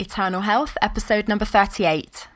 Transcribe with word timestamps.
Eternal 0.00 0.42
Health, 0.42 0.78
episode 0.80 1.26
number 1.26 1.44
38. 1.44 2.28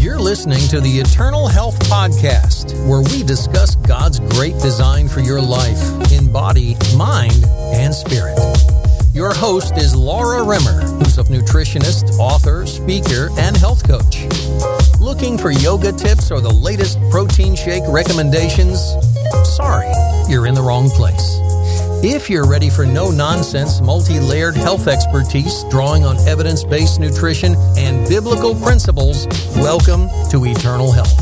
You're 0.00 0.18
listening 0.18 0.66
to 0.68 0.80
the 0.80 1.02
Eternal 1.04 1.46
Health 1.46 1.78
Podcast, 1.80 2.72
where 2.88 3.02
we 3.02 3.22
discuss 3.22 3.76
God's 3.76 4.20
great 4.20 4.54
design 4.54 5.06
for 5.06 5.20
your 5.20 5.42
life 5.42 6.12
in 6.12 6.32
body, 6.32 6.76
mind, 6.96 7.44
and 7.74 7.94
spirit. 7.94 8.38
Your 9.12 9.34
host 9.34 9.76
is 9.76 9.94
Laura 9.94 10.42
Rimmer, 10.42 10.80
who's 10.96 11.18
a 11.18 11.24
nutritionist, 11.24 12.18
author, 12.18 12.64
speaker, 12.64 13.28
and 13.36 13.54
health 13.54 13.86
coach. 13.86 14.24
Looking 15.14 15.38
for 15.38 15.52
yoga 15.52 15.92
tips 15.92 16.32
or 16.32 16.40
the 16.40 16.50
latest 16.52 16.98
protein 17.08 17.54
shake 17.54 17.84
recommendations? 17.86 18.80
Sorry, 19.44 19.86
you're 20.28 20.48
in 20.48 20.54
the 20.54 20.60
wrong 20.60 20.90
place. 20.90 21.38
If 22.02 22.28
you're 22.28 22.48
ready 22.48 22.68
for 22.68 22.84
no 22.84 23.12
nonsense, 23.12 23.80
multi 23.80 24.18
layered 24.18 24.56
health 24.56 24.88
expertise 24.88 25.62
drawing 25.70 26.04
on 26.04 26.18
evidence 26.26 26.64
based 26.64 26.98
nutrition 26.98 27.54
and 27.78 28.08
biblical 28.08 28.56
principles, 28.56 29.28
welcome 29.54 30.08
to 30.30 30.44
Eternal 30.46 30.90
Health. 30.90 31.16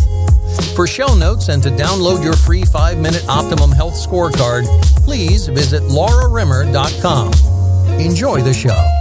For 0.75 0.87
show 0.87 1.15
notes 1.15 1.51
and 1.51 1.63
to 1.63 1.69
download 1.69 2.25
your 2.25 2.35
free 2.35 2.65
five 2.65 2.97
minute 2.97 3.27
Optimum 3.29 3.73
Health 3.73 3.95
scorecard, 3.95 4.65
please 5.05 5.49
visit 5.49 5.83
laurarimmer.com. 5.83 7.31
Enjoy 8.01 8.41
the 8.41 8.55
show. 8.55 8.92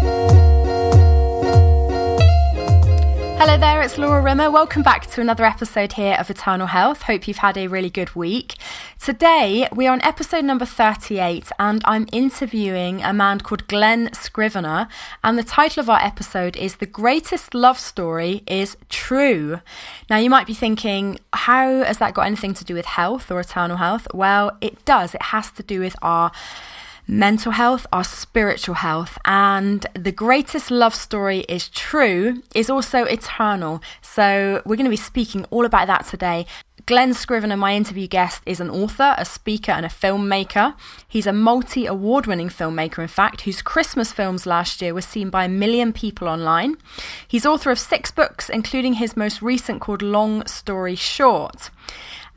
Hello 3.43 3.57
there, 3.57 3.81
it's 3.81 3.97
Laura 3.97 4.21
Rimmer. 4.21 4.51
Welcome 4.51 4.83
back 4.83 5.07
to 5.07 5.19
another 5.19 5.43
episode 5.43 5.93
here 5.93 6.15
of 6.19 6.29
Eternal 6.29 6.67
Health. 6.67 7.01
Hope 7.01 7.27
you've 7.27 7.37
had 7.37 7.57
a 7.57 7.65
really 7.65 7.89
good 7.89 8.15
week. 8.15 8.53
Today, 9.01 9.67
we 9.73 9.87
are 9.87 9.93
on 9.93 10.01
episode 10.03 10.45
number 10.45 10.63
38, 10.63 11.51
and 11.57 11.81
I'm 11.85 12.07
interviewing 12.11 13.01
a 13.01 13.11
man 13.13 13.39
called 13.39 13.67
Glen 13.67 14.13
Scrivener. 14.13 14.87
And 15.23 15.39
the 15.39 15.43
title 15.43 15.81
of 15.81 15.89
our 15.89 15.99
episode 16.03 16.55
is 16.55 16.75
The 16.75 16.85
Greatest 16.85 17.55
Love 17.55 17.79
Story 17.79 18.43
is 18.45 18.77
True. 18.89 19.59
Now, 20.07 20.17
you 20.17 20.29
might 20.29 20.45
be 20.45 20.53
thinking, 20.53 21.17
how 21.33 21.83
has 21.83 21.97
that 21.97 22.13
got 22.13 22.27
anything 22.27 22.53
to 22.53 22.63
do 22.63 22.75
with 22.75 22.85
health 22.85 23.31
or 23.31 23.39
eternal 23.39 23.77
health? 23.77 24.07
Well, 24.13 24.55
it 24.61 24.85
does. 24.85 25.15
It 25.15 25.23
has 25.23 25.49
to 25.53 25.63
do 25.63 25.79
with 25.79 25.95
our 26.03 26.31
mental 27.07 27.51
health, 27.51 27.85
our 27.91 28.03
spiritual 28.03 28.75
health. 28.75 29.17
And 29.25 29.85
the 29.93 30.11
greatest 30.11 30.71
love 30.71 30.95
story 30.95 31.39
is 31.49 31.69
true, 31.69 32.41
is 32.55 32.69
also 32.69 33.03
eternal. 33.05 33.81
So 34.01 34.61
we're 34.65 34.75
going 34.75 34.85
to 34.85 34.89
be 34.89 34.95
speaking 34.95 35.45
all 35.49 35.65
about 35.65 35.87
that 35.87 36.05
today. 36.05 36.45
Glen 36.87 37.13
Scrivener, 37.13 37.57
my 37.57 37.75
interview 37.75 38.07
guest, 38.07 38.41
is 38.45 38.59
an 38.59 38.69
author, 38.69 39.13
a 39.17 39.25
speaker, 39.25 39.71
and 39.71 39.85
a 39.85 39.89
filmmaker. 39.89 40.75
He's 41.07 41.27
a 41.27 41.33
multi 41.33 41.85
award 41.85 42.25
winning 42.25 42.49
filmmaker, 42.49 42.99
in 42.99 43.07
fact, 43.07 43.41
whose 43.41 43.61
Christmas 43.61 44.11
films 44.11 44.45
last 44.45 44.81
year 44.81 44.93
were 44.93 45.01
seen 45.01 45.29
by 45.29 45.45
a 45.45 45.49
million 45.49 45.93
people 45.93 46.27
online. 46.27 46.77
He's 47.27 47.45
author 47.45 47.71
of 47.71 47.79
six 47.79 48.11
books, 48.11 48.49
including 48.49 48.93
his 48.93 49.15
most 49.15 49.41
recent 49.41 49.79
called 49.79 50.01
Long 50.01 50.45
Story 50.47 50.95
Short. 50.95 51.69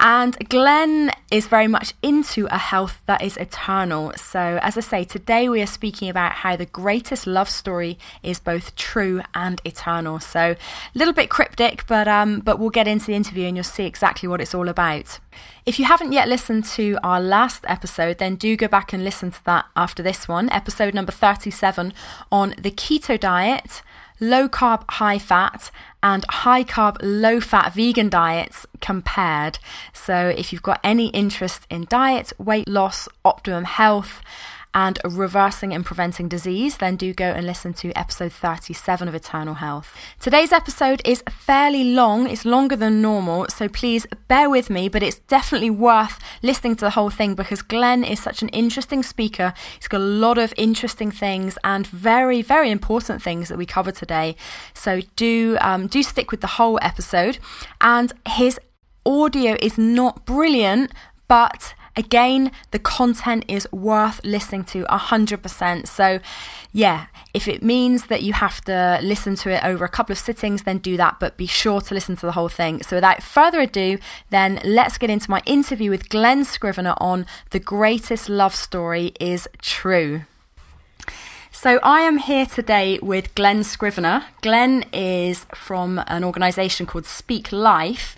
And 0.01 0.37
Glen 0.49 1.13
is 1.31 1.47
very 1.47 1.69
much 1.69 1.95
into 2.03 2.47
a 2.51 2.59
health 2.59 3.01
that 3.07 3.23
is 3.23 3.37
eternal. 3.37 4.13
So, 4.17 4.59
as 4.61 4.77
I 4.77 4.81
say, 4.81 5.05
today 5.05 5.49
we 5.49 5.63
are 5.63 5.67
speaking 5.67 6.09
about 6.09 6.33
how 6.33 6.57
the 6.57 6.67
greatest 6.67 7.27
love 7.27 7.49
story 7.49 7.99
is 8.23 8.41
both 8.41 8.75
true 8.75 9.23
and 9.35 9.61
eternal. 9.65 10.19
So, 10.19 10.41
a 10.41 10.99
little 10.99 11.15
bit 11.15 11.31
cryptic, 11.31 11.87
but 11.87 12.09
um, 12.09 12.41
but 12.41 12.59
we'll 12.59 12.71
get 12.71 12.89
into 12.89 13.07
the 13.07 13.15
interview 13.15 13.47
and 13.47 13.57
you'll 13.57 13.65
see 13.65 13.85
exactly 13.85 14.29
what 14.29 14.41
it's 14.41 14.55
all 14.55 14.69
about. 14.69 15.21
If 15.65 15.79
you 15.79 15.85
haven't 15.85 16.13
yet 16.13 16.29
listened 16.29 16.65
to 16.77 16.99
our 17.03 17.21
last 17.21 17.65
episode, 17.69 18.19
then 18.19 18.35
do 18.35 18.57
go 18.57 18.69
back 18.69 18.93
and 18.93 19.05
listen 19.05 19.31
to 19.31 19.45
that 19.45 19.67
after 19.77 20.03
this 20.03 20.29
one, 20.29 20.51
episode 20.51 20.93
number 20.93 21.13
37 21.13 21.93
on 22.31 22.55
the 22.59 22.71
keto 22.71 23.19
diet 23.19 23.83
low 24.21 24.49
carb, 24.49 24.85
high 24.91 25.19
fat, 25.19 25.71
and 26.03 26.25
high 26.29 26.65
carb, 26.65 26.97
low 27.03 27.41
fat 27.41 27.73
vegan 27.73 28.09
diets 28.09 28.67
compared. 28.81 29.59
So, 29.93 30.29
if 30.29 30.53
you've 30.53 30.63
got 30.63 30.81
any 30.85 31.09
interest 31.09 31.67
in 31.71 31.87
diet, 31.89 32.33
weight 32.39 32.69
loss, 32.69 33.09
optimum 33.25 33.65
health, 33.65 34.21
and 34.75 34.99
reversing 35.05 35.73
and 35.73 35.85
preventing 35.85 36.29
disease, 36.29 36.79
then 36.79 36.97
do 36.97 37.15
go 37.15 37.27
and 37.27 37.47
listen 37.47 37.73
to 37.75 37.93
episode 37.93 38.33
37 38.33 39.07
of 39.07 39.15
Eternal 39.15 39.55
Health. 39.55 39.97
Today's 40.21 40.53
episode 40.53 41.01
is 41.05 41.23
fairly 41.31 41.85
long, 41.85 42.29
it's 42.29 42.45
longer 42.45 42.75
than 42.75 43.01
normal, 43.01 43.47
so 43.49 43.69
please 43.69 44.07
bear 44.27 44.51
with 44.51 44.69
me, 44.69 44.89
but 44.89 45.03
it's 45.03 45.21
definitely 45.21 45.71
worth 45.71 46.19
listening 46.43 46.75
to 46.77 46.85
the 46.85 46.91
whole 46.91 47.11
thing 47.11 47.35
because 47.35 47.63
Glen 47.63 48.03
is 48.03 48.21
such 48.21 48.43
an 48.43 48.49
interesting 48.49 49.03
speaker. 49.03 49.55
He's 49.79 49.89
got 49.89 50.01
a 50.01 50.05
lot 50.05 50.39
of 50.39 50.53
interesting 50.57 51.11
things 51.11 51.57
and 51.63 51.87
very, 51.87 52.43
very 52.43 52.71
important 52.71 53.23
things 53.23 53.49
that 53.49 53.59
we 53.59 53.67
cover 53.67 53.93
today. 53.93 54.35
So 54.75 55.03
do 55.15 55.57
um, 55.61 55.87
do 55.87 56.03
stick 56.03 56.31
with 56.31 56.41
the 56.41 56.47
whole 56.59 56.79
episode. 56.83 57.39
And 57.81 58.13
his 58.27 58.59
audio 59.07 59.57
is 59.61 59.79
not 59.79 60.25
brilliant, 60.27 60.93
but 61.29 61.75
Again, 61.97 62.51
the 62.73 62.79
content 62.79 63.45
is 63.47 63.71
worth 63.73 64.21
listening 64.25 64.65
to 64.65 64.85
100%. 64.85 65.87
So, 65.87 66.19
yeah, 66.73 67.07
if 67.33 67.47
it 67.47 67.63
means 67.63 68.07
that 68.07 68.23
you 68.23 68.33
have 68.33 68.61
to 68.63 68.99
listen 69.03 69.37
to 69.37 69.51
it 69.51 69.65
over 69.65 69.85
a 69.85 69.89
couple 69.89 70.13
of 70.13 70.19
sittings, 70.19 70.65
then 70.65 70.79
do 70.79 70.97
that, 70.97 71.21
but 71.21 71.37
be 71.37 71.47
sure 71.47 71.81
to 71.83 71.95
listen 71.95 72.17
to 72.17 72.27
the 72.27 72.33
whole 72.33 72.49
thing. 72.49 72.83
So, 72.83 72.97
without 72.97 73.23
further 73.23 73.61
ado, 73.61 73.99
then 74.31 74.61
let's 74.65 74.99
get 74.99 75.11
into 75.11 75.31
my 75.31 75.43
interview 75.47 75.91
with 75.91 76.09
Glen 76.09 76.45
Scrivener 76.45 76.95
on 76.99 77.27
The 77.51 77.61
Greatest 77.61 78.29
Love 78.29 78.55
Story 78.55 79.13
is 79.21 79.49
True. 79.61 80.23
So 81.57 81.79
I 81.85 82.01
am 82.01 82.19
here 82.19 82.47
today 82.47 82.99
with 83.01 83.35
Glen 83.37 83.63
Scrivener. 83.63 84.25
Glen 84.43 84.85
is 84.93 85.47
from 85.55 86.03
an 86.09 86.25
organisation 86.25 86.85
called 86.85 87.07
Speak 87.07 87.53
Life, 87.53 88.17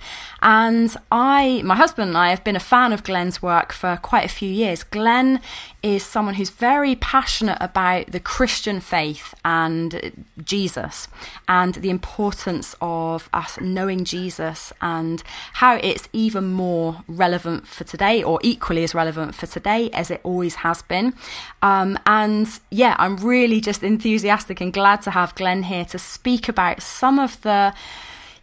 and 0.48 0.96
I, 1.10 1.60
my 1.64 1.74
husband 1.74 2.10
and 2.10 2.16
I, 2.16 2.30
have 2.30 2.44
been 2.44 2.54
a 2.54 2.60
fan 2.60 2.92
of 2.92 3.02
Glen's 3.02 3.42
work 3.42 3.72
for 3.72 3.98
quite 4.00 4.24
a 4.24 4.28
few 4.28 4.48
years. 4.48 4.84
Glen 4.84 5.40
is 5.82 6.04
someone 6.04 6.34
who's 6.34 6.50
very 6.50 6.94
passionate 6.94 7.58
about 7.60 8.12
the 8.12 8.20
Christian 8.20 8.78
faith 8.78 9.34
and 9.44 10.24
Jesus, 10.44 11.08
and 11.48 11.74
the 11.74 11.90
importance 11.90 12.76
of 12.80 13.28
us 13.34 13.58
knowing 13.60 14.04
Jesus 14.04 14.72
and 14.80 15.24
how 15.54 15.80
it's 15.82 16.08
even 16.12 16.44
more 16.52 17.02
relevant 17.08 17.66
for 17.66 17.82
today, 17.82 18.22
or 18.22 18.38
equally 18.44 18.84
as 18.84 18.94
relevant 18.94 19.34
for 19.34 19.46
today 19.46 19.90
as 19.90 20.12
it 20.12 20.20
always 20.22 20.54
has 20.56 20.80
been. 20.80 21.12
Um, 21.60 21.98
and 22.06 22.48
yeah, 22.70 22.94
I'm 23.00 23.16
really 23.16 23.60
just 23.60 23.82
enthusiastic 23.82 24.60
and 24.60 24.72
glad 24.72 25.02
to 25.02 25.10
have 25.10 25.34
Glen 25.34 25.64
here 25.64 25.86
to 25.86 25.98
speak 25.98 26.48
about 26.48 26.82
some 26.82 27.18
of 27.18 27.40
the, 27.40 27.74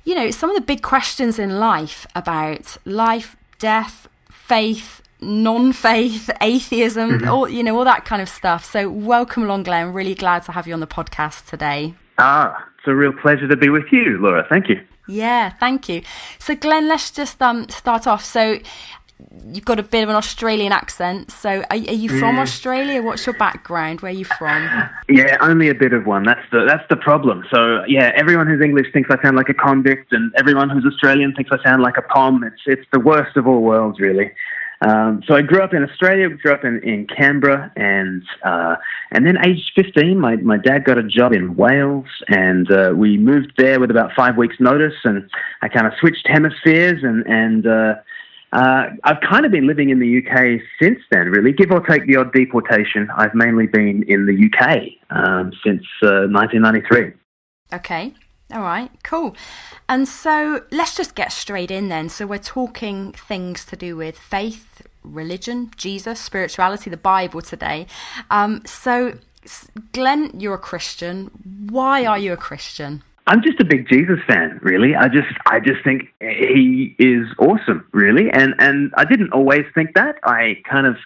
you 0.04 0.16
know, 0.16 0.32
some 0.32 0.50
of 0.50 0.56
the 0.56 0.62
big 0.62 0.82
questions 0.82 1.40
in 1.40 1.60
life 1.60 2.06
about 2.16 2.78
life, 2.86 3.36
death, 3.60 4.08
faith, 4.30 5.02
non-faith, 5.22 6.30
atheism, 6.42 7.12
mm-hmm. 7.12 7.30
all 7.30 7.48
you 7.48 7.64
know, 7.64 7.78
all 7.78 7.86
that 7.86 8.06
kind 8.06 8.22
of 8.22 8.30
stuff. 8.30 8.66
So 8.66 8.90
welcome 8.90 9.44
along, 9.44 9.64
Glen. 9.64 9.94
Really 9.94 10.16
glad 10.16 10.44
to 10.44 10.52
have 10.52 10.68
you 10.68 10.74
on 10.74 10.80
the 10.80 10.88
podcast 10.88 11.50
today. 11.50 11.96
Ah, 12.18 12.68
it's 12.78 12.88
a 12.88 12.96
real 12.96 13.14
pleasure 13.14 13.48
to 13.48 13.56
be 13.56 13.70
with 13.70 13.86
you, 13.92 14.18
Laura. 14.20 14.46
Thank 14.50 14.70
you. 14.70 14.82
Yeah, 15.08 15.50
thank 15.50 15.90
you. 15.90 16.02
So, 16.40 16.56
Glen, 16.56 16.88
let's 16.88 17.12
just 17.12 17.42
um, 17.42 17.68
start 17.68 18.08
off. 18.08 18.24
So, 18.24 18.60
you've 19.46 19.66
got 19.66 19.80
a 19.80 19.84
bit 19.84 20.04
of 20.04 20.10
an 20.10 20.16
Australian 20.16 20.72
accent. 20.72 21.32
So, 21.32 21.50
are, 21.50 21.66
are 21.72 21.78
you 21.78 22.10
from 22.10 22.40
Australia? 22.40 23.02
What's 23.02 23.26
your 23.26 23.38
background? 23.38 24.02
Where 24.02 24.12
are 24.12 24.16
you 24.16 24.26
from? 24.26 24.70
Yeah, 25.10 25.38
only 25.42 25.70
a 25.70 25.76
bit 25.76 25.94
of 25.94 26.06
one. 26.06 26.24
That's 26.24 26.46
the 26.52 26.66
that's 26.68 26.88
the 26.90 26.96
problem. 26.96 27.44
So, 27.54 27.84
yeah, 27.88 28.12
everyone 28.16 28.48
who's 28.48 28.62
English 28.62 28.88
thinks 28.94 29.10
I 29.12 29.22
sound 29.22 29.36
like 29.36 29.50
a 29.50 29.54
convict, 29.54 30.12
and 30.12 30.34
everyone 30.38 30.70
who's 30.70 30.86
Australian 30.86 31.34
thinks 31.34 31.52
I 31.52 31.64
sound 31.64 31.82
like 31.82 31.98
a 31.98 32.02
pom. 32.02 32.44
It's 32.44 32.62
it's 32.66 32.88
the 32.92 33.00
worst 33.00 33.38
of 33.38 33.48
all 33.48 33.62
worlds, 33.62 34.00
really. 34.00 34.32
Um, 34.86 35.24
so 35.28 35.36
I 35.36 35.42
grew 35.42 35.62
up 35.62 35.74
in 35.74 35.84
Australia, 35.84 36.30
grew 36.30 36.52
up 36.52 36.66
in, 36.66 36.82
in 36.84 37.08
Canberra, 37.08 37.72
and 37.76 38.22
uh, 38.44 38.76
and 39.12 39.26
then 39.26 39.38
aged 39.46 39.72
15, 39.76 40.20
my, 40.20 40.36
my 40.38 40.58
dad 40.58 40.84
got 40.84 40.98
a 40.98 41.04
job 41.04 41.32
in 41.32 41.56
Wales, 41.56 42.08
and 42.28 42.70
uh, 42.72 42.92
we 42.96 43.18
moved 43.18 43.54
there 43.58 43.80
with 43.80 43.92
about 43.92 44.12
five 44.16 44.36
weeks' 44.36 44.58
notice, 44.60 44.96
and 45.06 45.30
I 45.62 45.70
kind 45.70 45.88
of 45.88 45.94
switched 46.00 46.28
hemispheres, 46.28 47.02
and 47.04 47.26
and 47.28 47.66
uh, 47.66 47.94
uh, 48.54 48.90
I've 49.04 49.20
kind 49.28 49.46
of 49.46 49.52
been 49.52 49.66
living 49.66 49.90
in 49.90 50.00
the 50.00 50.20
UK 50.20 50.62
since 50.80 51.00
then, 51.12 51.28
really. 51.30 51.52
Give 51.52 51.72
or 51.72 51.80
take 51.86 52.06
the 52.06 52.18
odd 52.18 52.32
deportation, 52.34 53.10
I've 53.18 53.34
mainly 53.34 53.66
been 53.66 54.04
in 54.08 54.28
the 54.28 54.48
UK 54.48 54.78
um, 55.10 55.52
since 55.66 55.84
uh, 56.04 56.30
1993. 56.30 57.14
Okay. 57.74 58.14
All 58.54 58.62
right, 58.62 58.92
cool. 59.04 59.36
And 59.90 60.08
so 60.08 60.64
let's 60.70 60.96
just 60.96 61.16
get 61.16 61.32
straight 61.32 61.72
in 61.72 61.90
then. 61.90 62.10
So 62.10 62.28
we're 62.28 62.38
talking 62.38 63.12
things 63.14 63.66
to 63.66 63.76
do 63.76 63.96
with 63.96 64.20
faith, 64.20 64.84
religion, 65.02 65.72
Jesus, 65.76 66.20
spirituality, 66.20 66.92
the 66.92 66.98
Bible 66.98 67.42
today. 67.42 67.88
Um, 68.30 68.62
so, 68.66 69.18
Glen, 69.94 70.40
you're 70.40 70.54
a 70.54 70.60
Christian. 70.60 71.32
Why 71.72 72.06
are 72.06 72.20
you 72.20 72.34
a 72.34 72.38
Christian? 72.38 73.02
I'm 73.26 73.42
just 73.42 73.60
a 73.60 73.66
big 73.66 73.88
Jesus 73.88 74.20
fan, 74.28 74.60
really. 74.62 74.96
I 74.96 75.08
just 75.08 75.34
I 75.46 75.60
just 75.60 75.84
think 75.84 76.14
he 76.20 76.96
is 77.00 77.26
awesome, 77.40 77.86
really. 77.94 78.30
And 78.32 78.54
and 78.60 78.94
I 78.98 79.06
didn't 79.06 79.32
always 79.32 79.66
think 79.74 79.94
that. 79.96 80.16
I 80.24 80.62
kind 80.70 80.86
of 80.86 80.98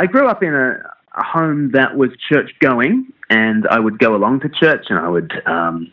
I 0.00 0.06
grew 0.06 0.28
up 0.28 0.42
in 0.42 0.54
a, 0.54 0.78
a 1.14 1.22
home 1.22 1.72
that 1.72 1.96
was 1.96 2.10
church 2.32 2.52
going, 2.60 3.12
and 3.28 3.66
I 3.70 3.80
would 3.80 3.98
go 3.98 4.16
along 4.16 4.40
to 4.40 4.48
church, 4.48 4.86
and 4.88 4.98
I 4.98 5.08
would. 5.08 5.32
Um, 5.46 5.92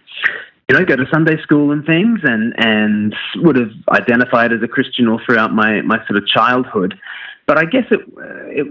you 0.67 0.75
know, 0.75 0.83
go 0.83 0.95
to 0.95 1.05
Sunday 1.13 1.39
school 1.43 1.71
and 1.71 1.85
things, 1.85 2.21
and 2.23 2.53
and 2.57 3.15
would 3.35 3.55
have 3.55 3.69
identified 3.89 4.51
as 4.51 4.63
a 4.63 4.67
Christian 4.67 5.07
all 5.07 5.21
throughout 5.23 5.53
my 5.53 5.81
my 5.81 5.97
sort 6.07 6.17
of 6.17 6.25
childhood 6.25 6.97
but 7.47 7.59
I 7.59 7.65
guess 7.65 7.85
it, 7.91 7.99
it, 8.17 8.67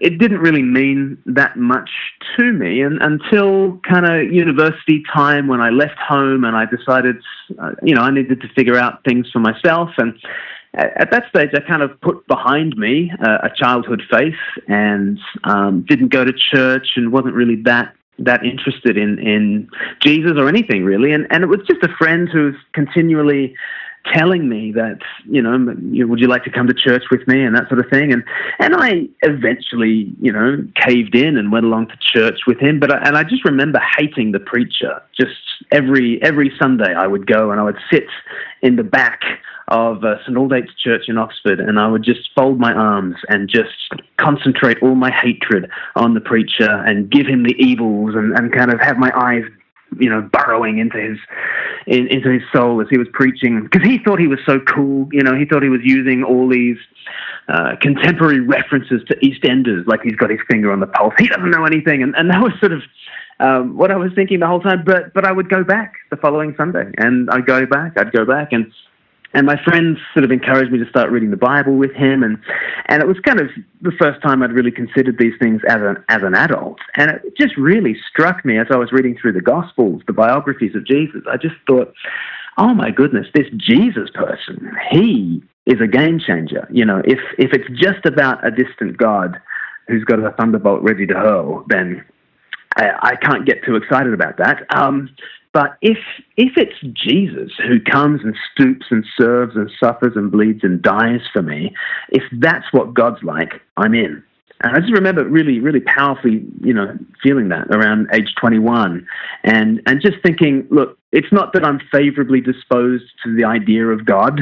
it 0.00 0.18
didn't 0.18 0.40
really 0.40 0.62
mean 0.62 1.16
that 1.26 1.56
much 1.56 1.88
to 2.36 2.52
me 2.52 2.82
and, 2.82 3.00
until 3.00 3.78
kind 3.88 4.04
of 4.04 4.32
university 4.32 5.02
time 5.12 5.48
when 5.48 5.60
I 5.60 5.70
left 5.70 5.98
home 5.98 6.44
and 6.44 6.54
I 6.54 6.66
decided, 6.66 7.16
uh, 7.58 7.72
you 7.82 7.94
know, 7.94 8.02
I 8.02 8.10
needed 8.10 8.42
to 8.42 8.48
figure 8.54 8.76
out 8.76 9.02
things 9.04 9.30
for 9.32 9.38
myself. 9.38 9.90
And 9.96 10.18
at, 10.74 11.10
that 11.10 11.24
stage, 11.30 11.50
I 11.54 11.60
kind 11.60 11.82
of 11.82 11.98
put 12.02 12.26
behind 12.26 12.76
me 12.76 13.10
uh, 13.22 13.38
a 13.44 13.50
childhood 13.54 14.02
faith 14.10 14.34
and 14.66 15.18
um, 15.44 15.86
didn't 15.88 16.08
go 16.08 16.24
to 16.24 16.32
church 16.32 16.88
and 16.96 17.12
wasn't 17.12 17.34
really 17.34 17.56
that 17.62 17.94
that 18.20 18.44
interested 18.44 18.98
in 18.98 19.16
in 19.20 19.70
Jesus 20.02 20.32
or 20.36 20.48
anything 20.48 20.84
really. 20.84 21.12
And 21.12 21.28
and 21.30 21.44
it 21.44 21.46
was 21.46 21.60
just 21.68 21.84
a 21.84 21.96
friend 21.96 22.28
who's 22.28 22.56
continually 22.72 23.54
telling 24.12 24.48
me 24.48 24.72
that 24.72 24.98
you 25.28 25.42
know, 25.42 26.06
would 26.06 26.20
you 26.20 26.28
like 26.28 26.44
to 26.44 26.50
come 26.50 26.66
to 26.66 26.74
church 26.74 27.04
with 27.10 27.26
me 27.28 27.42
and 27.44 27.54
that 27.56 27.68
sort 27.68 27.80
of 27.80 27.90
thing. 27.90 28.12
And 28.12 28.24
and 28.58 28.74
I 28.76 29.08
eventually 29.22 30.12
you 30.20 30.32
know 30.32 30.64
caved 30.76 31.14
in 31.14 31.36
and 31.36 31.52
went 31.52 31.64
along 31.64 31.88
to 31.88 31.96
church 32.00 32.40
with 32.46 32.58
him. 32.58 32.80
But 32.80 32.92
I, 32.92 32.98
and 33.06 33.16
I 33.16 33.24
just 33.24 33.44
remember 33.44 33.80
hating 33.98 34.32
the 34.32 34.40
preacher. 34.40 35.02
Just 35.18 35.36
every 35.72 36.22
every 36.22 36.52
Sunday 36.60 36.94
I 36.94 37.06
would 37.06 37.26
go 37.26 37.50
and 37.50 37.60
I 37.60 37.64
would 37.64 37.78
sit 37.90 38.06
in 38.62 38.76
the 38.76 38.84
back 38.84 39.20
of 39.68 40.02
uh, 40.02 40.16
St 40.24 40.36
Aldate's 40.36 40.74
Church 40.82 41.04
in 41.08 41.18
Oxford, 41.18 41.60
and 41.60 41.78
I 41.78 41.88
would 41.88 42.02
just 42.02 42.30
fold 42.34 42.58
my 42.58 42.72
arms 42.72 43.16
and 43.28 43.48
just 43.48 43.92
concentrate 44.16 44.82
all 44.82 44.94
my 44.94 45.10
hatred 45.10 45.70
on 45.94 46.14
the 46.14 46.20
preacher 46.20 46.70
and 46.70 47.10
give 47.10 47.26
him 47.26 47.42
the 47.42 47.54
evils 47.58 48.14
and, 48.14 48.36
and 48.36 48.52
kind 48.52 48.72
of 48.72 48.80
have 48.80 48.96
my 48.96 49.12
eyes 49.14 49.44
you 49.98 50.08
know, 50.08 50.28
burrowing 50.32 50.78
into 50.78 50.98
his 50.98 51.18
in, 51.86 52.06
into 52.08 52.30
his 52.30 52.42
soul 52.52 52.80
as 52.80 52.88
he 52.90 52.98
was 52.98 53.08
preaching 53.12 53.62
because 53.62 53.82
he 53.82 53.98
thought 53.98 54.18
he 54.18 54.26
was 54.26 54.40
so 54.44 54.60
cool. 54.60 55.08
You 55.12 55.22
know, 55.22 55.34
he 55.34 55.44
thought 55.44 55.62
he 55.62 55.68
was 55.68 55.80
using 55.82 56.22
all 56.22 56.48
these 56.48 56.76
uh, 57.48 57.76
contemporary 57.80 58.40
references 58.40 59.02
to 59.08 59.16
EastEnders, 59.16 59.86
like 59.86 60.02
he's 60.02 60.16
got 60.16 60.30
his 60.30 60.40
finger 60.50 60.72
on 60.72 60.80
the 60.80 60.86
pulse. 60.86 61.14
He 61.18 61.28
doesn't 61.28 61.50
know 61.50 61.64
anything, 61.64 62.02
and, 62.02 62.14
and 62.16 62.30
that 62.30 62.42
was 62.42 62.52
sort 62.60 62.72
of 62.72 62.82
um, 63.40 63.76
what 63.76 63.90
I 63.90 63.96
was 63.96 64.12
thinking 64.14 64.40
the 64.40 64.46
whole 64.46 64.60
time. 64.60 64.82
But 64.84 65.14
but 65.14 65.24
I 65.24 65.32
would 65.32 65.48
go 65.48 65.64
back 65.64 65.94
the 66.10 66.16
following 66.16 66.54
Sunday, 66.56 66.90
and 66.98 67.30
I'd 67.30 67.46
go 67.46 67.66
back, 67.66 67.92
I'd 67.96 68.12
go 68.12 68.24
back, 68.24 68.52
and 68.52 68.72
and 69.34 69.46
my 69.46 69.62
friends 69.62 69.98
sort 70.14 70.24
of 70.24 70.30
encouraged 70.30 70.72
me 70.72 70.78
to 70.78 70.88
start 70.88 71.10
reading 71.10 71.30
the 71.30 71.36
Bible 71.36 71.76
with 71.76 71.92
him, 71.92 72.22
and 72.22 72.38
and 72.86 73.02
it 73.02 73.06
was 73.06 73.18
kind 73.20 73.40
of 73.40 73.48
the 73.82 73.92
first 73.92 74.22
time 74.22 74.42
I'd 74.42 74.52
really 74.52 74.70
considered 74.70 75.18
these 75.18 75.34
things 75.40 75.60
as 75.68 75.80
an 75.80 76.02
as 76.08 76.22
an 76.22 76.34
adult, 76.34 76.78
and 76.96 77.10
it 77.10 77.36
just 77.38 77.56
really 77.56 77.96
struck 78.10 78.44
me 78.44 78.58
as 78.58 78.66
I 78.72 78.76
was 78.76 78.90
reading 78.92 79.16
through 79.20 79.32
the 79.32 79.42
Gospels, 79.42 80.02
the 80.06 80.12
biographies 80.12 80.74
of 80.74 80.86
Jesus. 80.86 81.22
I 81.30 81.36
just 81.36 81.56
thought, 81.66 81.92
oh 82.56 82.72
my 82.74 82.90
goodness, 82.90 83.26
this 83.34 83.46
Jesus 83.56 84.08
person, 84.14 84.70
he 84.90 85.42
is 85.66 85.80
a 85.80 85.86
game 85.86 86.18
changer. 86.18 86.66
You 86.70 86.86
know, 86.86 87.02
if 87.04 87.18
if 87.38 87.52
it's 87.52 87.68
just 87.80 88.06
about 88.06 88.46
a 88.46 88.50
distant 88.50 88.96
God 88.96 89.38
who's 89.88 90.04
got 90.04 90.20
a 90.20 90.30
thunderbolt 90.32 90.82
ready 90.82 91.06
to 91.06 91.14
hurl, 91.14 91.64
then 91.68 92.04
I, 92.76 92.90
I 93.02 93.16
can't 93.16 93.46
get 93.46 93.64
too 93.64 93.76
excited 93.76 94.12
about 94.12 94.38
that. 94.38 94.64
Um, 94.74 95.10
but 95.58 95.76
if 95.82 95.98
if 96.36 96.52
it's 96.56 96.78
Jesus 96.92 97.50
who 97.66 97.80
comes 97.80 98.20
and 98.22 98.36
stoops 98.52 98.86
and 98.90 99.04
serves 99.20 99.56
and 99.56 99.68
suffers 99.82 100.12
and 100.14 100.30
bleeds 100.30 100.60
and 100.62 100.80
dies 100.80 101.18
for 101.32 101.42
me, 101.42 101.74
if 102.10 102.22
that's 102.38 102.66
what 102.70 102.94
God's 102.94 103.24
like, 103.24 103.60
I'm 103.76 103.92
in. 103.92 104.22
And 104.62 104.76
I 104.76 104.78
just 104.78 104.92
remember 104.92 105.24
really, 105.24 105.58
really 105.58 105.80
powerfully, 105.80 106.46
you 106.60 106.72
know, 106.72 106.96
feeling 107.24 107.48
that 107.48 107.66
around 107.74 108.06
age 108.12 108.32
21, 108.40 109.04
and 109.42 109.82
and 109.84 110.00
just 110.00 110.18
thinking, 110.22 110.64
look, 110.70 110.96
it's 111.10 111.32
not 111.32 111.52
that 111.54 111.64
I'm 111.64 111.80
favorably 111.90 112.40
disposed 112.40 113.06
to 113.24 113.34
the 113.34 113.42
idea 113.42 113.84
of 113.88 114.06
God. 114.06 114.40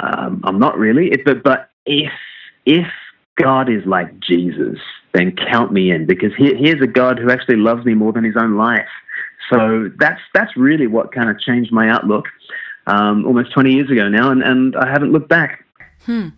Um, 0.00 0.40
I'm 0.42 0.58
not 0.58 0.76
really. 0.76 1.12
It, 1.12 1.24
but 1.24 1.44
but 1.44 1.70
if 1.84 2.10
if 2.64 2.88
God 3.40 3.70
is 3.70 3.86
like 3.86 4.18
Jesus, 4.18 4.80
then 5.14 5.32
count 5.48 5.72
me 5.72 5.92
in 5.92 6.06
because 6.06 6.32
he, 6.36 6.56
here's 6.56 6.82
a 6.82 6.88
God 6.88 7.20
who 7.20 7.30
actually 7.30 7.58
loves 7.58 7.84
me 7.84 7.94
more 7.94 8.12
than 8.12 8.24
his 8.24 8.34
own 8.36 8.56
life 8.56 8.88
so 9.50 9.90
that's 9.98 10.20
that's 10.34 10.56
really 10.56 10.86
what 10.86 11.12
kind 11.12 11.30
of 11.30 11.38
changed 11.38 11.72
my 11.72 11.88
outlook 11.88 12.26
um, 12.86 13.26
almost 13.26 13.52
20 13.52 13.72
years 13.72 13.90
ago 13.90 14.08
now, 14.08 14.30
and, 14.30 14.42
and 14.42 14.76
I 14.76 14.88
haven't 14.88 15.12
looked 15.12 15.28
back. 15.28 15.64
Hmm. 16.04 16.28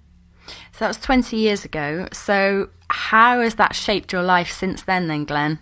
So 0.47 0.85
that 0.85 0.89
was 0.89 0.99
20 0.99 1.37
years 1.37 1.65
ago. 1.65 2.09
So 2.13 2.71
how 2.91 3.41
has 3.41 3.57
that 3.57 3.75
shaped 3.75 4.13
your 4.13 4.23
life 4.23 4.51
since 4.51 4.83
then, 4.83 5.09
then, 5.09 5.25
Glen? 5.25 5.59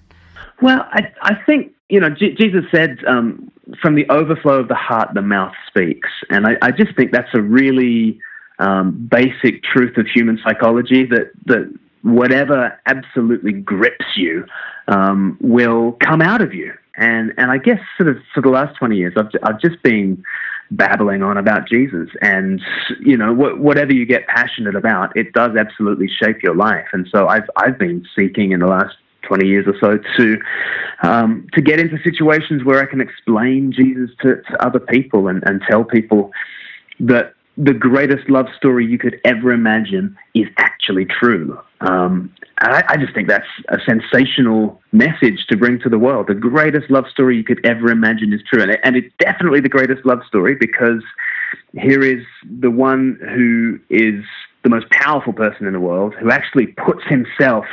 Well, 0.62 0.87
I, 0.93 1.12
I 1.22 1.34
think, 1.44 1.72
you 1.88 2.00
know, 2.00 2.10
J- 2.10 2.34
Jesus 2.34 2.64
said, 2.70 2.98
um, 3.06 3.50
from 3.82 3.94
the 3.94 4.08
overflow 4.10 4.60
of 4.60 4.69
the 4.69 4.75
heart, 4.75 5.14
the 5.14 5.22
mouth 5.22 5.54
speaks. 5.66 6.08
And 6.31 6.46
I, 6.46 6.56
I 6.62 6.70
just 6.70 6.94
think 6.96 7.12
that's 7.12 7.34
a 7.34 7.43
really 7.43 8.20
um, 8.58 9.08
basic 9.10 9.64
truth 9.64 9.96
of 9.96 10.06
human 10.06 10.38
psychology 10.44 11.04
that, 11.06 11.32
that 11.46 11.72
whatever 12.02 12.78
absolutely 12.87 13.52
grips 13.52 14.04
you 14.16 14.44
um, 14.88 15.37
will 15.40 15.93
come 16.00 16.22
out 16.22 16.43
of 16.43 16.54
you. 16.54 16.72
And 16.96 17.32
and 17.37 17.50
I 17.50 17.58
guess 17.58 17.81
sort 17.96 18.08
of 18.08 18.19
for 18.34 18.40
the 18.40 18.48
last 18.48 18.76
twenty 18.76 18.96
years, 18.96 19.14
I've 19.16 19.31
I've 19.43 19.60
just 19.60 19.82
been 19.82 20.22
babbling 20.70 21.22
on 21.22 21.37
about 21.37 21.69
Jesus, 21.69 22.08
and 22.22 22.60
you 23.00 23.16
know 23.16 23.34
wh- 23.34 23.60
whatever 23.60 23.93
you 23.93 24.06
get 24.06 24.26
passionate 24.26 24.75
about, 24.75 25.16
it 25.16 25.32
does 25.32 25.56
absolutely 25.56 26.08
shape 26.08 26.43
your 26.43 26.54
life. 26.54 26.87
And 26.93 27.08
so 27.12 27.28
I've 27.28 27.48
I've 27.56 27.78
been 27.78 28.04
seeking 28.16 28.52
in 28.52 28.60
the 28.60 28.66
last 28.66 28.96
20 29.22 29.46
years 29.46 29.66
or 29.66 29.75
so 29.81 29.98
to 30.16 30.38
um, 31.02 31.46
to 31.52 31.60
get 31.60 31.78
into 31.78 31.98
situations 32.02 32.64
where 32.64 32.81
I 32.81 32.87
can 32.87 33.00
explain 33.00 33.72
Jesus 33.72 34.10
to, 34.22 34.37
to 34.43 34.64
other 34.64 34.81
people 34.81 35.28
and, 35.28 35.43
and 35.46 35.62
tell 35.69 35.84
people 35.84 36.32
that 37.00 37.34
the 37.56 37.73
greatest 37.73 38.29
love 38.29 38.47
story 38.56 38.87
you 38.87 38.99
could 38.99 39.19
ever 39.25 39.50
imagine 39.50 40.17
is 40.35 40.47
actually 40.58 41.06
true. 41.06 41.58
Um, 41.81 42.32
I, 42.58 42.82
I, 42.88 42.97
just 42.97 43.14
think 43.14 43.29
that's 43.29 43.47
a 43.69 43.79
sensational 43.87 44.81
message 44.93 45.47
to 45.49 45.56
bring 45.56 45.79
to 45.81 45.88
the 45.88 45.99
world. 45.99 46.26
The 46.29 46.35
greatest 46.35 46.91
love 46.91 47.05
story 47.11 47.37
you 47.37 47.44
could 47.44 47.64
ever 47.64 47.91
imagine 47.91 48.32
is 48.32 48.41
true. 48.50 48.62
And, 48.62 48.70
it, 48.70 48.81
and 48.82 48.97
it's 48.97 49.12
definitely 49.19 49.61
the 49.61 49.69
greatest 49.69 50.05
love 50.06 50.20
story 50.26 50.55
because 50.58 51.03
here 51.73 52.03
is 52.03 52.25
the 52.61 52.70
one 52.70 53.19
who 53.35 53.79
is 53.91 54.25
the 54.62 54.70
most 54.70 54.88
powerful 54.91 55.32
person 55.32 55.67
in 55.67 55.73
the 55.73 55.81
world 55.81 56.14
who 56.14 56.31
actually 56.31 56.69
puts 56.69 57.05
himself 57.05 57.67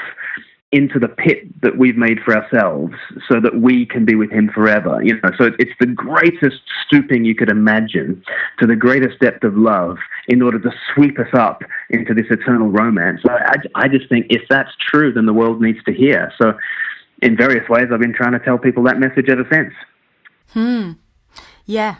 into 0.74 0.98
the 0.98 1.08
pit 1.08 1.62
that 1.62 1.78
we've 1.78 1.96
made 1.96 2.20
for 2.26 2.36
ourselves 2.36 2.96
so 3.30 3.40
that 3.40 3.62
we 3.62 3.86
can 3.86 4.06
be 4.06 4.16
with 4.16 4.32
him 4.32 4.50
forever. 4.50 5.00
You 5.04 5.14
know, 5.22 5.30
so 5.38 5.52
it's 5.60 5.72
the 5.80 5.86
greatest 5.86 6.62
stooping 6.86 7.24
you 7.24 7.36
could 7.36 7.50
imagine 7.50 8.24
to 8.60 8.66
the 8.66 8.76
greatest 8.76 9.20
depth 9.20 9.44
of 9.44 9.56
love 9.56 9.98
in 10.28 10.42
order 10.42 10.58
to 10.60 10.72
sweep 10.94 11.20
us 11.20 11.32
up 11.34 11.62
into 11.92 12.16
this 12.16 12.26
eternal 12.32 12.70
romance. 12.70 13.22
I, 13.30 13.56
I 13.76 13.88
just 13.88 14.10
think 14.10 14.26
if 14.32 14.42
that's 14.50 14.72
true, 14.90 15.14
then 15.14 15.28
the 15.28 15.34
world 15.34 15.62
needs 15.62 15.82
to 15.84 15.94
hear. 15.94 16.34
So 16.42 16.54
in 17.22 17.38
various 17.38 17.70
ways, 17.70 17.86
I've 17.94 18.00
been 18.00 18.14
trying 18.14 18.34
to 18.34 18.40
tell 18.40 18.58
people 18.58 18.84
that 18.84 19.00
message 19.00 19.30
ever 19.30 19.48
since. 19.52 19.74
Hmm. 20.50 20.94
Yeah. 21.68 21.98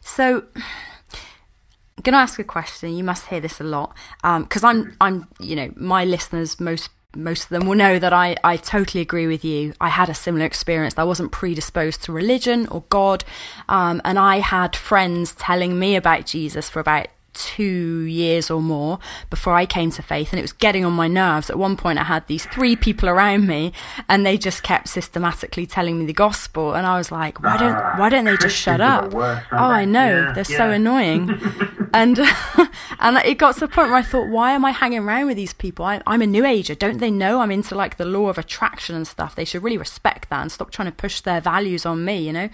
So 0.00 0.44
I'm 0.56 2.02
going 2.02 2.14
to 2.14 2.18
ask 2.18 2.38
a 2.38 2.44
question. 2.44 2.94
You 2.94 3.04
must 3.04 3.26
hear 3.26 3.40
this 3.40 3.60
a 3.60 3.64
lot 3.64 3.94
because 4.22 4.64
um, 4.64 4.96
I'm, 5.00 5.12
I'm, 5.12 5.28
you 5.46 5.56
know, 5.56 5.72
my 5.76 6.06
listeners 6.06 6.58
most 6.58 6.88
most 7.16 7.44
of 7.44 7.48
them 7.48 7.66
will 7.66 7.74
know 7.74 7.98
that 7.98 8.12
I, 8.12 8.36
I 8.44 8.58
totally 8.58 9.00
agree 9.00 9.26
with 9.26 9.42
you. 9.42 9.72
I 9.80 9.88
had 9.88 10.10
a 10.10 10.14
similar 10.14 10.44
experience. 10.44 10.94
I 10.98 11.04
wasn't 11.04 11.32
predisposed 11.32 12.02
to 12.04 12.12
religion 12.12 12.66
or 12.68 12.84
God. 12.90 13.24
Um, 13.68 14.02
and 14.04 14.18
I 14.18 14.40
had 14.40 14.76
friends 14.76 15.34
telling 15.34 15.78
me 15.78 15.96
about 15.96 16.26
Jesus 16.26 16.68
for 16.68 16.80
about 16.80 17.08
two 17.38 18.02
years 18.02 18.50
or 18.50 18.60
more 18.60 18.98
before 19.30 19.54
I 19.54 19.66
came 19.66 19.90
to 19.92 20.02
faith, 20.02 20.32
and 20.32 20.38
it 20.38 20.42
was 20.42 20.52
getting 20.52 20.84
on 20.84 20.92
my 20.92 21.08
nerves. 21.08 21.50
At 21.50 21.58
one 21.58 21.76
point, 21.76 21.98
I 21.98 22.04
had 22.04 22.26
these 22.26 22.46
three 22.46 22.76
people 22.76 23.08
around 23.08 23.46
me, 23.46 23.72
and 24.08 24.26
they 24.26 24.36
just 24.36 24.62
kept 24.62 24.88
systematically 24.88 25.66
telling 25.66 25.98
me 25.98 26.06
the 26.06 26.12
gospel, 26.12 26.74
and 26.74 26.86
I 26.86 26.98
was 26.98 27.12
like, 27.12 27.42
"Why 27.42 27.56
don't 27.56 27.98
Why 27.98 28.08
don't 28.08 28.24
they 28.24 28.36
just 28.36 28.56
shut 28.56 28.80
up?" 28.80 29.14
oh, 29.14 29.42
I 29.52 29.84
know 29.84 30.26
yeah, 30.26 30.32
they're 30.32 30.44
yeah. 30.48 30.56
so 30.56 30.70
annoying, 30.70 31.40
and 31.94 32.18
and 32.98 33.16
it 33.18 33.38
got 33.38 33.54
to 33.54 33.60
the 33.60 33.68
point 33.68 33.88
where 33.88 33.98
I 33.98 34.02
thought, 34.02 34.28
"Why 34.28 34.52
am 34.52 34.64
I 34.64 34.72
hanging 34.72 35.00
around 35.00 35.26
with 35.26 35.36
these 35.36 35.52
people? 35.52 35.84
I, 35.84 36.02
I'm 36.06 36.22
a 36.22 36.26
new 36.26 36.44
ager. 36.44 36.74
Don't 36.74 36.98
they 36.98 37.10
know 37.10 37.40
I'm 37.40 37.50
into 37.50 37.74
like 37.74 37.96
the 37.96 38.04
law 38.04 38.28
of 38.28 38.38
attraction 38.38 38.96
and 38.96 39.06
stuff? 39.06 39.34
They 39.34 39.44
should 39.44 39.62
really 39.62 39.78
respect 39.78 40.30
that 40.30 40.42
and 40.42 40.52
stop 40.52 40.70
trying 40.70 40.88
to 40.88 40.92
push 40.92 41.20
their 41.20 41.40
values 41.40 41.86
on 41.86 42.04
me, 42.04 42.18
you 42.18 42.32
know." 42.32 42.48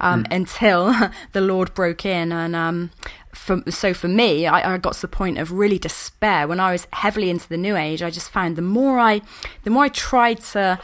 Um, 0.00 0.24
mm. 0.24 0.34
Until 0.34 0.94
the 1.32 1.40
Lord 1.40 1.74
broke 1.74 2.04
in, 2.04 2.32
and 2.32 2.56
um, 2.56 2.90
for, 3.32 3.62
so 3.70 3.94
for 3.94 4.08
me, 4.08 4.46
I, 4.46 4.74
I, 4.74 4.78
got 4.78 4.94
to 4.94 5.00
the 5.00 5.08
point 5.08 5.38
of 5.38 5.52
really 5.52 5.78
despair 5.78 6.48
when 6.48 6.60
I 6.60 6.72
was 6.72 6.86
heavily 6.92 7.30
into 7.30 7.48
the 7.48 7.56
new 7.56 7.76
age. 7.76 8.02
I 8.02 8.10
just 8.10 8.30
found 8.30 8.56
the 8.56 8.62
more 8.62 8.98
I, 8.98 9.22
the 9.62 9.70
more 9.70 9.84
I 9.84 9.88
tried 9.88 10.40
to 10.52 10.80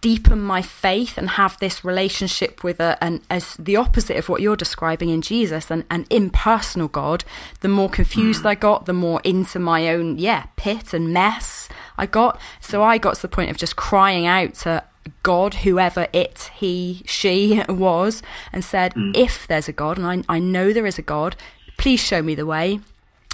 deepen 0.00 0.40
my 0.40 0.62
faith 0.62 1.18
and 1.18 1.30
have 1.30 1.58
this 1.58 1.84
relationship 1.84 2.64
with 2.64 2.80
a, 2.80 3.02
an 3.02 3.22
as 3.30 3.54
the 3.58 3.76
opposite 3.76 4.16
of 4.16 4.28
what 4.28 4.40
you're 4.40 4.56
describing 4.56 5.08
in 5.08 5.22
Jesus, 5.22 5.70
an, 5.70 5.84
an 5.90 6.06
impersonal 6.10 6.88
God, 6.88 7.24
the 7.60 7.68
more 7.68 7.88
confused 7.88 8.44
mm. 8.44 8.46
I 8.46 8.54
got, 8.54 8.86
the 8.86 8.92
more 8.92 9.20
into 9.24 9.58
my 9.58 9.88
own 9.88 10.18
yeah 10.18 10.46
pit 10.56 10.92
and 10.94 11.12
mess 11.12 11.68
I 11.96 12.06
got. 12.06 12.40
So 12.60 12.82
I 12.82 12.98
got 12.98 13.16
to 13.16 13.22
the 13.22 13.28
point 13.28 13.50
of 13.50 13.56
just 13.56 13.76
crying 13.76 14.26
out 14.26 14.54
to 14.56 14.84
God, 15.22 15.54
whoever 15.54 16.06
it, 16.12 16.50
he, 16.54 17.02
she 17.06 17.62
was, 17.68 18.22
and 18.52 18.64
said, 18.64 18.94
mm. 18.94 19.16
if 19.16 19.46
there's 19.46 19.68
a 19.68 19.72
God, 19.72 19.98
and 19.98 20.06
I, 20.06 20.34
I 20.34 20.38
know 20.38 20.72
there 20.72 20.86
is 20.86 20.98
a 20.98 21.02
God, 21.02 21.36
please 21.84 22.00
show 22.00 22.22
me 22.22 22.34
the 22.34 22.46
way. 22.46 22.80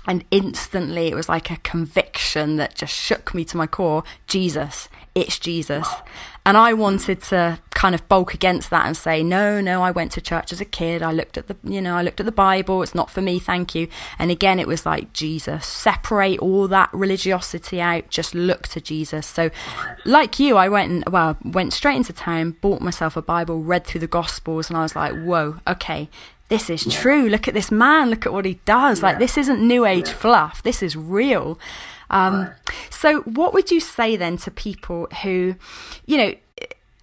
And 0.09 0.25
instantly 0.33 1.07
it 1.07 1.15
was 1.15 1.29
like 1.29 1.53
a 1.53 1.59
conviction 1.59 2.57
that 2.57 2.75
just 2.75 2.93
shook 2.93 3.33
me 3.33 3.45
to 3.45 3.57
my 3.57 3.69
core 3.69 4.03
Jesus, 4.27 4.89
it's 5.15 5.39
Jesus. 5.39 5.87
And 6.45 6.57
I 6.57 6.73
wanted 6.73 7.23
to 7.25 7.61
kind 7.75 7.95
of 7.95 8.09
bulk 8.09 8.35
against 8.35 8.71
that 8.71 8.87
and 8.87 8.97
say, 8.97 9.23
no, 9.23 9.61
no, 9.61 9.85
I 9.85 9.93
went 9.93 10.11
to 10.13 10.21
church 10.21 10.53
as 10.53 10.61
a 10.61 10.65
kid. 10.65 11.01
I 11.01 11.13
looked 11.13 11.39
at 11.39 11.47
the, 11.47 11.57
you 11.63 11.81
know, 11.81 11.95
I 11.95 12.03
looked 12.03 12.19
at 12.19 12.27
the 12.27 12.33
Bible. 12.33 12.83
It's 12.83 12.93
not 12.93 13.09
for 13.09 13.21
me, 13.21 13.39
thank 13.39 13.73
you. 13.77 13.87
And 14.19 14.33
again, 14.33 14.59
it 14.59 14.67
was 14.67 14.85
like 14.85 15.13
Jesus, 15.13 15.65
separate 15.65 16.41
all 16.41 16.67
that 16.67 16.91
religiosity 16.93 17.81
out. 17.81 18.11
Just 18.11 18.35
look 18.35 18.67
to 18.69 18.81
Jesus. 18.81 19.29
So, 19.29 19.51
like 20.05 20.41
you, 20.41 20.57
I 20.57 20.69
went 20.69 21.09
well, 21.09 21.37
went 21.45 21.73
straight 21.73 21.99
into 21.99 22.13
town, 22.13 22.57
bought 22.61 22.81
myself 22.81 23.17
a 23.17 23.23
Bible, 23.23 23.63
read 23.63 23.87
through 23.87 24.01
the 24.01 24.09
Gospels, 24.09 24.69
and 24.69 24.77
I 24.77 24.83
was 24.83 24.97
like, 24.97 25.15
whoa, 25.15 25.61
okay, 25.69 26.09
this 26.51 26.69
is 26.69 26.85
true. 26.85 27.29
Look 27.29 27.49
at 27.49 27.55
this 27.55 27.71
man. 27.71 28.11
Look 28.11 28.27
at 28.27 28.33
what 28.33 28.45
he 28.45 28.55
does. 28.67 29.03
Like 29.03 29.19
this 29.19 29.39
isn't 29.39 29.67
new 29.67 29.87
age 29.87 30.11
fluff. 30.11 30.63
This 30.63 30.83
is 30.83 30.97
real. 30.97 31.59
Um, 32.11 32.51
so, 32.91 33.21
what 33.21 33.55
would 33.55 33.71
you 33.71 33.79
say 33.79 34.17
then 34.17 34.37
to 34.39 34.51
people 34.51 35.07
who, 35.23 35.55
you 36.07 36.19
know, 36.19 36.35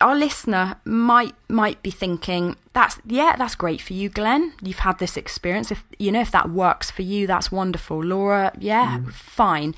our 0.02 0.16
listener 0.16 0.76
might 0.84 1.34
might 1.48 1.82
be 1.82 1.90
thinking 1.90 2.56
that's 2.74 3.00
yeah 3.08 3.36
that's 3.36 3.56
great 3.56 3.82
for 3.82 3.94
you 3.94 4.10
glen 4.10 4.54
you've 4.62 4.80
had 4.80 5.00
this 5.00 5.18
experience 5.18 5.72
if 5.72 5.84
you 5.98 6.12
know 6.12 6.22
if 6.22 6.30
that 6.30 6.52
works 6.52 6.92
for 6.92 7.02
you 7.02 7.26
that's 7.26 7.52
wonderful 7.52 8.04
laura 8.04 8.52
yeah 8.60 9.00
mm. 9.00 9.12
fine 9.12 9.74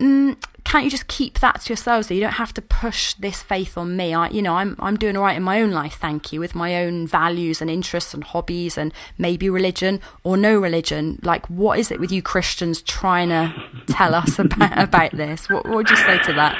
mm, 0.00 0.34
can't 0.64 0.84
you 0.84 0.90
just 0.90 1.08
keep 1.08 1.40
that 1.40 1.60
to 1.62 1.72
yourself 1.72 2.06
so 2.06 2.14
you 2.14 2.20
don't 2.20 2.32
have 2.32 2.54
to 2.54 2.62
push 2.62 3.14
this 3.14 3.42
faith 3.42 3.76
on 3.76 3.96
me? 3.96 4.14
I 4.14 4.28
you 4.28 4.42
know 4.42 4.54
I'm 4.54 4.76
I'm 4.78 4.96
doing 4.96 5.16
all 5.16 5.24
right 5.24 5.36
in 5.36 5.42
my 5.42 5.60
own 5.60 5.70
life 5.70 5.94
thank 5.94 6.32
you 6.32 6.40
with 6.40 6.54
my 6.54 6.76
own 6.84 7.06
values 7.06 7.60
and 7.60 7.70
interests 7.70 8.14
and 8.14 8.24
hobbies 8.24 8.78
and 8.78 8.92
maybe 9.18 9.48
religion 9.50 10.00
or 10.24 10.36
no 10.36 10.58
religion. 10.58 11.18
Like 11.22 11.46
what 11.46 11.78
is 11.78 11.90
it 11.90 12.00
with 12.00 12.12
you 12.12 12.22
Christians 12.22 12.82
trying 12.82 13.30
to 13.30 13.54
tell 13.86 14.14
us 14.14 14.38
about 14.38 14.78
about 14.78 15.12
this? 15.12 15.48
What, 15.48 15.66
what 15.66 15.76
would 15.76 15.90
you 15.90 15.96
say 15.96 16.18
to 16.24 16.32
that 16.34 16.56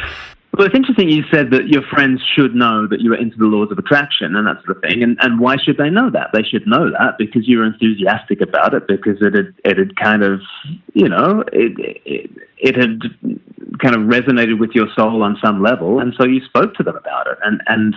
well, 0.54 0.66
it's 0.66 0.76
interesting 0.76 1.08
you 1.08 1.24
said 1.32 1.50
that 1.52 1.68
your 1.68 1.82
friends 1.82 2.20
should 2.36 2.54
know 2.54 2.86
that 2.86 3.00
you 3.00 3.12
are 3.14 3.16
into 3.16 3.38
the 3.38 3.46
laws 3.46 3.72
of 3.72 3.78
attraction 3.78 4.36
and 4.36 4.46
that 4.46 4.62
sort 4.64 4.76
of 4.76 4.82
thing. 4.82 5.02
And, 5.02 5.16
and 5.20 5.40
why 5.40 5.56
should 5.56 5.78
they 5.78 5.88
know 5.88 6.10
that? 6.10 6.28
They 6.34 6.42
should 6.42 6.66
know 6.66 6.90
that 6.90 7.16
because 7.18 7.48
you 7.48 7.58
were 7.58 7.64
enthusiastic 7.64 8.42
about 8.42 8.74
it, 8.74 8.86
because 8.86 9.16
it 9.22 9.34
had, 9.34 9.54
it 9.64 9.78
had 9.78 9.96
kind 9.96 10.22
of, 10.22 10.42
you 10.92 11.08
know, 11.08 11.42
it, 11.52 11.72
it, 12.04 12.30
it 12.58 12.76
had 12.76 13.00
kind 13.80 13.94
of 13.94 14.02
resonated 14.02 14.58
with 14.58 14.72
your 14.74 14.88
soul 14.94 15.22
on 15.22 15.38
some 15.42 15.62
level. 15.62 16.00
And 16.00 16.12
so 16.20 16.26
you 16.26 16.44
spoke 16.44 16.74
to 16.74 16.82
them 16.82 16.96
about 16.96 17.28
it. 17.28 17.38
And, 17.42 17.62
and 17.66 17.94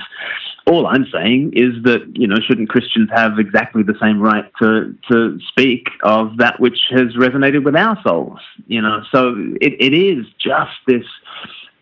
all 0.65 0.88
I'm 0.88 1.05
saying 1.12 1.51
is 1.55 1.83
that, 1.83 2.09
you 2.13 2.25
know, 2.25 2.38
shouldn't 2.47 2.69
Christians 2.69 3.09
have 3.13 3.38
exactly 3.38 3.83
the 3.83 3.95
same 4.01 4.21
right 4.21 4.50
to, 4.62 4.95
to 5.12 5.39
speak 5.50 5.88
of 6.03 6.38
that 6.38 6.59
which 6.59 6.79
has 6.91 7.15
resonated 7.17 7.63
with 7.65 7.75
our 7.75 8.01
souls? 8.01 8.39
You 8.67 8.81
know, 8.81 9.03
so 9.13 9.35
it, 9.59 9.74
it 9.79 9.93
is 9.93 10.25
just 10.39 10.71
this 10.88 11.05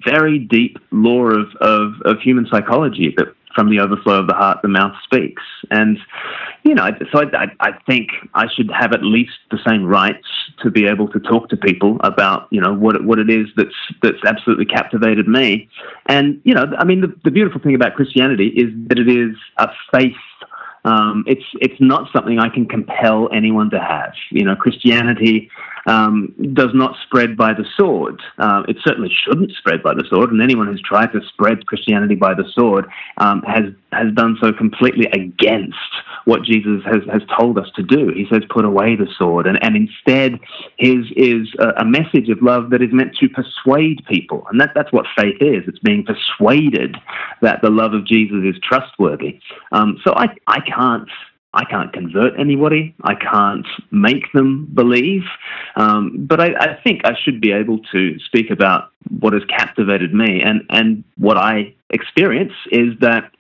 very 0.06 0.40
deep 0.40 0.78
law 0.92 1.26
of, 1.26 1.48
of, 1.62 1.94
of 2.06 2.20
human 2.22 2.48
psychology 2.50 3.14
that 3.18 3.28
from 3.54 3.70
the 3.70 3.80
overflow 3.80 4.20
of 4.20 4.28
the 4.28 4.34
heart, 4.34 4.60
the 4.62 4.68
mouth 4.68 4.94
speaks. 5.04 5.44
And, 5.70 5.98
you 6.64 6.74
know, 6.74 6.90
so 7.12 7.30
I, 7.34 7.48
I, 7.60 7.72
think 7.86 8.10
I 8.34 8.48
should 8.52 8.72
have 8.72 8.94
at 8.94 9.04
least 9.04 9.34
the 9.52 9.60
same 9.68 9.84
rights 9.84 10.28
to 10.64 10.72
be 10.72 10.88
able 10.88 11.08
to 11.10 11.20
talk 11.20 11.50
to 11.50 11.58
people 11.58 11.98
about, 12.04 12.48
you 12.50 12.60
know, 12.60 12.74
what 12.74 13.04
what 13.06 13.20
it 13.20 13.30
is 13.30 13.48
that's, 13.56 13.76
that's 14.02 14.24
absolutely 14.26 14.66
captivated 14.66 15.28
me. 15.28 15.70
And, 16.08 16.42
you 16.44 16.54
know, 16.54 16.66
I 16.78 16.84
mean, 16.84 17.02
the, 17.02 17.16
the 17.24 17.32
beautiful 17.32 17.62
thing 17.62 17.76
about 17.76 17.94
Christianity 17.94 18.48
is 18.48 18.72
that 18.88 18.98
it 18.98 19.10
is 19.10 19.36
a 19.58 19.70
faith 19.92 20.16
um, 20.86 21.24
it's 21.28 21.46
it's 21.62 21.80
not 21.80 22.10
something 22.12 22.40
I 22.40 22.50
can 22.50 22.66
compel 22.66 23.30
anyone 23.34 23.70
to 23.70 23.80
have. 23.80 24.14
You 24.32 24.44
know, 24.44 24.56
Christianity 24.56 25.50
um, 25.86 26.34
does 26.54 26.72
not 26.74 26.96
spread 27.06 27.36
by 27.36 27.54
the 27.54 27.66
sword. 27.78 28.22
Uh, 28.38 28.64
it 28.68 28.78
certainly 28.86 29.12
shouldn't 29.24 29.52
spread 29.52 29.84
by 29.84 29.94
the 29.94 30.06
sword, 30.10 30.32
and 30.32 30.42
anyone 30.42 30.68
who's 30.68 30.82
tried 30.82 31.12
to 31.14 31.22
spread 31.30 31.66
Christianity 31.66 32.16
by 32.16 32.34
the 32.34 32.46
sword 32.54 32.86
um, 33.18 33.42
has 33.44 33.66
has 33.92 34.12
done 34.16 34.38
so 34.42 34.52
completely 34.52 35.06
against 35.14 35.78
what 36.26 36.42
Jesus 36.44 36.82
has, 36.86 37.02
has 37.12 37.22
told 37.38 37.60
us 37.60 37.68
to 37.76 37.84
do. 37.84 38.10
He 38.16 38.26
says, 38.32 38.44
"Put 38.50 38.66
away 38.66 38.96
the 38.96 39.08
sword," 39.18 39.46
and, 39.46 39.62
and 39.64 39.76
instead, 39.76 40.40
his 40.78 41.06
is 41.16 41.48
a, 41.60 41.82
a 41.82 41.86
message 41.86 42.30
of 42.30 42.42
love 42.42 42.70
that 42.72 42.82
is 42.82 42.90
meant 42.92 43.16
to 43.18 43.30
persuade 43.30 44.04
people, 44.08 44.46
and 44.50 44.60
that, 44.60 44.72
that's 44.76 44.92
what 44.92 45.06
faith 45.18 45.38
is. 45.42 45.64
It's 45.68 45.80
being 45.80 46.06
persuaded 46.06 46.96
that 47.42 47.62
the 47.62 47.70
love 47.70 47.94
of 47.94 48.06
Jesus 48.06 48.38
is 48.44 48.56
trustworthy. 48.64 49.40
Um, 49.72 50.00
so 50.06 50.14
I 50.16 50.28
I 50.48 50.60
can't 50.62 51.10
I 51.54 51.66
can't 51.66 51.94
convert 51.94 52.40
anybody. 52.40 52.96
I 53.04 53.14
can't 53.16 53.68
make 53.92 54.32
them 54.34 54.68
believe. 54.74 55.24
Um, 55.76 56.26
but 56.28 56.40
I, 56.40 56.54
I, 56.60 56.80
think 56.84 57.02
I 57.06 57.14
should 57.24 57.40
be 57.40 57.52
able 57.52 57.80
to 57.92 58.18
speak 58.20 58.50
about 58.50 58.92
what 59.20 59.34
has 59.34 59.44
captivated 59.46 60.14
me. 60.14 60.42
And, 60.42 60.64
and 60.70 61.04
what 61.18 61.38
I 61.38 61.76
experience 61.92 62.54
is 62.72 62.98
that 63.02 63.32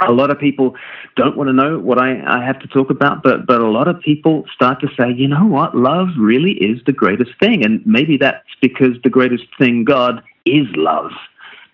a 0.00 0.12
lot 0.12 0.30
of 0.30 0.40
people 0.40 0.74
don't 1.14 1.36
want 1.36 1.48
to 1.48 1.52
know 1.52 1.78
what 1.78 1.98
I, 1.98 2.20
I 2.26 2.44
have 2.44 2.58
to 2.60 2.66
talk 2.66 2.90
about, 2.90 3.22
but, 3.22 3.46
but 3.46 3.60
a 3.60 3.70
lot 3.70 3.86
of 3.86 4.00
people 4.00 4.44
start 4.52 4.80
to 4.80 4.88
say, 4.98 5.12
you 5.12 5.28
know 5.28 5.46
what, 5.46 5.76
love 5.76 6.08
really 6.18 6.52
is 6.52 6.80
the 6.86 6.92
greatest 6.92 7.30
thing. 7.38 7.64
And 7.64 7.84
maybe 7.86 8.16
that's 8.16 8.48
because 8.60 8.96
the 9.04 9.10
greatest 9.10 9.44
thing, 9.58 9.84
God, 9.84 10.22
is 10.44 10.66
love 10.74 11.12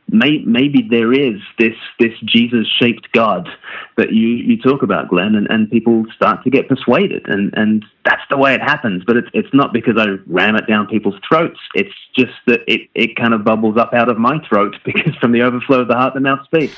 may, 0.08 0.38
maybe 0.44 0.86
there 0.88 1.12
is 1.12 1.40
this 1.58 1.74
this 1.98 2.12
Jesus 2.24 2.66
shaped 2.80 3.08
God 3.12 3.48
that 3.96 4.12
you, 4.12 4.28
you 4.28 4.60
talk 4.60 4.82
about, 4.82 5.08
Glen, 5.08 5.34
and, 5.34 5.46
and 5.50 5.70
people 5.70 6.04
start 6.14 6.42
to 6.44 6.50
get 6.50 6.68
persuaded, 6.68 7.26
and, 7.28 7.52
and 7.54 7.84
that's 8.04 8.22
the 8.30 8.36
way 8.36 8.54
it 8.54 8.60
happens. 8.60 9.02
But 9.06 9.16
it's 9.16 9.28
it's 9.34 9.52
not 9.52 9.72
because 9.72 9.96
I 9.98 10.06
ram 10.26 10.56
it 10.56 10.66
down 10.66 10.86
people's 10.86 11.20
throats. 11.28 11.58
It's 11.74 11.94
just 12.16 12.32
that 12.46 12.60
it, 12.66 12.88
it 12.94 13.16
kind 13.16 13.34
of 13.34 13.44
bubbles 13.44 13.76
up 13.76 13.92
out 13.94 14.08
of 14.08 14.18
my 14.18 14.38
throat 14.48 14.76
because 14.84 15.14
from 15.16 15.32
the 15.32 15.42
overflow 15.42 15.80
of 15.80 15.88
the 15.88 15.94
heart 15.94 16.14
the 16.14 16.20
mouth 16.20 16.44
speaks. 16.44 16.76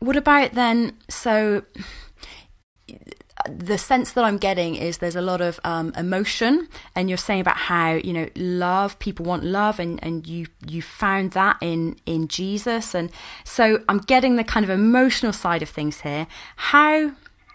What 0.00 0.16
about 0.16 0.52
then? 0.52 0.96
So 1.08 1.62
the 3.48 3.78
sense 3.78 4.12
that 4.12 4.24
I'm 4.24 4.38
getting 4.38 4.74
is 4.76 4.98
there's 4.98 5.16
a 5.16 5.22
lot 5.22 5.40
of 5.40 5.58
um, 5.64 5.92
emotion, 5.96 6.68
and 6.94 7.08
you're 7.08 7.18
saying 7.18 7.40
about 7.40 7.56
how 7.56 7.94
you 7.94 8.12
know 8.12 8.28
love, 8.36 8.98
people 8.98 9.24
want 9.24 9.44
love, 9.44 9.78
and, 9.78 10.02
and 10.02 10.26
you 10.26 10.46
you 10.66 10.82
found 10.82 11.32
that 11.32 11.56
in 11.60 11.96
in 12.06 12.28
Jesus, 12.28 12.94
and 12.94 13.10
so 13.44 13.82
I'm 13.88 13.98
getting 13.98 14.36
the 14.36 14.44
kind 14.44 14.64
of 14.64 14.70
emotional 14.70 15.32
side 15.32 15.62
of 15.62 15.68
things 15.68 16.00
here. 16.00 16.26
How 16.56 17.12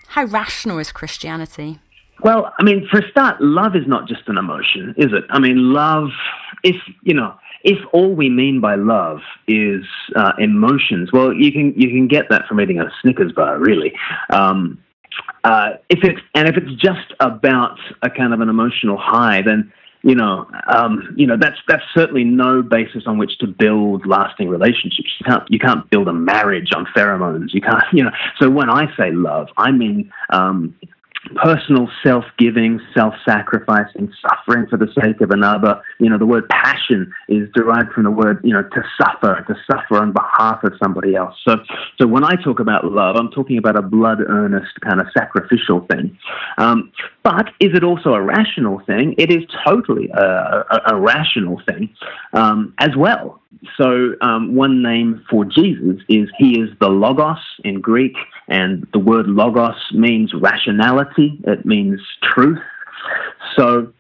how 0.10 0.26
rational 0.26 0.80
is 0.80 0.92
Christianity? 0.92 1.80
Well, 2.24 2.52
I 2.58 2.64
mean, 2.64 2.88
for 2.90 3.00
a 3.00 3.10
start, 3.12 3.40
love 3.42 3.76
is 3.76 3.88
not 3.88 4.08
just 4.08 4.28
an 4.28 4.38
emotion, 4.38 4.96
is 4.98 5.14
it? 5.14 5.24
I 5.30 5.40
mean, 5.40 5.72
love, 5.72 6.10
if 6.64 6.76
you 7.04 7.14
know, 7.14 7.36
if 7.64 7.78
all 7.94 8.14
we 8.14 8.30
mean 8.30 8.60
by 8.60 8.76
love 8.76 9.20
is 9.48 9.84
uh, 10.16 10.32
emotions, 10.40 11.12
well, 11.12 11.34
you 11.34 11.52
can 11.52 11.74
you 11.76 11.90
can 11.90 12.08
get 12.08 12.30
that 12.30 12.48
from 12.48 12.60
eating 12.62 12.80
a 12.80 12.90
Snickers 13.02 13.32
bar, 13.32 13.60
really. 13.60 13.94
Um, 14.30 14.80
uh, 15.44 15.72
if 15.90 16.04
it's 16.04 16.20
and 16.34 16.48
if 16.48 16.58
it's 16.58 16.74
just 16.82 17.14
about 17.20 17.78
a 18.02 18.10
kind 18.10 18.34
of 18.34 18.42
an 18.42 18.50
emotional 18.50 18.98
high, 18.98 19.42
then 19.42 19.72
you 20.04 20.16
know, 20.16 20.48
um, 20.68 21.14
you 21.16 21.28
know 21.28 21.38
that's 21.38 21.58
that's 21.68 21.84
certainly 21.94 22.24
no 22.24 22.62
basis 22.62 23.04
on 23.08 23.18
which 23.18 23.38
to 23.40 23.48
build 23.48 24.06
lasting 24.06 24.48
relationships. 24.48 25.10
You 25.20 25.26
can't 25.26 25.44
you 25.50 25.60
can't 25.60 25.90
build 25.90 26.08
a 26.08 26.14
marriage 26.14 26.70
on 26.76 26.86
pheromones. 26.96 27.54
You 27.54 27.62
can't, 27.62 27.84
you 27.94 28.04
know. 28.04 28.12
So 28.40 28.50
when 28.50 28.70
I 28.70 28.86
say 28.96 29.12
love, 29.12 29.48
I 29.58 29.72
mean 29.72 30.12
um, 30.30 30.76
personal 31.36 31.90
self-giving, 32.04 32.80
self-sacrificing, 32.96 34.14
suffering 34.22 34.68
for 34.68 34.78
the 34.78 34.88
sake 35.02 35.22
of 35.22 35.32
another. 35.32 35.82
You 36.00 36.10
know, 36.10 36.18
the 36.18 36.26
word 36.26 36.48
passion 36.50 37.12
is 37.28 37.50
derived 37.54 37.92
from 37.92 38.04
the 38.04 38.12
word, 38.12 38.40
you 38.44 38.54
know, 38.54 38.64
to 38.64 38.84
suffer, 39.02 39.44
to 39.48 39.56
suffer 39.70 40.02
on 40.02 40.14
behalf 40.14 40.64
of 40.64 40.74
somebody 40.82 41.16
else. 41.16 41.36
So, 41.48 41.58
so 42.00 42.08
when 42.08 42.24
I 42.24 42.36
talk 42.44 42.60
about 42.60 42.86
love, 42.86 43.16
I'm 43.18 43.32
talking 43.32 43.58
about 43.58 43.78
a 43.78 43.82
blood 43.82 44.20
earnest 44.28 44.80
kind 44.82 45.02
of 45.02 45.08
sacrificial 45.18 45.86
thing. 45.92 46.18
Um, 46.58 46.92
but 47.24 47.50
is 47.60 47.72
it 47.74 47.84
also 47.84 48.14
a 48.14 48.22
rational 48.22 48.82
thing? 48.86 49.16
It 49.18 49.32
is 49.32 49.44
totally 49.66 50.10
a, 50.10 50.22
a, 50.22 50.82
a 50.94 50.96
rational 50.96 51.62
thing 51.68 51.90
um, 52.34 52.74
as 52.80 52.96
well. 52.96 53.42
So, 53.76 54.14
um, 54.22 54.56
one 54.56 54.84
name 54.84 55.26
for 55.30 55.44
Jesus 55.44 55.98
is 56.10 56.30
He 56.38 56.60
is 56.60 56.70
the 56.80 56.90
Logos 56.90 57.40
in 57.64 57.82
Greek, 57.82 58.16
and 58.48 58.88
the 58.94 59.00
word 59.00 59.28
Logos 59.28 59.76
means 59.92 60.34
rationality, 60.34 61.40
it 61.44 61.66
means 61.66 62.00
truth. 62.24 62.60
So, 63.58 63.94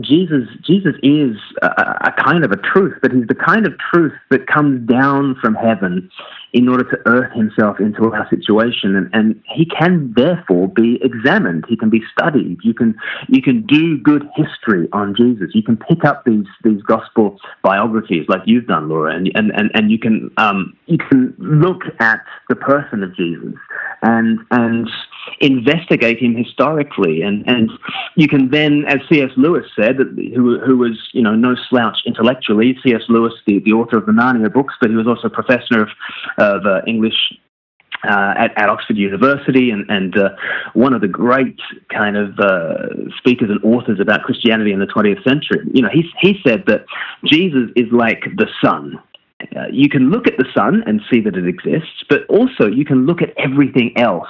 Jesus, 0.00 0.48
Jesus 0.66 0.94
is 1.02 1.36
a, 1.60 1.66
a, 1.66 2.14
kind 2.24 2.44
of 2.44 2.50
a 2.50 2.56
truth, 2.56 2.96
but 3.02 3.12
he's 3.12 3.26
the 3.26 3.34
kind 3.34 3.66
of 3.66 3.74
truth 3.92 4.14
that 4.30 4.46
comes 4.46 4.88
down 4.88 5.36
from 5.42 5.54
heaven 5.54 6.10
in 6.54 6.68
order 6.68 6.84
to 6.84 6.98
earth 7.06 7.32
himself 7.34 7.78
into 7.78 8.10
our 8.10 8.26
situation, 8.30 8.96
and, 8.96 9.10
and 9.12 9.42
he 9.54 9.66
can 9.66 10.12
therefore 10.16 10.68
be 10.68 10.98
examined. 11.02 11.64
He 11.68 11.76
can 11.76 11.90
be 11.90 12.02
studied. 12.10 12.58
You 12.62 12.72
can 12.72 12.94
you 13.28 13.42
can 13.42 13.66
do 13.66 13.98
good 13.98 14.22
history 14.34 14.88
on 14.92 15.14
Jesus. 15.14 15.50
You 15.54 15.62
can 15.62 15.76
pick 15.76 16.04
up 16.04 16.24
these 16.24 16.46
these 16.64 16.82
gospel 16.82 17.38
biographies 17.62 18.26
like 18.28 18.42
you've 18.46 18.66
done, 18.66 18.88
Laura, 18.88 19.14
and 19.14 19.30
and 19.34 19.50
and, 19.52 19.70
and 19.74 19.90
you 19.90 19.98
can 19.98 20.30
um, 20.38 20.76
you 20.86 20.98
can 20.98 21.34
look 21.38 21.82
at 22.00 22.20
the 22.48 22.56
person 22.56 23.02
of 23.02 23.14
Jesus 23.14 23.54
and 24.02 24.38
and 24.50 24.88
investigate 25.40 26.18
him 26.18 26.36
historically, 26.36 27.22
and 27.22 27.44
and 27.48 27.70
you 28.16 28.28
can 28.28 28.50
then, 28.50 28.84
as 28.86 29.00
C.S. 29.08 29.30
Lewis 29.36 29.66
said, 29.78 29.96
who 29.96 30.58
who 30.58 30.78
was 30.78 30.98
you 31.12 31.22
know 31.22 31.34
no 31.34 31.54
slouch 31.68 31.98
intellectually, 32.06 32.76
C.S. 32.84 33.02
Lewis, 33.08 33.32
the, 33.46 33.60
the 33.60 33.72
author 33.72 33.98
of 33.98 34.06
the 34.06 34.12
Narnia 34.12 34.52
books, 34.52 34.74
but 34.80 34.90
he 34.90 34.96
was 34.96 35.06
also 35.06 35.28
a 35.28 35.30
professor 35.30 35.82
of 35.82 35.88
of 36.38 36.66
uh, 36.66 36.80
English 36.86 37.16
uh, 38.08 38.34
at, 38.36 38.58
at, 38.58 38.68
Oxford 38.68 38.96
University 38.96 39.70
and, 39.70 39.88
and 39.88 40.18
uh, 40.18 40.30
one 40.74 40.92
of 40.92 41.00
the 41.00 41.08
great 41.08 41.58
kind 41.88 42.16
of 42.16 42.38
uh, 42.40 42.88
speakers 43.18 43.48
and 43.48 43.62
authors 43.62 44.00
about 44.00 44.22
Christianity 44.22 44.72
in 44.72 44.80
the 44.80 44.86
20th 44.86 45.22
century. 45.22 45.60
You 45.72 45.82
know, 45.82 45.88
he, 45.92 46.10
he 46.20 46.40
said 46.44 46.64
that 46.66 46.84
Jesus 47.24 47.70
is 47.76 47.86
like 47.92 48.24
the 48.36 48.48
sun. 48.60 49.00
Uh, 49.56 49.66
you 49.70 49.88
can 49.88 50.10
look 50.10 50.26
at 50.26 50.36
the 50.36 50.46
sun 50.54 50.82
and 50.86 51.00
see 51.12 51.20
that 51.20 51.36
it 51.36 51.46
exists, 51.46 52.04
but 52.08 52.26
also 52.28 52.66
you 52.66 52.84
can 52.84 53.06
look 53.06 53.22
at 53.22 53.32
everything 53.38 53.92
else 53.96 54.28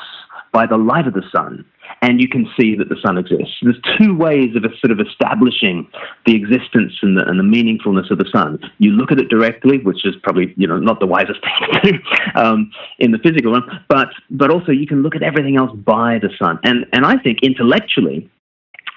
by 0.53 0.67
the 0.67 0.77
light 0.77 1.07
of 1.07 1.15
the 1.15 1.25
sun 1.33 1.65
and 2.01 2.21
you 2.21 2.29
can 2.29 2.49
see 2.59 2.75
that 2.77 2.89
the 2.89 2.97
sun 3.05 3.19
exists. 3.19 3.55
There's 3.63 3.81
two 3.99 4.17
ways 4.17 4.55
of 4.57 4.65
sort 4.81 4.91
of 4.91 5.01
establishing 5.01 5.89
the 6.27 6.35
existence 6.35 6.95
and 7.03 7.17
the, 7.17 7.25
and 7.27 7.39
the 7.39 7.45
meaningfulness 7.45 8.11
of 8.11 8.19
the 8.19 8.29
sun. 8.33 8.59
You 8.79 8.91
look 8.91 9.13
at 9.13 9.19
it 9.19 9.29
directly, 9.29 9.79
which 9.79 10.05
is 10.05 10.15
probably 10.23 10.53
you 10.57 10.67
know 10.67 10.79
not 10.79 11.01
the 11.01 11.07
wisest 11.07 11.41
thing 11.45 11.83
to 11.83 11.93
do 11.93 11.99
um, 12.35 12.71
in 12.99 13.13
the 13.13 13.19
physical 13.19 13.53
realm, 13.53 13.65
but 13.89 14.09
but 14.31 14.51
also 14.51 14.73
you 14.73 14.87
can 14.87 15.03
look 15.03 15.15
at 15.15 15.23
everything 15.23 15.57
else 15.57 15.73
by 15.77 16.19
the 16.19 16.31
sun. 16.39 16.59
And 16.65 16.87
and 16.93 17.07
I 17.07 17.17
think 17.19 17.39
intellectually, 17.43 18.29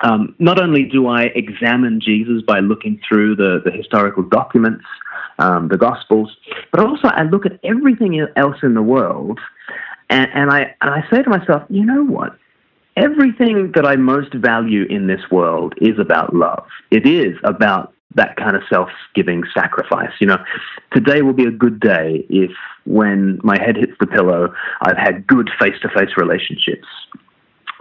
um, 0.01 0.35
not 0.39 0.59
only 0.59 0.83
do 0.83 1.07
I 1.07 1.24
examine 1.35 2.01
Jesus 2.01 2.41
by 2.47 2.59
looking 2.59 3.00
through 3.07 3.35
the, 3.35 3.62
the 3.63 3.71
historical 3.71 4.24
documents, 4.24 4.85
um, 5.39 5.67
the 5.67 5.77
Gospels, 5.77 6.35
but 6.71 6.79
also 6.79 7.07
I 7.07 7.24
look 7.24 7.45
at 7.45 7.59
everything 7.63 8.25
else 8.35 8.57
in 8.63 8.74
the 8.74 8.81
world, 8.81 9.39
and, 10.09 10.29
and 10.33 10.51
I 10.51 10.75
and 10.81 10.91
I 10.91 11.03
say 11.12 11.24
to 11.24 11.29
myself, 11.29 11.63
you 11.69 11.85
know 11.85 12.03
what? 12.03 12.38
everything 12.97 13.71
that 13.75 13.85
I 13.85 13.95
most 13.95 14.33
value 14.33 14.85
in 14.89 15.07
this 15.07 15.21
world 15.31 15.74
is 15.81 16.00
about 16.00 16.33
love. 16.33 16.65
It 16.91 17.05
is 17.05 17.35
about 17.43 17.93
that 18.15 18.38
kind 18.38 18.55
of 18.55 18.63
self 18.69 18.89
giving 19.13 19.43
sacrifice. 19.53 20.12
You 20.19 20.27
know, 20.27 20.38
today 20.93 21.21
will 21.21 21.33
be 21.33 21.45
a 21.45 21.51
good 21.51 21.79
day 21.79 22.25
if 22.29 22.51
when 22.85 23.39
my 23.43 23.59
head 23.62 23.75
hits 23.75 23.93
the 24.00 24.07
pillow, 24.07 24.53
I've 24.81 24.97
had 24.97 25.27
good 25.27 25.50
face 25.59 25.75
to 25.81 25.89
face 25.89 26.12
relationships. 26.17 26.88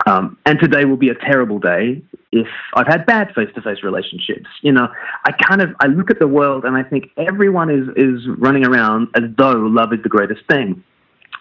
Um, 0.07 0.37
and 0.45 0.59
today 0.59 0.85
will 0.85 0.97
be 0.97 1.09
a 1.09 1.15
terrible 1.15 1.61
day 1.61 2.03
if 2.33 2.49
I've 2.75 2.89
had 2.89 3.07
bad 3.07 3.33
face 3.35 3.49
to 3.55 3.63
face 3.63 3.79
relationships. 3.85 4.47
You 4.61 4.73
know, 4.73 4.89
I 5.25 5.31
kind 5.31 5.63
of 5.63 5.71
I 5.81 5.87
look 5.87 6.11
at 6.11 6.19
the 6.19 6.27
world 6.27 6.65
and 6.65 6.77
I 6.77 6.83
think 6.83 7.11
everyone 7.17 7.71
is 7.71 7.89
is 7.97 8.27
running 8.39 8.67
around 8.67 9.09
as 9.15 9.23
though 9.39 9.53
love 9.53 9.93
is 9.93 10.03
the 10.03 10.09
greatest 10.09 10.41
thing. 10.51 10.83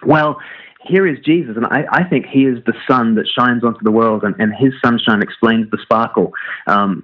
Well, 0.05 0.39
here 0.83 1.07
is 1.07 1.17
Jesus, 1.25 1.55
and 1.55 1.65
I, 1.65 1.85
I, 1.91 2.03
think 2.03 2.25
he 2.25 2.45
is 2.45 2.63
the 2.65 2.73
sun 2.87 3.15
that 3.15 3.27
shines 3.27 3.63
onto 3.63 3.83
the 3.83 3.91
world, 3.91 4.23
and, 4.23 4.35
and 4.39 4.53
his 4.53 4.73
sunshine 4.83 5.21
explains 5.21 5.69
the 5.71 5.77
sparkle. 5.81 6.33
Um, 6.67 7.03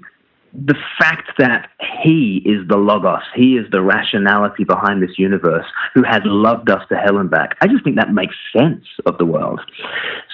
the 0.54 0.76
fact 0.98 1.30
that 1.38 1.70
he 2.04 2.42
is 2.46 2.68
the 2.68 2.78
Logos, 2.78 3.22
he 3.36 3.56
is 3.56 3.70
the 3.72 3.82
rationality 3.82 4.64
behind 4.64 5.02
this 5.02 5.18
universe, 5.18 5.66
who 5.94 6.04
has 6.04 6.22
loved 6.26 6.70
us 6.72 6.82
to 6.90 6.98
hell 6.98 7.18
and 7.18 7.30
back, 7.30 7.56
I 7.62 7.68
just 7.68 7.84
think 7.84 7.96
that 7.98 8.12
makes 8.14 8.36
sense 8.56 8.86
of 9.06 9.18
the 9.18 9.26
world. 9.26 9.62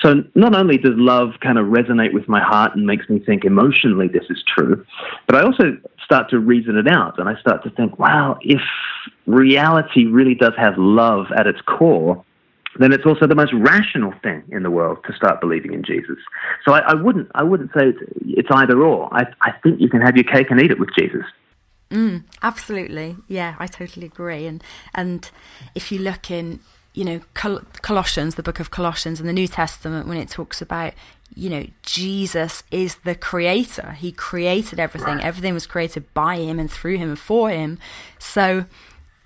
So 0.01 0.23
not 0.33 0.55
only 0.55 0.77
does 0.77 0.93
love 0.95 1.33
kind 1.41 1.57
of 1.57 1.67
resonate 1.67 2.13
with 2.13 2.27
my 2.27 2.41
heart 2.41 2.75
and 2.75 2.85
makes 2.85 3.09
me 3.09 3.19
think 3.19 3.43
emotionally 3.43 4.07
this 4.07 4.25
is 4.29 4.41
true, 4.57 4.85
but 5.27 5.35
I 5.35 5.43
also 5.43 5.77
start 6.03 6.29
to 6.29 6.39
reason 6.39 6.77
it 6.77 6.87
out, 6.87 7.19
and 7.19 7.27
I 7.27 7.39
start 7.39 7.63
to 7.63 7.69
think, 7.71 7.99
wow, 7.99 8.37
if 8.41 8.61
reality 9.25 10.05
really 10.05 10.35
does 10.35 10.53
have 10.57 10.75
love 10.77 11.25
at 11.37 11.47
its 11.47 11.59
core, 11.61 12.23
then 12.79 12.91
it's 12.91 13.05
also 13.05 13.27
the 13.27 13.35
most 13.35 13.53
rational 13.53 14.13
thing 14.21 14.43
in 14.49 14.63
the 14.63 14.71
world 14.71 14.97
to 15.07 15.13
start 15.13 15.39
believing 15.39 15.73
in 15.73 15.83
Jesus. 15.83 16.17
So 16.65 16.73
I, 16.73 16.79
I 16.79 16.93
wouldn't, 16.93 17.29
I 17.35 17.43
wouldn't 17.43 17.71
say 17.71 17.89
it's, 17.89 17.99
it's, 18.25 18.49
either 18.51 18.81
or. 18.81 19.13
I, 19.13 19.25
I 19.41 19.51
think 19.63 19.79
you 19.79 19.89
can 19.89 20.01
have 20.01 20.15
your 20.15 20.23
cake 20.23 20.51
and 20.51 20.59
eat 20.59 20.71
it 20.71 20.79
with 20.79 20.89
Jesus. 20.97 21.23
Mm, 21.91 22.23
absolutely, 22.41 23.15
yeah, 23.27 23.55
I 23.59 23.67
totally 23.67 24.07
agree. 24.07 24.47
And 24.47 24.63
and 24.93 25.29
if 25.75 25.91
you 25.91 25.99
look 25.99 26.31
in, 26.31 26.59
you 26.93 27.05
know, 27.05 27.21
Col- 27.33 27.61
Colossians, 27.81 28.35
the 28.35 28.43
book 28.43 28.59
of 28.59 28.71
Colossians 28.71 29.19
in 29.19 29.27
the 29.27 29.33
New 29.33 29.47
Testament, 29.47 30.07
when 30.07 30.17
it 30.17 30.29
talks 30.29 30.61
about, 30.61 30.93
you 31.35 31.49
know, 31.49 31.65
Jesus 31.83 32.63
is 32.71 32.95
the 32.97 33.13
creator. 33.13 33.91
He 33.91 34.11
created 34.11 34.79
everything. 34.79 35.17
Right. 35.17 35.25
Everything 35.25 35.53
was 35.53 35.67
created 35.67 36.11
by 36.13 36.37
him 36.37 36.59
and 36.59 36.71
through 36.71 36.97
him 36.97 37.09
and 37.09 37.19
for 37.19 37.49
him. 37.49 37.77
So 38.17 38.65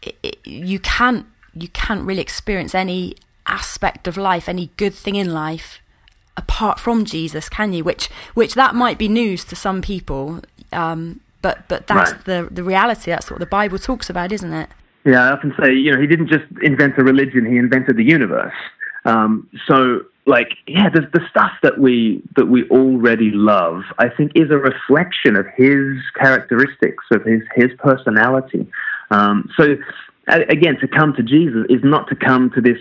it, 0.02 0.18
it, 0.22 0.48
you 0.48 0.80
can't 0.80 1.28
you 1.54 1.68
can't 1.70 2.06
really 2.06 2.22
experience 2.22 2.76
any 2.76 3.16
aspect 3.50 4.08
of 4.08 4.18
life, 4.18 4.48
any 4.48 4.72
good 4.78 4.94
thing 4.94 5.16
in 5.16 5.34
life, 5.34 5.80
apart 6.38 6.80
from 6.80 7.06
Jesus, 7.06 7.50
can 7.50 7.74
you? 7.74 7.84
Which 7.84 8.10
which 8.34 8.54
that 8.56 8.76
might 8.76 8.98
be 8.98 9.08
news 9.08 9.44
to 9.46 9.56
some 9.56 9.82
people, 9.82 10.42
um, 10.72 11.20
but 11.42 11.68
but 11.68 11.88
that's 11.88 12.14
right. 12.14 12.26
the 12.26 12.48
the 12.52 12.64
reality. 12.64 13.12
That's 13.12 13.30
what 13.30 13.40
the 13.40 13.46
Bible 13.46 13.80
talks 13.80 14.10
about, 14.10 14.32
isn't 14.32 14.54
it? 14.54 14.70
Yeah, 15.06 15.24
I 15.24 15.32
often 15.32 15.54
say, 15.62 15.74
you 15.74 15.92
know, 15.92 16.00
he 16.00 16.08
didn't 16.08 16.28
just 16.28 16.46
invent 16.62 16.98
a 16.98 17.04
religion; 17.04 17.46
he 17.46 17.58
invented 17.58 17.98
the 17.98 18.04
universe. 18.04 18.54
Um, 19.06 19.48
so, 19.68 20.02
like, 20.26 20.50
yeah, 20.68 20.90
the, 20.90 21.02
the 21.14 21.22
stuff 21.30 21.52
that 21.64 21.80
we 21.80 22.22
that 22.36 22.48
we 22.48 22.68
already 22.70 23.32
love, 23.32 23.84
I 23.98 24.10
think, 24.10 24.34
is 24.36 24.52
a 24.52 24.58
reflection 24.58 25.36
of 25.36 25.46
his 25.56 25.98
characteristics, 26.20 27.04
of 27.12 27.24
his 27.24 27.42
his 27.56 27.70
personality. 27.80 28.68
Um, 29.12 29.50
so, 29.58 29.76
again, 30.30 30.78
to 30.80 30.88
come 30.88 31.14
to 31.14 31.24
Jesus 31.24 31.66
is 31.70 31.82
not 31.84 32.08
to 32.10 32.16
come 32.16 32.50
to 32.52 32.62
this 32.62 32.78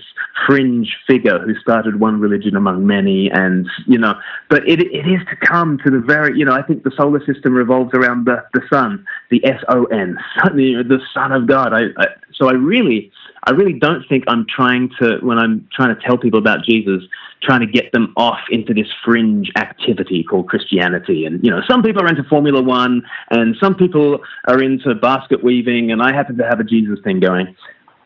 fringe 0.47 0.97
figure 1.07 1.39
who 1.39 1.55
started 1.57 2.01
one 2.01 2.21
religion 2.21 2.57
among 2.57 2.87
many, 2.87 3.31
and 3.31 3.69
you 3.87 3.99
know, 3.99 4.15
but 4.49 4.67
it, 4.69 4.81
it 4.81 5.07
is 5.07 5.21
to 5.31 5.37
come 5.47 5.79
to 5.85 5.91
the 5.91 5.99
very, 5.99 6.39
you 6.39 6.45
know, 6.45 6.53
I 6.53 6.63
think 6.63 6.83
the 6.83 6.93
solar 6.97 7.25
system 7.25 7.55
revolves 7.55 7.93
around 7.95 8.27
the, 8.27 8.45
the 8.55 8.63
sun, 8.73 9.05
the 9.31 9.45
S 9.45 9.63
O 9.69 9.85
N, 9.87 10.19
the 10.45 11.01
Son 11.13 11.33
of 11.33 11.47
God. 11.47 11.73
I, 11.73 11.87
I, 11.97 12.07
so 12.33 12.49
I 12.49 12.53
really, 12.53 13.11
I 13.49 13.53
really 13.53 13.73
don't 13.73 14.07
think 14.11 14.25
I'm 14.29 14.45
trying 14.47 14.91
to, 15.01 15.21
when 15.23 15.39
I'm 15.39 15.67
trying 15.75 15.97
to 15.97 16.01
tell 16.03 16.19
people 16.19 16.39
about 16.39 16.67
Jesus, 16.67 17.03
trying 17.43 17.61
to 17.61 17.67
get 17.67 17.91
them 17.93 18.13
off 18.15 18.41
into 18.51 18.75
this 18.75 18.89
fringe 19.03 19.51
activity 19.57 20.23
called 20.23 20.51
Christianity. 20.51 21.25
And, 21.25 21.43
you 21.43 21.51
know, 21.51 21.63
some 21.67 21.83
people 21.83 22.03
are 22.03 22.09
into 22.09 22.25
Formula 22.25 22.61
One 22.61 23.01
and 23.31 23.57
some 23.59 23.75
people 23.75 24.19
are 24.47 24.63
into 24.63 24.95
basket 24.97 25.43
weaving, 25.43 25.91
and 25.91 26.03
I 26.03 26.13
happen 26.13 26.37
to 26.37 26.45
have 26.45 26.61
a 26.61 26.65
Jesus 26.65 26.99
thing 27.03 27.21
going. 27.21 27.57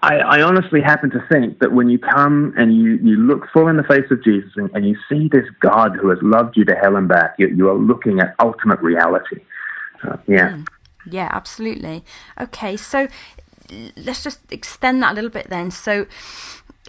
I, 0.00 0.18
I 0.18 0.42
honestly 0.42 0.80
happen 0.80 1.10
to 1.10 1.24
think 1.28 1.58
that 1.58 1.72
when 1.72 1.88
you 1.88 1.98
come 1.98 2.54
and 2.56 2.76
you, 2.76 3.00
you 3.02 3.16
look 3.16 3.48
full 3.52 3.66
in 3.66 3.76
the 3.76 3.82
face 3.82 4.08
of 4.12 4.22
Jesus 4.22 4.52
and, 4.54 4.70
and 4.74 4.86
you 4.86 4.96
see 5.08 5.28
this 5.28 5.46
God 5.58 5.96
who 6.00 6.10
has 6.10 6.20
loved 6.22 6.56
you 6.56 6.64
to 6.66 6.74
hell 6.76 6.94
and 6.94 7.08
back, 7.08 7.34
you, 7.38 7.48
you 7.48 7.68
are 7.68 7.76
looking 7.76 8.20
at 8.20 8.36
ultimate 8.38 8.80
reality. 8.80 9.40
Uh, 10.04 10.18
yeah. 10.28 10.50
Mm. 10.50 10.66
Yeah, 11.04 11.28
absolutely. 11.32 12.04
Okay, 12.40 12.76
so 12.76 13.08
let's 13.96 14.22
just 14.22 14.40
extend 14.50 15.02
that 15.02 15.12
a 15.12 15.14
little 15.14 15.30
bit 15.30 15.48
then. 15.48 15.70
So, 15.70 16.06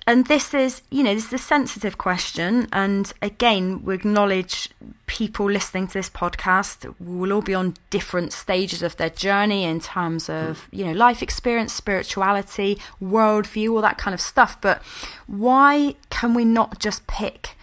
and 0.05 0.25
this 0.27 0.53
is, 0.53 0.81
you 0.89 1.03
know, 1.03 1.13
this 1.13 1.27
is 1.27 1.33
a 1.33 1.37
sensitive 1.37 1.97
question. 1.97 2.67
And 2.73 3.11
again, 3.21 3.83
we 3.83 3.95
acknowledge 3.95 4.69
people 5.05 5.49
listening 5.49 5.87
to 5.87 5.93
this 5.93 6.09
podcast 6.09 6.93
we 6.99 7.15
will 7.15 7.31
all 7.33 7.41
be 7.41 7.53
on 7.53 7.75
different 7.89 8.33
stages 8.33 8.81
of 8.81 8.97
their 8.97 9.09
journey 9.09 9.63
in 9.63 9.79
terms 9.79 10.29
of, 10.29 10.65
hmm. 10.65 10.75
you 10.77 10.85
know, 10.85 10.91
life 10.91 11.21
experience, 11.21 11.73
spirituality, 11.73 12.79
worldview, 13.01 13.71
all 13.71 13.81
that 13.81 13.97
kind 13.97 14.13
of 14.13 14.21
stuff. 14.21 14.59
But 14.59 14.81
why 15.27 15.95
can 16.09 16.33
we 16.33 16.43
not 16.43 16.79
just 16.79 17.07
pick 17.07 17.55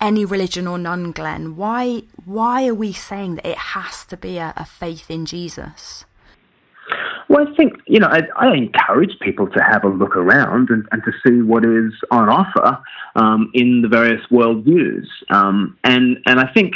any 0.00 0.24
religion 0.24 0.66
or 0.66 0.78
none, 0.78 1.10
Glen? 1.12 1.56
Why, 1.56 2.02
why 2.24 2.68
are 2.68 2.74
we 2.74 2.92
saying 2.92 3.36
that 3.36 3.46
it 3.46 3.58
has 3.58 4.04
to 4.06 4.16
be 4.16 4.38
a, 4.38 4.54
a 4.56 4.64
faith 4.64 5.10
in 5.10 5.26
Jesus? 5.26 6.04
Well, 7.30 7.46
I 7.46 7.54
think, 7.54 7.74
you 7.86 8.00
know, 8.00 8.08
I, 8.08 8.22
I, 8.34 8.54
encourage 8.54 9.16
people 9.20 9.46
to 9.50 9.62
have 9.62 9.84
a 9.84 9.88
look 9.88 10.16
around 10.16 10.68
and, 10.68 10.84
and 10.90 11.00
to 11.04 11.12
see 11.24 11.40
what 11.42 11.64
is 11.64 11.92
on 12.10 12.28
offer 12.28 12.82
um, 13.14 13.52
in 13.54 13.82
the 13.82 13.88
various 13.88 14.20
worldviews. 14.32 15.06
Um, 15.30 15.78
and, 15.84 16.18
and 16.26 16.40
I 16.40 16.52
think 16.52 16.74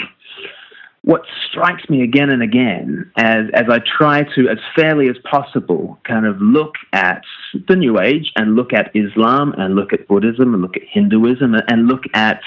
what 1.03 1.23
strikes 1.51 1.91
me 1.91 2.03
again 2.03 2.31
and 2.31 2.41
again 2.41 3.11
as, 3.17 3.47
as 3.53 3.65
I 3.69 3.81
try 3.99 4.23
to, 4.37 4.49
as 4.49 4.59
fairly 4.77 5.09
as 5.09 5.17
possible, 5.29 5.99
kind 6.05 6.25
of 6.25 6.41
look 6.41 6.75
at 6.93 7.23
the 7.67 7.75
New 7.75 7.99
Age 7.99 8.31
and 8.37 8.55
look 8.55 8.73
at 8.73 8.95
Islam 8.95 9.55
and 9.59 9.75
look 9.75 9.93
at 9.93 10.07
Buddhism 10.07 10.55
and 10.55 10.63
look 10.63 10.77
at 10.77 10.85
Hinduism 10.89 11.57
and 11.67 11.89
look 11.89 12.05
at 12.15 12.41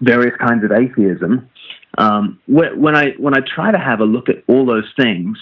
various 0.00 0.34
kinds 0.40 0.64
of 0.64 0.72
atheism, 0.72 1.50
um, 1.98 2.40
when 2.46 2.96
I 2.96 3.10
when 3.18 3.36
I 3.36 3.40
try 3.54 3.70
to 3.70 3.78
have 3.78 4.00
a 4.00 4.04
look 4.04 4.30
at 4.30 4.36
all 4.46 4.64
those 4.64 4.90
things, 4.96 5.36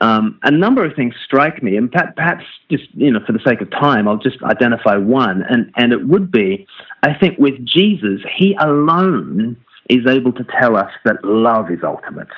um, 0.00 0.38
a 0.42 0.50
number 0.50 0.84
of 0.84 0.94
things 0.94 1.14
strike 1.24 1.62
me, 1.62 1.76
and 1.76 1.90
perhaps 1.92 2.44
just 2.70 2.84
you 2.94 3.10
know 3.10 3.20
for 3.26 3.32
the 3.32 3.40
sake 3.44 3.60
of 3.60 3.70
time, 3.70 4.08
I'll 4.08 4.16
just 4.16 4.42
identify 4.42 4.96
one, 4.96 5.42
and 5.42 5.70
and 5.76 5.92
it 5.92 6.06
would 6.08 6.30
be, 6.30 6.66
I 7.02 7.14
think, 7.14 7.38
with 7.38 7.64
Jesus, 7.64 8.20
he 8.36 8.54
alone 8.60 9.56
is 9.88 10.06
able 10.06 10.32
to 10.32 10.44
tell 10.58 10.76
us 10.76 10.90
that 11.04 11.24
love 11.24 11.70
is 11.70 11.80
ultimate, 11.82 12.28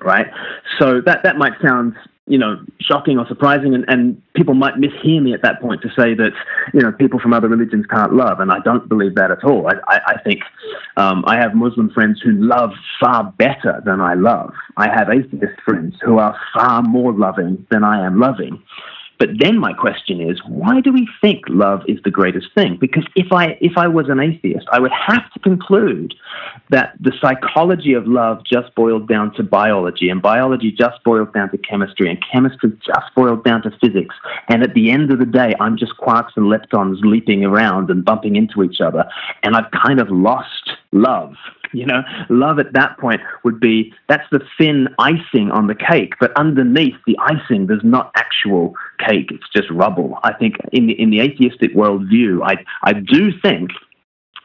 right? 0.00 0.26
So 0.78 1.00
that 1.02 1.22
that 1.22 1.36
might 1.36 1.52
sound 1.62 1.94
you 2.26 2.38
know, 2.38 2.58
shocking 2.80 3.18
or 3.18 3.26
surprising, 3.28 3.74
and, 3.74 3.84
and 3.88 4.20
people 4.34 4.54
might 4.54 4.74
mishear 4.74 5.22
me 5.22 5.32
at 5.32 5.42
that 5.42 5.60
point 5.60 5.80
to 5.82 5.88
say 5.88 6.12
that, 6.14 6.32
you 6.74 6.80
know, 6.80 6.90
people 6.90 7.20
from 7.20 7.32
other 7.32 7.48
religions 7.48 7.86
can't 7.86 8.12
love, 8.12 8.40
and 8.40 8.50
I 8.50 8.58
don't 8.64 8.88
believe 8.88 9.14
that 9.14 9.30
at 9.30 9.44
all. 9.44 9.68
I, 9.68 9.74
I, 9.86 10.00
I 10.08 10.22
think 10.22 10.40
um, 10.96 11.24
I 11.26 11.36
have 11.36 11.54
Muslim 11.54 11.90
friends 11.90 12.20
who 12.20 12.32
love 12.32 12.72
far 13.00 13.32
better 13.38 13.80
than 13.84 14.00
I 14.00 14.14
love. 14.14 14.52
I 14.76 14.88
have 14.88 15.08
atheist 15.08 15.60
friends 15.64 15.94
who 16.04 16.18
are 16.18 16.36
far 16.52 16.82
more 16.82 17.12
loving 17.12 17.64
than 17.70 17.84
I 17.84 18.04
am 18.04 18.18
loving. 18.18 18.60
But 19.18 19.30
then 19.38 19.58
my 19.58 19.72
question 19.72 20.20
is, 20.20 20.40
why 20.46 20.80
do 20.80 20.92
we 20.92 21.08
think 21.20 21.44
love 21.48 21.82
is 21.88 21.98
the 22.04 22.10
greatest 22.10 22.48
thing? 22.54 22.76
Because 22.78 23.04
if 23.14 23.32
I 23.32 23.56
if 23.60 23.72
I 23.76 23.88
was 23.88 24.08
an 24.08 24.20
atheist, 24.20 24.66
I 24.72 24.78
would 24.78 24.92
have 24.92 25.32
to 25.32 25.38
conclude 25.40 26.14
that 26.70 26.94
the 27.00 27.12
psychology 27.20 27.94
of 27.94 28.06
love 28.06 28.44
just 28.44 28.74
boils 28.74 29.06
down 29.08 29.32
to 29.34 29.42
biology, 29.42 30.08
and 30.10 30.20
biology 30.20 30.70
just 30.70 31.02
boils 31.04 31.28
down 31.32 31.50
to 31.50 31.58
chemistry, 31.58 32.10
and 32.10 32.22
chemistry 32.30 32.72
just 32.84 33.14
boils 33.14 33.42
down 33.44 33.62
to 33.62 33.70
physics. 33.80 34.14
And 34.48 34.62
at 34.62 34.74
the 34.74 34.90
end 34.90 35.10
of 35.10 35.18
the 35.18 35.26
day, 35.26 35.54
I'm 35.60 35.76
just 35.78 35.92
quarks 35.96 36.36
and 36.36 36.46
leptons 36.46 36.98
leaping 37.02 37.44
around 37.44 37.90
and 37.90 38.04
bumping 38.04 38.36
into 38.36 38.62
each 38.62 38.80
other, 38.80 39.04
and 39.42 39.56
I've 39.56 39.70
kind 39.70 40.00
of 40.00 40.10
lost 40.10 40.72
love. 40.92 41.34
You 41.72 41.86
know, 41.86 42.02
love 42.28 42.58
at 42.58 42.72
that 42.72 42.98
point 42.98 43.20
would 43.44 43.60
be 43.60 43.92
that's 44.08 44.28
the 44.30 44.40
thin 44.58 44.88
icing 44.98 45.50
on 45.50 45.66
the 45.66 45.74
cake, 45.74 46.14
but 46.20 46.32
underneath 46.36 46.96
the 47.06 47.16
icing, 47.20 47.66
there's 47.66 47.84
not 47.84 48.10
actual 48.16 48.74
cake; 48.98 49.30
it's 49.30 49.48
just 49.54 49.70
rubble. 49.70 50.18
I 50.22 50.32
think 50.34 50.56
in 50.72 50.86
the 50.86 51.00
in 51.00 51.10
the 51.10 51.20
atheistic 51.20 51.74
worldview, 51.74 52.40
I 52.44 52.64
I 52.82 52.92
do 52.92 53.30
think 53.40 53.70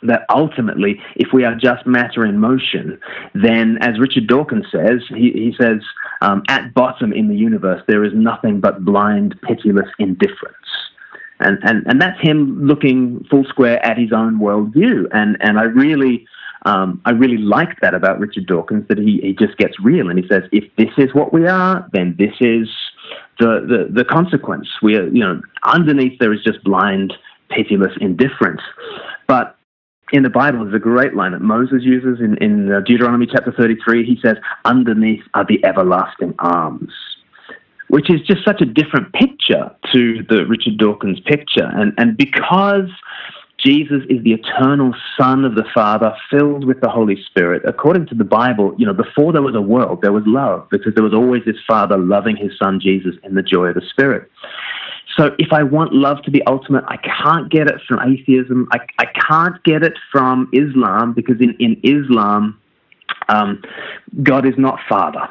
that 0.03 0.25
ultimately, 0.29 0.99
if 1.15 1.29
we 1.33 1.43
are 1.43 1.55
just 1.55 1.85
matter 1.85 2.25
in 2.25 2.39
motion, 2.39 2.99
then, 3.33 3.77
as 3.81 3.99
Richard 3.99 4.27
Dawkins 4.27 4.65
says, 4.71 5.01
he, 5.09 5.31
he 5.31 5.53
says, 5.59 5.81
um, 6.21 6.43
at 6.47 6.73
bottom 6.73 7.13
in 7.13 7.27
the 7.27 7.35
universe, 7.35 7.83
there 7.87 8.03
is 8.03 8.11
nothing 8.15 8.59
but 8.59 8.83
blind, 8.83 9.39
pitiless 9.43 9.89
indifference. 9.99 10.55
And, 11.39 11.57
and, 11.63 11.85
and 11.87 12.01
that's 12.01 12.19
him 12.21 12.65
looking 12.65 13.25
full 13.29 13.43
square 13.45 13.83
at 13.85 13.97
his 13.97 14.11
own 14.11 14.39
worldview. 14.39 15.07
And, 15.11 15.37
and 15.39 15.59
I 15.59 15.63
really 15.63 16.27
um, 16.63 17.01
I 17.05 17.11
really 17.11 17.37
like 17.37 17.79
that 17.81 17.93
about 17.93 18.19
Richard 18.19 18.45
Dawkins 18.45 18.87
that 18.87 18.97
he, 18.97 19.19
he 19.21 19.33
just 19.33 19.57
gets 19.57 19.79
real 19.79 20.09
and 20.09 20.19
he 20.19 20.27
says, 20.27 20.43
if 20.51 20.63
this 20.77 20.91
is 20.97 21.13
what 21.13 21.33
we 21.33 21.47
are, 21.47 21.87
then 21.93 22.15
this 22.19 22.33
is 22.39 22.69
the, 23.39 23.65
the, 23.67 23.89
the 23.91 24.05
consequence. 24.05 24.67
We 24.81 24.95
are, 24.95 25.07
you 25.07 25.21
know, 25.21 25.41
underneath 25.63 26.19
there 26.19 26.33
is 26.33 26.43
just 26.43 26.63
blind, 26.63 27.13
pitiless 27.49 27.93
indifference. 27.99 28.61
But 29.27 29.57
in 30.11 30.21
the 30.21 30.29
Bible, 30.29 30.63
there's 30.63 30.75
a 30.75 30.79
great 30.79 31.15
line 31.15 31.31
that 31.31 31.41
Moses 31.41 31.81
uses 31.81 32.19
in, 32.19 32.37
in 32.37 32.71
uh, 32.71 32.81
Deuteronomy 32.81 33.25
chapter 33.25 33.51
33. 33.51 34.05
He 34.05 34.19
says, 34.23 34.37
underneath 34.65 35.23
are 35.33 35.45
the 35.45 35.63
everlasting 35.65 36.35
arms 36.39 36.91
which 37.87 38.09
is 38.09 38.21
just 38.21 38.39
such 38.45 38.61
a 38.61 38.65
different 38.65 39.11
picture 39.11 39.69
to 39.91 40.23
the 40.29 40.45
Richard 40.47 40.77
Dawkins 40.77 41.19
picture. 41.19 41.69
And, 41.73 41.93
and 41.97 42.15
because 42.15 42.87
Jesus 43.63 44.01
is 44.09 44.23
the 44.23 44.33
eternal 44.33 44.93
Son 45.19 45.45
of 45.45 45.55
the 45.55 45.65
Father, 45.73 46.15
filled 46.29 46.65
with 46.65 46.81
the 46.81 46.89
Holy 46.89 47.21
Spirit. 47.23 47.61
According 47.65 48.07
to 48.07 48.15
the 48.15 48.23
Bible, 48.23 48.73
you 48.77 48.85
know, 48.85 48.93
before 48.93 49.31
there 49.31 49.41
was 49.41 49.55
a 49.55 49.61
world, 49.61 50.01
there 50.01 50.11
was 50.11 50.23
love, 50.25 50.67
because 50.69 50.93
there 50.95 51.03
was 51.03 51.13
always 51.13 51.43
this 51.45 51.57
Father 51.67 51.97
loving 51.97 52.35
his 52.35 52.51
Son 52.57 52.79
Jesus 52.79 53.15
in 53.23 53.35
the 53.35 53.43
joy 53.43 53.67
of 53.67 53.75
the 53.75 53.81
Spirit. 53.89 54.29
So 55.17 55.35
if 55.37 55.51
I 55.51 55.63
want 55.63 55.93
love 55.93 56.21
to 56.23 56.31
be 56.31 56.41
ultimate, 56.47 56.85
I 56.87 56.97
can't 56.97 57.51
get 57.51 57.67
it 57.67 57.75
from 57.87 57.99
atheism. 58.01 58.67
I, 58.71 58.79
I 58.97 59.05
can't 59.05 59.61
get 59.63 59.83
it 59.83 59.93
from 60.11 60.49
Islam, 60.53 61.13
because 61.13 61.39
in, 61.39 61.55
in 61.59 61.79
Islam, 61.83 62.59
um, 63.29 63.61
God 64.23 64.47
is 64.47 64.55
not 64.57 64.79
Father 64.89 65.27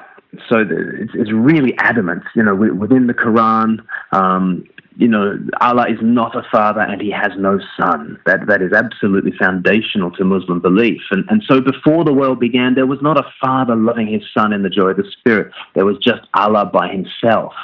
so 0.49 0.59
it's, 0.61 1.13
it's, 1.15 1.33
really 1.33 1.75
adamant, 1.79 2.23
you 2.37 2.43
know, 2.43 2.55
within 2.55 3.09
the 3.09 3.15
Quran, 3.15 3.79
um, 4.13 4.65
you 4.97 5.09
know, 5.09 5.39
Allah 5.61 5.89
is 5.89 5.99
not 6.03 6.37
a 6.37 6.43
father 6.53 6.81
and 6.81 7.01
he 7.01 7.11
has 7.11 7.33
no 7.39 7.59
son. 7.81 8.19
That, 8.27 8.47
that 8.47 8.63
is 8.63 8.73
absolutely 8.73 9.33
foundational 9.41 10.11
to 10.13 10.25
Muslim 10.25 10.61
belief. 10.61 11.01
And, 11.11 11.25
and 11.31 11.43
so 11.49 11.61
before 11.61 12.05
the 12.05 12.13
world 12.13 12.39
began, 12.39 12.75
there 12.75 12.87
was 12.87 13.01
not 13.03 13.19
a 13.19 13.25
father 13.41 13.75
loving 13.75 14.07
his 14.07 14.23
son 14.37 14.53
in 14.53 14.63
the 14.63 14.69
joy 14.69 14.91
of 14.91 14.99
the 14.99 15.11
Spirit. 15.19 15.53
There 15.75 15.85
was 15.85 15.97
just 15.99 16.21
Allah 16.35 16.67
by 16.67 16.89
himself. 16.89 17.55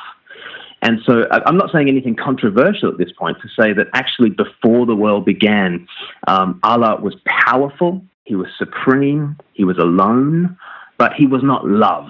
And 0.83 1.01
so 1.07 1.27
I'm 1.31 1.57
not 1.57 1.71
saying 1.73 1.89
anything 1.89 2.17
controversial 2.17 2.91
at 2.91 2.99
this 2.99 3.13
point 3.19 3.39
to 3.43 3.49
say 3.49 3.73
that 3.73 3.87
actually 3.95 4.31
before 4.31 4.87
the 4.87 4.95
world 4.95 5.25
began, 5.25 5.87
um, 6.29 6.61
Allah 6.63 7.01
was 7.01 7.17
powerful, 7.27 8.03
he 8.25 8.35
was 8.35 8.49
supreme, 8.59 9.37
he 9.53 9.65
was 9.65 9.79
alone, 9.79 10.57
but 10.99 11.13
he 11.15 11.27
was 11.27 11.43
not 11.43 11.67
love 11.67 12.09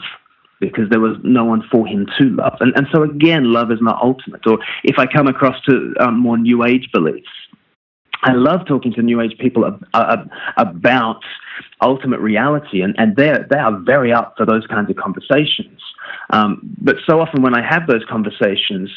because 0.61 0.89
there 0.91 1.01
was 1.01 1.17
no 1.23 1.45
one 1.45 1.63
for 1.71 1.87
him 1.87 2.07
to 2.19 2.31
love. 2.31 2.57
And, 2.61 2.73
and 2.77 2.87
so 2.93 3.03
again, 3.03 3.53
love 3.53 3.71
is 3.71 3.79
not 3.81 4.01
ultimate. 4.03 4.47
Or 4.47 4.59
if 4.85 4.99
I 4.99 5.07
come 5.07 5.27
across 5.27 5.61
to 5.69 5.95
um, 6.01 6.19
more 6.19 6.39
New 6.39 6.65
Age 6.65 6.89
beliefs, 6.93 7.29
I 8.23 8.33
love 8.33 8.67
talking 8.67 8.93
to 8.95 9.03
New 9.03 9.21
Age 9.21 9.37
people 9.39 9.67
ab- 9.67 9.87
ab- 9.95 10.31
about 10.57 11.21
ultimate 11.83 12.21
reality, 12.21 12.81
and, 12.81 12.95
and 12.99 13.15
they 13.17 13.33
they 13.51 13.59
are 13.59 13.79
very 13.79 14.13
up 14.13 14.35
for 14.37 14.47
those 14.47 14.67
kinds 14.67 14.91
of 14.91 14.97
conversations. 14.97 15.81
Um, 16.31 16.61
but 16.81 16.97
so 17.09 17.21
often 17.21 17.43
when 17.43 17.55
I 17.55 17.63
have 17.63 17.87
those 17.87 18.05
conversations, 18.09 18.91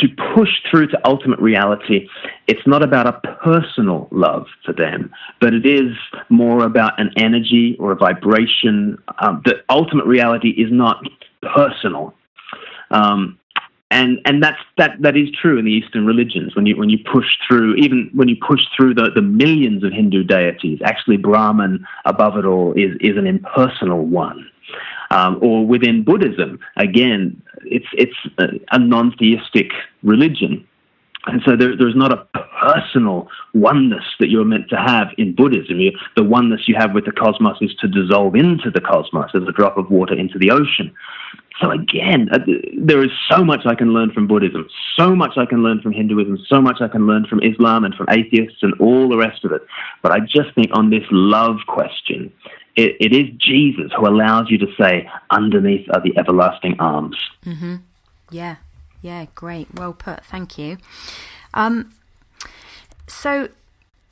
to 0.00 0.08
push 0.34 0.50
through 0.70 0.88
to 0.88 0.98
ultimate 1.04 1.38
reality, 1.38 2.08
it's 2.46 2.66
not 2.66 2.82
about 2.82 3.06
a 3.06 3.12
personal 3.42 4.08
love 4.10 4.46
for 4.64 4.72
them, 4.72 5.10
but 5.40 5.54
it 5.54 5.66
is 5.66 5.96
more 6.28 6.64
about 6.64 7.00
an 7.00 7.10
energy 7.16 7.76
or 7.78 7.92
a 7.92 7.96
vibration. 7.96 8.98
Um, 9.18 9.42
the 9.44 9.62
ultimate 9.70 10.06
reality 10.06 10.50
is 10.50 10.70
not 10.70 11.04
personal. 11.42 12.14
Um, 12.90 13.38
and 13.90 14.18
and 14.24 14.42
that's 14.42 14.58
that 14.78 14.96
that 15.00 15.16
is 15.16 15.28
true 15.40 15.58
in 15.58 15.64
the 15.64 15.70
Eastern 15.70 16.06
religions. 16.06 16.56
When 16.56 16.66
you 16.66 16.76
when 16.76 16.88
you 16.88 16.98
push 17.12 17.26
through, 17.46 17.76
even 17.76 18.10
when 18.12 18.28
you 18.28 18.36
push 18.36 18.60
through 18.76 18.94
the, 18.94 19.10
the 19.14 19.22
millions 19.22 19.84
of 19.84 19.92
Hindu 19.92 20.24
deities, 20.24 20.80
actually 20.84 21.18
Brahman 21.18 21.86
above 22.04 22.36
it 22.36 22.44
all 22.44 22.72
is 22.72 22.96
is 23.00 23.16
an 23.16 23.26
impersonal 23.26 24.04
one. 24.04 24.50
Um, 25.10 25.38
or 25.40 25.66
within 25.66 26.04
Buddhism, 26.04 26.58
again, 26.76 27.40
it's 27.62 27.86
it's 27.92 28.16
a, 28.38 28.46
a 28.72 28.78
non-theistic 28.78 29.70
religion, 30.02 30.66
and 31.26 31.42
so 31.44 31.56
there, 31.56 31.76
there's 31.76 31.96
not 31.96 32.12
a 32.12 32.26
personal 32.60 33.28
oneness 33.52 34.04
that 34.20 34.28
you're 34.28 34.44
meant 34.44 34.68
to 34.70 34.76
have 34.76 35.08
in 35.18 35.34
Buddhism. 35.34 35.80
You, 35.80 35.92
the 36.16 36.22
oneness 36.22 36.68
you 36.68 36.76
have 36.78 36.92
with 36.92 37.04
the 37.04 37.12
cosmos 37.12 37.56
is 37.60 37.74
to 37.80 37.88
dissolve 37.88 38.36
into 38.36 38.70
the 38.70 38.80
cosmos 38.80 39.30
as 39.34 39.42
a 39.42 39.52
drop 39.52 39.76
of 39.76 39.90
water 39.90 40.14
into 40.14 40.38
the 40.38 40.50
ocean. 40.50 40.94
So 41.60 41.70
again, 41.70 42.28
uh, 42.32 42.38
there 42.78 43.02
is 43.02 43.10
so 43.30 43.42
much 43.42 43.66
I 43.66 43.74
can 43.74 43.92
learn 43.92 44.12
from 44.12 44.26
Buddhism, 44.26 44.68
so 44.96 45.16
much 45.16 45.32
I 45.36 45.46
can 45.46 45.62
learn 45.62 45.80
from 45.80 45.92
Hinduism, 45.92 46.38
so 46.46 46.60
much 46.60 46.80
I 46.80 46.88
can 46.88 47.06
learn 47.06 47.26
from 47.26 47.42
Islam 47.42 47.84
and 47.84 47.94
from 47.94 48.08
atheists 48.10 48.58
and 48.62 48.74
all 48.78 49.08
the 49.08 49.16
rest 49.16 49.44
of 49.44 49.52
it. 49.52 49.62
But 50.02 50.12
I 50.12 50.20
just 50.20 50.54
think 50.54 50.70
on 50.74 50.90
this 50.90 51.04
love 51.10 51.56
question, 51.66 52.30
it, 52.76 52.96
it 53.00 53.12
is 53.12 53.34
Jesus 53.38 53.90
who 53.96 54.06
allows 54.06 54.50
you 54.50 54.58
to 54.58 54.66
say, 54.78 55.08
underneath 55.30 55.88
are 55.92 56.00
the 56.00 56.16
everlasting 56.18 56.76
arms. 56.78 57.16
Mm-hmm. 57.44 57.76
Yeah, 58.30 58.56
yeah, 59.02 59.26
great. 59.34 59.74
Well 59.74 59.92
put. 59.92 60.24
Thank 60.24 60.58
you. 60.58 60.78
Um, 61.54 61.92
so 63.06 63.48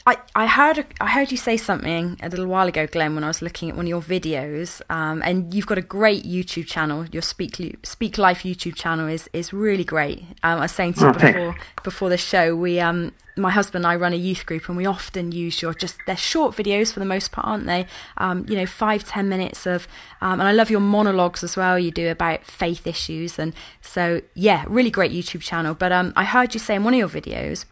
I, 0.06 0.18
I 0.34 0.46
heard 0.46 0.84
I 1.00 1.08
heard 1.08 1.30
you 1.30 1.38
say 1.38 1.56
something 1.56 2.18
a 2.22 2.28
little 2.28 2.46
while 2.46 2.68
ago, 2.68 2.86
Glen, 2.86 3.14
when 3.14 3.24
I 3.24 3.28
was 3.28 3.40
looking 3.40 3.70
at 3.70 3.76
one 3.76 3.86
of 3.86 3.88
your 3.88 4.02
videos, 4.02 4.82
um, 4.90 5.22
and 5.24 5.54
you've 5.54 5.66
got 5.66 5.78
a 5.78 5.82
great 5.82 6.24
YouTube 6.24 6.66
channel. 6.66 7.06
Your 7.06 7.22
Speak 7.22 7.78
Speak 7.82 8.18
Life 8.18 8.42
YouTube 8.42 8.74
channel 8.74 9.08
is 9.08 9.30
is 9.32 9.54
really 9.54 9.84
great. 9.84 10.20
Um, 10.42 10.58
I 10.58 10.60
was 10.60 10.72
saying 10.72 10.94
to 10.94 11.00
you 11.00 11.06
oh, 11.06 11.12
before 11.12 11.56
before 11.84 12.08
the 12.10 12.18
show, 12.18 12.54
we 12.54 12.80
um 12.80 13.12
my 13.38 13.50
husband 13.50 13.86
and 13.86 13.92
I 13.92 13.96
run 13.96 14.12
a 14.12 14.16
youth 14.16 14.44
group, 14.44 14.68
and 14.68 14.76
we 14.76 14.84
often 14.84 15.32
use 15.32 15.62
your 15.62 15.72
just 15.72 15.96
they're 16.06 16.18
short 16.18 16.54
videos 16.54 16.92
for 16.92 17.00
the 17.00 17.06
most 17.06 17.32
part, 17.32 17.46
aren't 17.46 17.64
they? 17.64 17.86
Um, 18.18 18.44
you 18.46 18.56
know, 18.56 18.66
five 18.66 19.04
ten 19.04 19.30
minutes 19.30 19.66
of, 19.66 19.88
um, 20.20 20.38
and 20.38 20.42
I 20.42 20.52
love 20.52 20.68
your 20.68 20.80
monologues 20.80 21.42
as 21.42 21.56
well. 21.56 21.78
You 21.78 21.90
do 21.90 22.10
about 22.10 22.44
faith 22.44 22.86
issues, 22.86 23.38
and 23.38 23.54
so 23.80 24.20
yeah, 24.34 24.66
really 24.68 24.90
great 24.90 25.12
YouTube 25.12 25.40
channel. 25.40 25.72
But 25.72 25.92
um, 25.92 26.12
I 26.14 26.24
heard 26.24 26.52
you 26.52 26.60
say 26.60 26.74
in 26.74 26.84
one 26.84 26.92
of 26.92 26.98
your 26.98 27.08
videos 27.08 27.64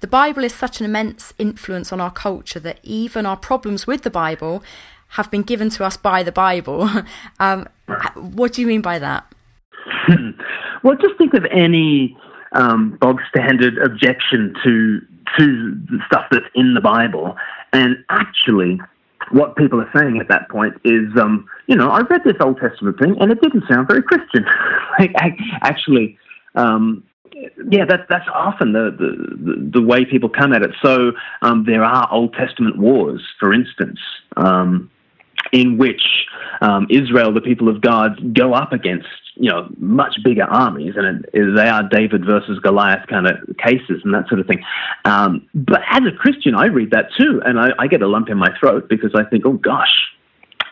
the 0.00 0.06
Bible 0.06 0.44
is 0.44 0.54
such 0.54 0.80
an 0.80 0.86
immense 0.86 1.32
influence 1.38 1.92
on 1.92 2.00
our 2.00 2.10
culture 2.10 2.60
that 2.60 2.78
even 2.82 3.26
our 3.26 3.36
problems 3.36 3.86
with 3.86 4.02
the 4.02 4.10
Bible 4.10 4.62
have 5.10 5.30
been 5.30 5.42
given 5.42 5.70
to 5.70 5.84
us 5.84 5.96
by 5.96 6.22
the 6.22 6.32
Bible. 6.32 6.88
um, 7.40 7.68
what 8.14 8.54
do 8.54 8.60
you 8.60 8.66
mean 8.66 8.82
by 8.82 8.98
that? 8.98 9.32
well, 10.82 10.96
just 10.96 11.16
think 11.18 11.34
of 11.34 11.44
any 11.50 12.16
um, 12.52 12.96
bog 13.00 13.20
standard 13.28 13.78
objection 13.78 14.54
to 14.64 15.00
to 15.38 15.80
the 15.90 15.98
stuff 16.06 16.26
that's 16.30 16.44
in 16.54 16.74
the 16.74 16.80
Bible, 16.80 17.34
and 17.72 17.96
actually, 18.10 18.78
what 19.30 19.56
people 19.56 19.80
are 19.80 19.90
saying 19.96 20.18
at 20.18 20.28
that 20.28 20.48
point 20.50 20.74
is, 20.84 21.08
um, 21.18 21.46
you 21.66 21.76
know, 21.76 21.88
I 21.88 22.00
read 22.02 22.22
this 22.24 22.36
Old 22.40 22.58
Testament 22.60 22.98
thing 22.98 23.16
and 23.18 23.32
it 23.32 23.40
didn't 23.40 23.64
sound 23.70 23.88
very 23.88 24.02
Christian. 24.02 24.44
like, 24.98 25.14
actually, 25.62 26.18
um, 26.54 27.02
yeah, 27.70 27.84
that, 27.84 28.06
that's 28.08 28.28
often 28.32 28.72
the, 28.72 28.90
the, 28.98 29.70
the, 29.80 29.82
way 29.82 30.04
people 30.04 30.28
come 30.28 30.52
at 30.52 30.62
it. 30.62 30.70
So 30.82 31.12
um, 31.42 31.64
there 31.64 31.84
are 31.84 32.08
Old 32.10 32.34
Testament 32.34 32.78
wars, 32.78 33.22
for 33.40 33.52
instance, 33.52 33.98
um, 34.36 34.90
in 35.52 35.78
which 35.78 36.02
um, 36.60 36.86
Israel, 36.90 37.32
the 37.32 37.40
people 37.40 37.68
of 37.68 37.80
God, 37.80 38.34
go 38.34 38.54
up 38.54 38.72
against 38.72 39.08
you 39.34 39.50
know 39.50 39.68
much 39.78 40.16
bigger 40.22 40.44
armies, 40.44 40.94
and 40.96 41.24
it, 41.32 41.54
they 41.56 41.68
are 41.68 41.82
David 41.88 42.24
versus 42.24 42.58
Goliath 42.60 43.06
kind 43.08 43.26
of 43.26 43.34
cases 43.56 44.02
and 44.04 44.14
that 44.14 44.28
sort 44.28 44.40
of 44.40 44.46
thing. 44.46 44.62
Um, 45.04 45.48
but 45.54 45.80
as 45.90 46.02
a 46.06 46.16
Christian, 46.16 46.54
I 46.54 46.66
read 46.66 46.90
that 46.90 47.08
too, 47.18 47.40
and 47.44 47.58
I, 47.58 47.70
I, 47.78 47.86
get 47.86 48.02
a 48.02 48.06
lump 48.06 48.28
in 48.28 48.36
my 48.38 48.50
throat 48.58 48.88
because 48.88 49.12
I 49.14 49.24
think, 49.24 49.44
oh 49.46 49.54
gosh, 49.54 49.94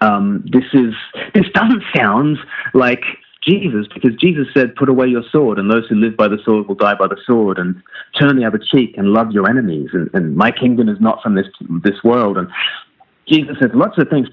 um, 0.00 0.44
this 0.50 0.64
is 0.72 0.94
this 1.34 1.46
doesn't 1.54 1.82
sound 1.94 2.38
like 2.74 3.02
Jesus, 3.42 3.86
because 3.92 4.14
Jesus 4.16 4.46
said, 4.54 4.76
"Put 4.76 4.88
away 4.88 5.06
your 5.06 5.24
sword, 5.30 5.58
and 5.58 5.70
those 5.70 5.86
who 5.88 5.96
live 5.96 6.16
by 6.16 6.28
the 6.28 6.38
sword 6.44 6.68
will 6.68 6.74
die 6.74 6.94
by 6.94 7.06
the 7.06 7.16
sword, 7.26 7.58
and 7.58 7.82
turn 8.18 8.36
the 8.36 8.44
other 8.44 8.58
cheek 8.58 8.96
and 8.98 9.08
love 9.08 9.32
your 9.32 9.48
enemies, 9.48 9.88
and, 9.92 10.10
and 10.12 10.36
my 10.36 10.50
kingdom 10.50 10.88
is 10.88 11.00
not 11.00 11.22
from 11.22 11.34
this 11.34 11.46
this 11.82 12.04
world." 12.04 12.36
And 12.36 12.48
Jesus 13.30 13.56
says 13.60 13.70
lots 13.74 13.96
of 13.98 14.08
things. 14.08 14.28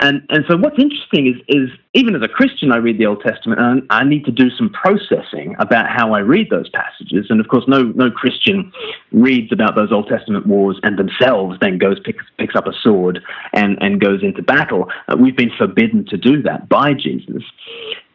And, 0.00 0.22
and 0.30 0.44
so 0.48 0.56
what's 0.56 0.78
interesting 0.78 1.26
is, 1.26 1.34
is 1.48 1.68
even 1.94 2.14
as 2.14 2.22
a 2.22 2.28
Christian, 2.28 2.70
I 2.70 2.76
read 2.76 2.98
the 2.98 3.06
Old 3.06 3.22
Testament 3.22 3.60
and 3.60 3.82
I 3.90 4.04
need 4.04 4.24
to 4.26 4.30
do 4.30 4.50
some 4.50 4.70
processing 4.70 5.56
about 5.58 5.86
how 5.88 6.14
I 6.14 6.20
read 6.20 6.48
those 6.50 6.68
passages. 6.68 7.26
And 7.28 7.40
of 7.40 7.48
course, 7.48 7.64
no, 7.66 7.82
no 7.82 8.10
Christian 8.10 8.72
reads 9.10 9.52
about 9.52 9.74
those 9.74 9.90
Old 9.90 10.08
Testament 10.08 10.46
wars 10.46 10.78
and 10.84 10.98
themselves 10.98 11.58
then 11.60 11.78
goes, 11.78 11.98
picks, 12.04 12.24
picks 12.38 12.54
up 12.54 12.66
a 12.66 12.72
sword 12.82 13.20
and, 13.52 13.78
and 13.80 14.00
goes 14.00 14.22
into 14.22 14.42
battle. 14.42 14.90
Uh, 15.08 15.16
we've 15.18 15.36
been 15.36 15.52
forbidden 15.58 16.04
to 16.06 16.16
do 16.16 16.40
that 16.42 16.68
by 16.68 16.92
Jesus. 16.94 17.42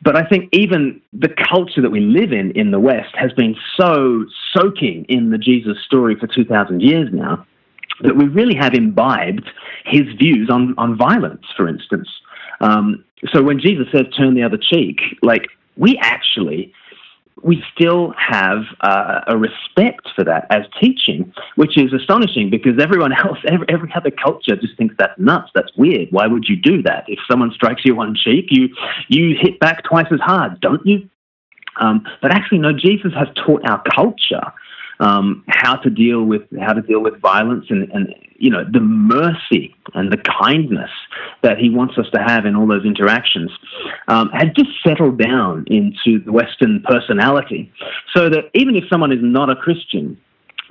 But 0.04 0.16
I 0.16 0.24
think 0.28 0.50
even 0.52 1.02
the 1.14 1.30
culture 1.30 1.82
that 1.82 1.92
we 1.92 2.00
live 2.00 2.32
in 2.32 2.52
in 2.52 2.72
the 2.72 2.80
West 2.80 3.16
has 3.16 3.32
been 3.34 3.56
so 3.80 4.26
soaking 4.54 5.06
in 5.10 5.30
the 5.30 5.38
Jesus 5.38 5.78
story 5.86 6.16
for 6.20 6.28
2,000 6.28 6.82
years 6.82 7.10
now 7.12 7.46
that 8.02 8.16
we 8.16 8.26
really 8.26 8.56
have 8.56 8.74
imbibed 8.74 9.48
his 9.86 10.04
views 10.18 10.50
on, 10.52 10.74
on 10.78 10.98
violence, 10.98 11.46
for 11.56 11.68
instance. 11.68 12.10
Um, 12.60 13.04
so 13.32 13.44
when 13.44 13.60
Jesus 13.60 13.86
says 13.92 14.06
turn 14.18 14.34
the 14.34 14.44
other 14.44 14.58
cheek, 14.58 15.00
like 15.22 15.48
we 15.78 15.98
actually 16.02 16.74
we 17.44 17.64
still 17.74 18.14
have 18.18 18.64
uh, 18.82 19.22
a 19.28 19.38
respect 19.38 20.08
for 20.16 20.24
that 20.24 20.46
as 20.50 20.64
teaching, 20.82 21.34
which 21.56 21.78
is 21.78 21.94
astonishing 21.94 22.50
because 22.50 22.80
everyone 22.80 23.14
else, 23.26 23.38
every, 23.48 23.66
every, 23.70 23.92
other 23.96 24.12
culture 24.12 24.56
just 24.56 24.78
thinks 24.78 24.96
that's 24.98 25.20
nuts. 25.20 25.50
That's 25.56 25.72
weird. 25.76 26.10
Why 26.12 26.28
would 26.28 26.46
you 26.48 26.56
do 26.56 26.82
that? 26.84 27.06
If 27.08 27.20
someone 27.30 27.52
strikes 27.52 27.82
you 27.86 28.00
on 28.00 28.16
cheek, 28.16 28.48
you 28.50 28.70
you 29.08 29.36
hit 29.40 29.60
back 29.60 29.84
twice 29.84 30.08
as 30.12 30.20
hard, 30.20 30.60
don't 30.62 30.86
you? 30.86 31.10
Um, 31.80 32.06
but 32.22 32.32
actually, 32.34 32.60
no. 32.60 32.74
Jesus 32.74 33.14
has 33.14 33.28
taught 33.46 33.68
our 33.68 33.82
culture 33.96 34.54
um, 35.02 35.44
how 35.48 35.76
to 35.76 35.90
deal 35.90 36.24
with 36.24 36.44
how 36.60 36.74
to 36.74 36.82
deal 36.82 37.02
with 37.02 37.20
violence 37.20 37.66
and, 37.70 37.92
and 37.92 38.14
you 38.38 38.50
know 38.50 38.64
the 38.72 38.80
mercy 38.80 39.76
and 39.94 40.12
the 40.12 40.18
kindness 40.18 40.90
that 41.42 41.58
he 41.58 41.70
wants 41.70 41.98
us 41.98 42.06
to 42.14 42.20
have 42.20 42.46
in 42.46 42.56
all 42.56 42.68
those 42.68 42.86
interactions 42.86 43.52
um, 44.08 44.30
has 44.30 44.48
just 44.56 44.70
settled 44.86 45.18
down 45.18 45.66
into 45.68 46.24
the 46.24 46.32
Western 46.32 46.84
personality, 46.88 47.72
so 48.16 48.30
that 48.30 48.50
even 48.54 48.76
if 48.76 48.84
someone 48.90 49.12
is 49.12 49.20
not 49.22 49.50
a 49.50 49.56
Christian, 49.56 50.18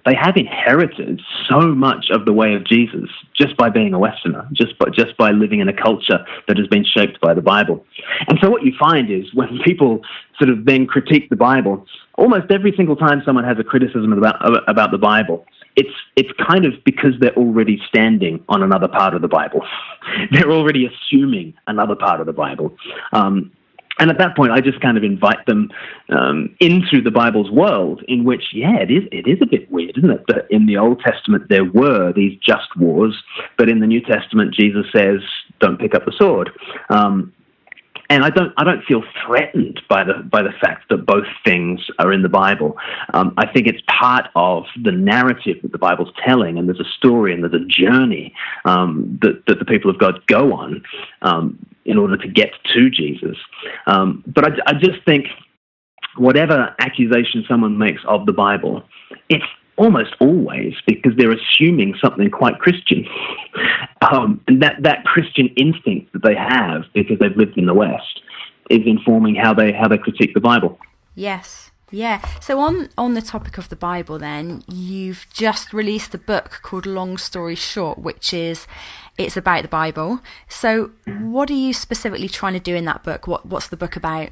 they 0.06 0.14
have 0.14 0.36
inherited 0.36 1.20
so 1.48 1.60
much 1.60 2.06
of 2.10 2.24
the 2.24 2.32
way 2.32 2.54
of 2.54 2.64
Jesus 2.64 3.08
just 3.36 3.56
by 3.56 3.68
being 3.68 3.94
a 3.94 3.98
Westerner, 3.98 4.48
just 4.52 4.78
by, 4.78 4.86
just 4.90 5.16
by 5.16 5.30
living 5.30 5.60
in 5.60 5.68
a 5.68 5.72
culture 5.72 6.24
that 6.48 6.56
has 6.56 6.66
been 6.68 6.84
shaped 6.84 7.20
by 7.20 7.34
the 7.34 7.42
Bible. 7.42 7.84
And 8.28 8.38
so 8.42 8.50
what 8.50 8.64
you 8.64 8.72
find 8.78 9.10
is 9.10 9.32
when 9.34 9.60
people 9.64 10.00
sort 10.38 10.50
of 10.50 10.64
then 10.64 10.86
critique 10.86 11.28
the 11.28 11.36
Bible, 11.36 11.86
almost 12.14 12.50
every 12.50 12.72
single 12.76 12.96
time 12.96 13.22
someone 13.24 13.44
has 13.44 13.58
a 13.58 13.64
criticism 13.64 14.12
about, 14.12 14.36
about 14.68 14.90
the 14.90 14.98
Bible, 14.98 15.44
it's, 15.76 15.94
it's 16.16 16.30
kind 16.48 16.64
of 16.64 16.72
because 16.84 17.12
they're 17.20 17.36
already 17.36 17.80
standing 17.88 18.42
on 18.48 18.62
another 18.62 18.88
part 18.88 19.14
of 19.14 19.22
the 19.22 19.28
Bible. 19.28 19.60
they're 20.30 20.50
already 20.50 20.86
assuming 20.86 21.54
another 21.66 21.94
part 21.94 22.20
of 22.20 22.26
the 22.26 22.32
Bible. 22.32 22.74
Um, 23.12 23.52
and 24.00 24.10
at 24.10 24.18
that 24.18 24.34
point, 24.34 24.50
I 24.50 24.60
just 24.60 24.80
kind 24.80 24.96
of 24.96 25.04
invite 25.04 25.44
them 25.46 25.68
um, 26.08 26.56
into 26.58 27.02
the 27.02 27.10
Bible's 27.10 27.50
world, 27.50 28.02
in 28.08 28.24
which, 28.24 28.44
yeah, 28.54 28.78
it 28.78 28.90
is 28.90 29.04
it 29.12 29.28
is 29.28 29.38
a 29.42 29.46
bit 29.46 29.70
weird, 29.70 29.98
isn't 29.98 30.10
it? 30.10 30.24
That 30.26 30.46
in 30.50 30.66
the 30.66 30.78
Old 30.78 31.00
Testament 31.00 31.48
there 31.50 31.66
were 31.66 32.12
these 32.12 32.36
just 32.38 32.74
wars, 32.76 33.22
but 33.58 33.68
in 33.68 33.80
the 33.80 33.86
New 33.86 34.00
Testament, 34.00 34.54
Jesus 34.54 34.86
says, 34.96 35.20
"Don't 35.60 35.78
pick 35.78 35.94
up 35.94 36.06
the 36.06 36.12
sword." 36.18 36.50
Um, 36.88 37.32
and 38.11 38.25
I 38.25 38.31
don't 38.31 38.53
I 38.57 38.64
don't 38.64 38.85
feel 38.85 39.03
threatened 39.25 39.81
by 39.88 40.03
the 40.05 40.14
by 40.14 40.42
the 40.42 40.53
fact 40.61 40.88
that 40.90 41.07
both 41.07 41.27
things 41.44 41.81
are 42.01 42.12
in 42.12 42.23
the 42.23 42.29
Bible. 42.29 42.77
Um, 43.14 43.33
I 43.38 43.46
think 43.46 43.68
it's 43.68 43.81
part 43.88 44.29
of 44.35 44.64
the 44.83 44.90
narrative 44.90 45.59
that 45.62 45.73
the 45.73 45.79
Bible's 45.79 46.12
telling, 46.27 46.59
and 46.59 46.68
there's 46.68 46.81
a 46.81 46.92
story 46.99 47.33
and 47.33 47.42
there's 47.42 47.55
a 47.55 47.64
journey 47.66 48.35
um, 48.64 49.18
that 49.23 49.46
that 49.46 49.61
the 49.61 49.64
people 49.64 49.90
of 49.90 49.99
God 49.99 50.27
go 50.27 50.53
on 50.53 50.83
um, 51.23 51.64
in 51.85 51.96
order 51.96 52.16
to 52.16 52.29
get 52.29 52.51
to 52.75 52.90
Jesus. 52.90 53.37
Um, 53.87 54.25
but 54.27 54.44
I, 54.44 54.51
I 54.66 54.73
just 54.75 55.05
think 55.07 55.27
whatever 56.16 56.75
accusation 56.81 57.44
someone 57.49 57.79
makes 57.79 58.03
of 58.09 58.27
the 58.27 58.33
Bible, 58.33 58.83
it's 59.29 59.44
almost 59.81 60.14
always 60.21 60.75
because 60.87 61.12
they're 61.16 61.33
assuming 61.33 61.95
something 62.03 62.31
quite 62.31 62.59
Christian. 62.59 63.07
Um, 64.12 64.40
and 64.49 64.62
that, 64.62 64.83
that 64.83 65.05
Christian 65.05 65.49
instinct 65.57 66.14
that 66.14 66.23
they 66.23 66.35
have 66.35 66.85
because 66.95 67.19
they've 67.19 67.37
lived 67.37 67.59
in 67.59 67.66
the 67.66 67.75
West 67.75 68.23
is 68.71 68.81
informing 68.87 69.35
how 69.35 69.53
they 69.53 69.73
how 69.73 69.88
they 69.88 69.99
critique 69.99 70.33
the 70.33 70.40
Bible. 70.40 70.79
Yes. 71.14 71.71
Yeah. 71.90 72.27
So 72.40 72.61
on 72.61 72.88
on 72.97 73.12
the 73.12 73.21
topic 73.21 73.59
of 73.59 73.69
the 73.69 73.77
Bible 73.77 74.19
then, 74.19 74.64
you've 74.66 75.27
just 75.35 75.75
released 75.75 76.14
a 76.14 76.19
book 76.19 76.61
called 76.62 76.87
Long 76.87 77.19
Story 77.19 77.55
Short, 77.55 77.99
which 77.99 78.33
is 78.33 78.66
it's 79.19 79.37
about 79.37 79.62
the 79.62 79.69
Bible. 79.69 80.21
So 80.49 80.93
what 81.21 81.51
are 81.51 81.55
you 81.66 81.75
specifically 81.75 82.29
trying 82.29 82.55
to 82.55 82.61
do 82.61 82.75
in 82.75 82.87
that 82.87 83.05
book? 83.05 83.27
What 83.27 83.45
what's 83.45 83.69
the 83.69 83.77
book 83.77 83.97
about? 83.97 84.31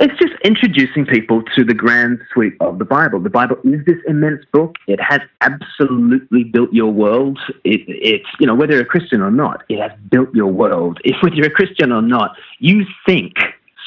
It's 0.00 0.16
just 0.18 0.34
introducing 0.44 1.04
people 1.06 1.42
to 1.56 1.64
the 1.64 1.74
grand 1.74 2.20
sweep 2.32 2.56
of 2.60 2.78
the 2.78 2.84
Bible. 2.84 3.18
The 3.18 3.30
Bible 3.30 3.56
is 3.64 3.84
this 3.84 3.98
immense 4.06 4.44
book. 4.52 4.76
It 4.86 5.00
has 5.00 5.20
absolutely 5.40 6.44
built 6.44 6.72
your 6.72 6.92
world. 6.92 7.40
It, 7.64 7.80
it's, 7.88 8.28
you 8.38 8.46
know, 8.46 8.54
whether 8.54 8.74
you're 8.74 8.82
a 8.82 8.86
Christian 8.86 9.20
or 9.20 9.32
not, 9.32 9.64
it 9.68 9.80
has 9.80 9.90
built 10.08 10.32
your 10.34 10.52
world. 10.52 11.00
If 11.04 11.20
whether 11.20 11.34
you're 11.34 11.46
a 11.46 11.50
Christian 11.50 11.90
or 11.90 12.00
not, 12.00 12.36
you 12.60 12.86
think 13.04 13.34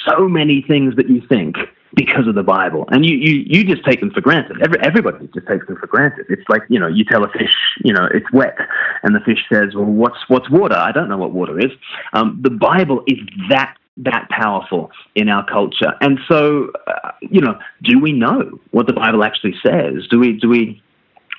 so 0.06 0.28
many 0.28 0.62
things 0.62 0.98
that 0.98 1.10
you 1.10 1.22
think 1.30 1.56
because 1.96 2.28
of 2.28 2.36
the 2.36 2.44
Bible. 2.44 2.86
And 2.90 3.06
you, 3.06 3.16
you, 3.16 3.44
you 3.48 3.64
just 3.64 3.86
take 3.86 4.02
them 4.02 4.12
for 4.12 4.22
granted. 4.22 4.62
Every, 4.62 4.80
everybody 4.82 5.30
just 5.34 5.48
takes 5.48 5.66
them 5.68 5.78
for 5.78 5.88
granted. 5.88 6.26
It's 6.30 6.48
like, 6.50 6.64
you 6.68 6.80
know, 6.80 6.88
you 6.88 7.06
tell 7.06 7.24
a 7.24 7.30
fish, 7.30 7.56
you 7.84 7.94
know, 7.94 8.10
it's 8.14 8.30
wet. 8.34 8.58
And 9.04 9.16
the 9.16 9.20
fish 9.22 9.46
says, 9.52 9.76
well, 9.76 9.86
what's, 9.86 10.18
what's 10.28 10.50
water? 10.50 10.76
I 10.76 10.92
don't 10.92 11.10
know 11.10 11.18
what 11.18 11.32
water 11.32 11.60
is. 11.60 11.72
Um, 12.14 12.40
the 12.42 12.50
Bible 12.50 13.04
is 13.08 13.20
that 13.50 13.78
that 13.98 14.28
powerful 14.30 14.92
in 15.16 15.30
our 15.30 15.46
culture. 15.46 15.94
And 16.02 16.20
so, 16.28 16.72
uh, 16.88 17.12
you 17.22 17.42
know, 17.42 17.60
do 17.84 18.00
we 18.00 18.14
know 18.14 18.60
what 18.72 18.88
the 18.88 18.94
Bible 18.94 19.24
actually 19.24 19.56
says? 19.66 20.08
Do 20.10 20.20
we, 20.20 20.34
do 20.34 20.50
we, 20.50 20.82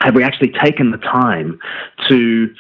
have 0.01 0.15
we 0.15 0.25
actually 0.25 0.53
taken 0.63 0.91
the 0.91 0.99
time 0.99 1.59
to 2.09 2.53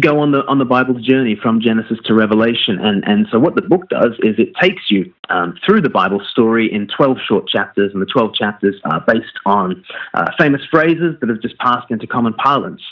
go 0.00 0.20
on 0.20 0.32
the 0.32 0.44
on 0.46 0.58
the 0.58 0.64
Bible's 0.64 1.04
journey 1.04 1.36
from 1.40 1.60
Genesis 1.60 1.98
to 2.06 2.14
Revelation? 2.14 2.78
And 2.78 3.06
and 3.06 3.26
so 3.30 3.38
what 3.38 3.54
the 3.56 3.62
book 3.62 3.88
does 3.90 4.12
is 4.20 4.36
it 4.38 4.54
takes 4.60 4.90
you 4.90 5.12
um, 5.28 5.58
through 5.64 5.82
the 5.82 5.90
Bible 5.90 6.20
story 6.30 6.72
in 6.72 6.88
twelve 6.88 7.18
short 7.26 7.46
chapters, 7.46 7.92
and 7.92 8.00
the 8.00 8.06
twelve 8.06 8.34
chapters 8.34 8.76
are 8.84 9.04
based 9.06 9.38
on 9.44 9.84
uh, 10.14 10.30
famous 10.38 10.62
phrases 10.70 11.16
that 11.20 11.28
have 11.28 11.42
just 11.42 11.58
passed 11.58 11.90
into 11.90 12.06
common 12.06 12.32
parlance. 12.32 12.82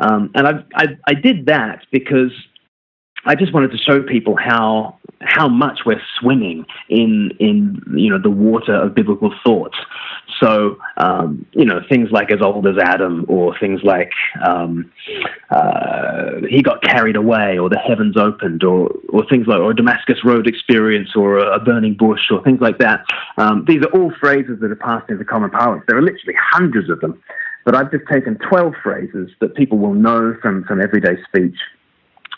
Um, 0.00 0.30
and 0.34 0.48
I, 0.48 0.64
I 0.74 0.86
I 1.06 1.14
did 1.14 1.44
that 1.46 1.84
because 1.92 2.32
I 3.26 3.34
just 3.34 3.52
wanted 3.52 3.70
to 3.72 3.78
show 3.78 4.02
people 4.02 4.36
how 4.36 4.98
how 5.20 5.48
much 5.48 5.80
we're 5.86 6.00
swimming 6.20 6.66
in 6.88 7.30
in 7.38 7.82
you 7.96 8.10
know 8.10 8.18
the 8.18 8.30
water 8.30 8.74
of 8.74 8.94
biblical 8.94 9.34
thought. 9.44 9.74
So 10.42 10.76
um, 10.98 11.46
you 11.52 11.64
know 11.64 11.80
things 11.88 12.10
like 12.10 12.30
as 12.30 12.42
old 12.42 12.66
as 12.66 12.76
Adam, 12.78 13.24
or 13.28 13.58
things 13.58 13.80
like 13.82 14.12
um, 14.46 14.92
uh, 15.50 16.40
he 16.48 16.62
got 16.62 16.82
carried 16.82 17.16
away, 17.16 17.58
or 17.58 17.70
the 17.70 17.78
heavens 17.78 18.16
opened, 18.16 18.62
or 18.62 18.90
or 19.08 19.24
things 19.28 19.46
like 19.46 19.60
or 19.60 19.72
Damascus 19.72 20.18
Road 20.24 20.46
experience, 20.46 21.10
or 21.16 21.38
a, 21.38 21.58
burning 21.58 21.94
bush, 21.94 22.30
or 22.30 22.42
things 22.42 22.60
like 22.60 22.78
that. 22.78 23.04
Um, 23.38 23.64
these 23.66 23.82
are 23.82 23.98
all 23.98 24.12
phrases 24.20 24.60
that 24.60 24.70
are 24.70 24.76
passed 24.76 25.08
into 25.08 25.24
common 25.24 25.50
parlance. 25.50 25.84
There 25.88 25.96
are 25.96 26.02
literally 26.02 26.36
hundreds 26.38 26.90
of 26.90 27.00
them, 27.00 27.18
but 27.64 27.74
I've 27.74 27.90
just 27.90 28.04
taken 28.10 28.36
twelve 28.50 28.74
phrases 28.82 29.30
that 29.40 29.54
people 29.54 29.78
will 29.78 29.94
know 29.94 30.36
from 30.42 30.64
from 30.64 30.82
everyday 30.82 31.16
speech 31.28 31.56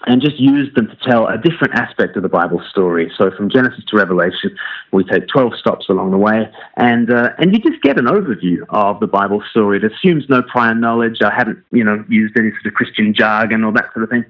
and 0.04 0.20
just 0.20 0.38
use 0.38 0.72
them 0.74 0.88
to 0.88 0.96
tell 1.08 1.26
a 1.26 1.38
different 1.38 1.74
aspect 1.74 2.16
of 2.16 2.22
the 2.22 2.28
Bible 2.28 2.62
story. 2.70 3.10
So 3.16 3.30
from 3.30 3.50
Genesis 3.50 3.84
to 3.88 3.96
Revelation, 3.96 4.56
we 4.92 5.04
take 5.04 5.26
12 5.28 5.54
stops 5.58 5.88
along 5.88 6.10
the 6.10 6.18
way, 6.18 6.48
and 6.76 7.10
uh, 7.10 7.30
and 7.38 7.52
you 7.52 7.60
just 7.60 7.82
get 7.82 7.98
an 7.98 8.06
overview 8.06 8.58
of 8.70 9.00
the 9.00 9.06
Bible 9.06 9.42
story. 9.50 9.78
It 9.78 9.84
assumes 9.84 10.24
no 10.28 10.42
prior 10.42 10.74
knowledge. 10.74 11.18
I 11.22 11.32
haven't, 11.34 11.64
you 11.72 11.84
know, 11.84 12.04
used 12.08 12.38
any 12.38 12.50
sort 12.50 12.66
of 12.66 12.74
Christian 12.74 13.14
jargon 13.14 13.64
or 13.64 13.72
that 13.72 13.92
sort 13.94 14.04
of 14.04 14.10
thing. 14.10 14.24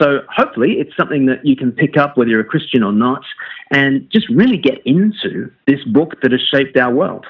So 0.00 0.20
hopefully 0.28 0.74
it's 0.74 0.94
something 0.96 1.26
that 1.26 1.44
you 1.44 1.56
can 1.56 1.72
pick 1.72 1.96
up 1.96 2.16
whether 2.16 2.30
you're 2.30 2.40
a 2.40 2.44
Christian 2.44 2.82
or 2.82 2.92
not, 2.92 3.22
and 3.70 4.08
just 4.10 4.28
really 4.28 4.58
get 4.58 4.80
into 4.84 5.50
this 5.66 5.82
book 5.84 6.20
that 6.22 6.32
has 6.32 6.42
shaped 6.42 6.76
our 6.76 6.92
world. 6.92 7.26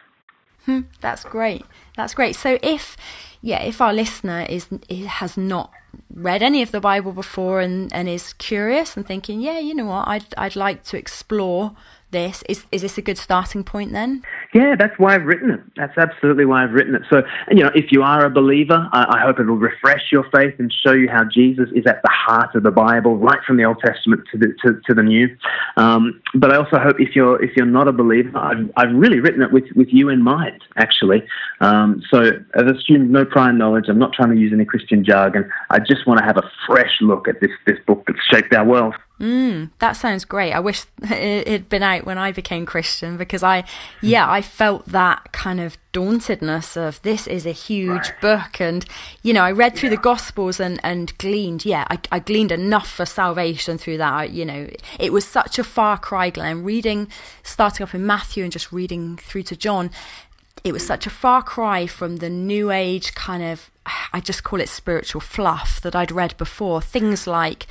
Hmm, 0.64 0.80
that's 1.00 1.22
great. 1.22 1.64
That's 1.96 2.12
great. 2.12 2.34
So 2.34 2.58
if 2.62 2.96
yeah, 3.46 3.62
if 3.62 3.80
our 3.80 3.94
listener 3.94 4.44
is 4.48 4.66
has 5.06 5.36
not 5.36 5.70
read 6.12 6.42
any 6.42 6.62
of 6.62 6.72
the 6.72 6.80
Bible 6.80 7.12
before 7.12 7.60
and, 7.60 7.92
and 7.94 8.08
is 8.08 8.32
curious 8.32 8.96
and 8.96 9.06
thinking, 9.06 9.40
yeah, 9.40 9.60
you 9.60 9.72
know 9.72 9.86
what, 9.86 10.08
I'd 10.08 10.34
I'd 10.36 10.56
like 10.56 10.82
to 10.86 10.98
explore 10.98 11.70
this. 12.10 12.42
Is 12.48 12.64
is 12.72 12.82
this 12.82 12.98
a 12.98 13.02
good 13.02 13.18
starting 13.18 13.62
point 13.62 13.92
then? 13.92 14.24
Yeah, 14.56 14.74
that's 14.74 14.98
why 14.98 15.14
I've 15.14 15.26
written 15.26 15.50
it. 15.50 15.60
That's 15.76 15.98
absolutely 15.98 16.46
why 16.46 16.64
I've 16.64 16.72
written 16.72 16.94
it. 16.94 17.02
So, 17.10 17.22
you 17.50 17.62
know, 17.62 17.70
if 17.74 17.92
you 17.92 18.02
are 18.02 18.24
a 18.24 18.30
believer, 18.30 18.88
I, 18.90 19.18
I 19.18 19.20
hope 19.20 19.38
it 19.38 19.44
will 19.44 19.58
refresh 19.58 20.10
your 20.10 20.24
faith 20.34 20.54
and 20.58 20.72
show 20.82 20.92
you 20.92 21.10
how 21.10 21.24
Jesus 21.24 21.68
is 21.74 21.84
at 21.84 22.00
the 22.00 22.08
heart 22.10 22.54
of 22.54 22.62
the 22.62 22.70
Bible, 22.70 23.18
right 23.18 23.38
from 23.46 23.58
the 23.58 23.64
Old 23.64 23.80
Testament 23.84 24.22
to 24.32 24.38
the 24.38 24.54
to, 24.62 24.80
to 24.86 24.94
the 24.94 25.02
New. 25.02 25.36
Um, 25.76 26.22
but 26.34 26.54
I 26.54 26.56
also 26.56 26.78
hope 26.78 26.98
if 26.98 27.14
you're 27.14 27.42
if 27.44 27.54
you're 27.54 27.66
not 27.66 27.86
a 27.86 27.92
believer, 27.92 28.38
I've, 28.38 28.70
I've 28.78 28.94
really 28.94 29.20
written 29.20 29.42
it 29.42 29.52
with, 29.52 29.64
with 29.74 29.88
you 29.90 30.08
in 30.08 30.22
mind, 30.22 30.64
actually. 30.76 31.22
Um, 31.60 32.02
so 32.10 32.30
I've 32.54 32.68
assumed 32.68 33.10
no 33.10 33.26
prior 33.26 33.52
knowledge. 33.52 33.84
I'm 33.90 33.98
not 33.98 34.14
trying 34.14 34.30
to 34.30 34.40
use 34.40 34.54
any 34.54 34.64
Christian 34.64 35.04
jargon. 35.04 35.50
I 35.68 35.80
just 35.80 36.06
want 36.06 36.18
to 36.20 36.24
have 36.24 36.38
a 36.38 36.50
fresh 36.66 36.96
look 37.02 37.28
at 37.28 37.42
this 37.42 37.52
this 37.66 37.76
book 37.86 38.04
that's 38.06 38.24
shaped 38.32 38.54
our 38.54 38.64
world. 38.64 38.94
Mm, 39.18 39.70
that 39.78 39.92
sounds 39.92 40.26
great. 40.26 40.52
I 40.52 40.60
wish 40.60 40.84
it 41.02 41.48
had 41.48 41.68
been 41.68 41.82
out 41.82 42.04
when 42.04 42.18
I 42.18 42.32
became 42.32 42.66
Christian 42.66 43.16
because 43.16 43.42
I, 43.42 43.64
yeah, 44.02 44.30
I 44.30 44.42
felt 44.42 44.86
that 44.86 45.32
kind 45.32 45.58
of 45.58 45.78
dauntedness 45.92 46.76
of 46.76 47.00
this 47.00 47.26
is 47.26 47.46
a 47.46 47.52
huge 47.52 48.10
right. 48.10 48.20
book. 48.20 48.60
And, 48.60 48.84
you 49.22 49.32
know, 49.32 49.42
I 49.42 49.52
read 49.52 49.74
through 49.74 49.88
yeah. 49.88 49.96
the 49.96 50.02
Gospels 50.02 50.60
and, 50.60 50.78
and 50.82 51.16
gleaned, 51.16 51.64
yeah, 51.64 51.86
I, 51.90 51.98
I, 52.12 52.18
gleaned 52.18 52.52
enough 52.52 52.90
for 52.90 53.06
salvation 53.06 53.78
through 53.78 53.98
that. 53.98 54.12
I, 54.12 54.24
you 54.24 54.44
know, 54.44 54.68
it 54.98 55.12
was 55.12 55.26
such 55.26 55.58
a 55.58 55.64
far 55.64 55.96
cry, 55.96 56.28
Glen, 56.28 56.62
reading, 56.62 57.08
starting 57.42 57.84
off 57.84 57.94
in 57.94 58.04
Matthew 58.06 58.44
and 58.44 58.52
just 58.52 58.70
reading 58.70 59.16
through 59.16 59.44
to 59.44 59.56
John. 59.56 59.90
It 60.62 60.72
was 60.72 60.86
such 60.86 61.06
a 61.06 61.10
far 61.10 61.42
cry 61.42 61.86
from 61.86 62.16
the 62.16 62.28
new 62.28 62.70
age 62.70 63.14
kind 63.14 63.42
of 63.42 63.70
I 64.12 64.18
just 64.18 64.42
call 64.42 64.60
it 64.60 64.68
spiritual 64.68 65.20
fluff 65.20 65.80
that 65.82 65.94
I'd 65.94 66.10
read 66.10 66.36
before. 66.36 66.82
Things 66.82 67.26
like 67.26 67.66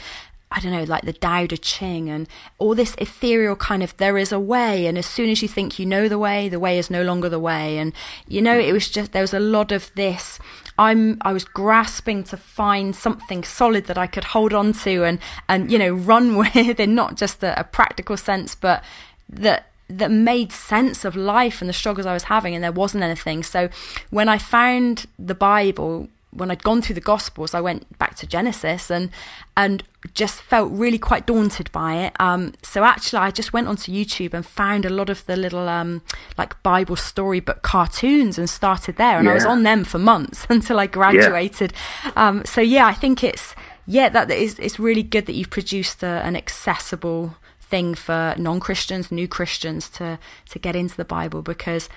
I 0.56 0.62
don't 0.62 0.72
know, 0.72 0.86
like 0.86 1.04
the 1.04 1.12
Tao 1.12 1.46
Te 1.48 1.58
Ching 1.58 2.10
and 2.10 2.30
all 2.60 2.76
this 2.76 2.96
ethereal 2.98 3.58
kind 3.58 3.84
of 3.84 3.96
there 3.98 4.18
is 4.18 4.32
a 4.32 4.40
way, 4.40 4.88
and 4.88 4.98
as 4.98 5.06
soon 5.06 5.30
as 5.30 5.42
you 5.42 5.50
think 5.50 5.78
you 5.78 5.86
know 5.86 6.08
the 6.08 6.18
way, 6.18 6.48
the 6.48 6.62
way 6.62 6.80
is 6.80 6.90
no 6.90 7.04
longer 7.04 7.28
the 7.28 7.40
way. 7.40 7.78
And 7.78 7.92
you 8.26 8.42
know, 8.42 8.58
it 8.58 8.72
was 8.72 8.90
just 8.90 9.12
there 9.12 9.22
was 9.22 9.34
a 9.34 9.40
lot 9.40 9.74
of 9.74 9.94
this. 9.96 10.40
I'm 10.80 11.18
I 11.22 11.34
was 11.34 11.44
grasping 11.44 12.24
to 12.26 12.38
find 12.38 12.96
something 12.96 13.44
solid 13.44 13.86
that 13.88 13.98
I 13.98 14.08
could 14.08 14.24
hold 14.24 14.54
on 14.54 14.72
to 14.84 15.04
and 15.04 15.20
and 15.50 15.70
you 15.70 15.78
know 15.78 15.94
run 15.94 16.38
with 16.38 16.80
in 16.80 16.96
not 16.96 17.18
just 17.18 17.44
a, 17.44 17.60
a 17.60 17.66
practical 17.66 18.16
sense, 18.16 18.56
but 18.56 18.82
that 19.28 19.68
that 19.90 20.10
made 20.10 20.52
sense 20.52 21.06
of 21.06 21.16
life 21.18 21.62
and 21.62 21.70
the 21.70 21.74
struggles 21.74 22.06
I 22.08 22.14
was 22.14 22.24
having, 22.24 22.56
and 22.56 22.64
there 22.64 22.72
wasn't 22.72 23.04
anything. 23.04 23.44
So 23.44 23.70
when 24.10 24.30
I 24.30 24.38
found 24.38 25.06
the 25.20 25.36
Bible, 25.36 26.08
when 26.36 26.52
I'd 26.52 26.64
gone 26.64 26.82
through 26.82 26.96
the 26.96 27.02
Gospels, 27.02 27.54
I 27.54 27.62
went 27.62 27.98
back 27.98 28.16
to 28.18 28.28
Genesis 28.28 28.92
and 28.92 29.10
and 29.58 29.84
just 30.14 30.42
felt 30.42 30.72
really 30.72 31.00
quite 31.00 31.26
daunted 31.26 31.72
by 31.72 31.96
it. 31.96 32.14
Um, 32.20 32.54
so 32.62 32.84
actually, 32.84 33.20
I 33.20 33.32
just 33.32 33.54
went 33.54 33.68
onto 33.68 33.92
YouTube 33.92 34.34
and 34.34 34.46
found 34.46 34.86
a 34.86 34.90
lot 34.90 35.10
of 35.10 35.26
the 35.26 35.36
little 35.36 35.68
um, 35.68 36.02
like 36.38 36.62
Bible 36.62 36.96
storybook 36.96 37.62
cartoons 37.62 38.38
and 38.38 38.50
started 38.50 38.98
there, 38.98 39.18
and 39.18 39.26
yeah. 39.26 39.32
I 39.32 39.36
was 39.36 39.46
on 39.46 39.64
them 39.64 39.84
for 39.84 39.98
months 39.98 40.46
until 40.50 40.80
I 40.80 40.88
graduated. 40.88 41.74
Yeah. 42.04 42.12
Um, 42.16 42.46
so 42.46 42.62
yeah, 42.62 42.86
I 42.86 42.94
think 42.94 43.24
it's 43.24 43.56
yeah 43.88 44.10
that 44.10 44.30
is 44.32 44.60
it's 44.60 44.80
really 44.80 45.04
good 45.04 45.26
that 45.28 45.34
you've 45.34 45.50
produced 45.50 46.04
a, 46.04 46.22
an 46.26 46.36
accessible 46.36 47.36
thing 47.62 47.96
for 47.96 48.36
non-Christians, 48.38 49.12
new 49.12 49.28
Christians 49.28 49.90
to 49.90 50.20
to 50.50 50.60
get 50.60 50.76
into 50.76 50.98
the 50.98 51.06
Bible 51.06 51.42
because 51.42 51.90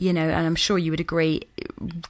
you 0.00 0.14
know, 0.14 0.28
and 0.28 0.46
I'm 0.46 0.56
sure 0.56 0.78
you 0.78 0.90
would 0.90 1.00
agree, 1.00 1.42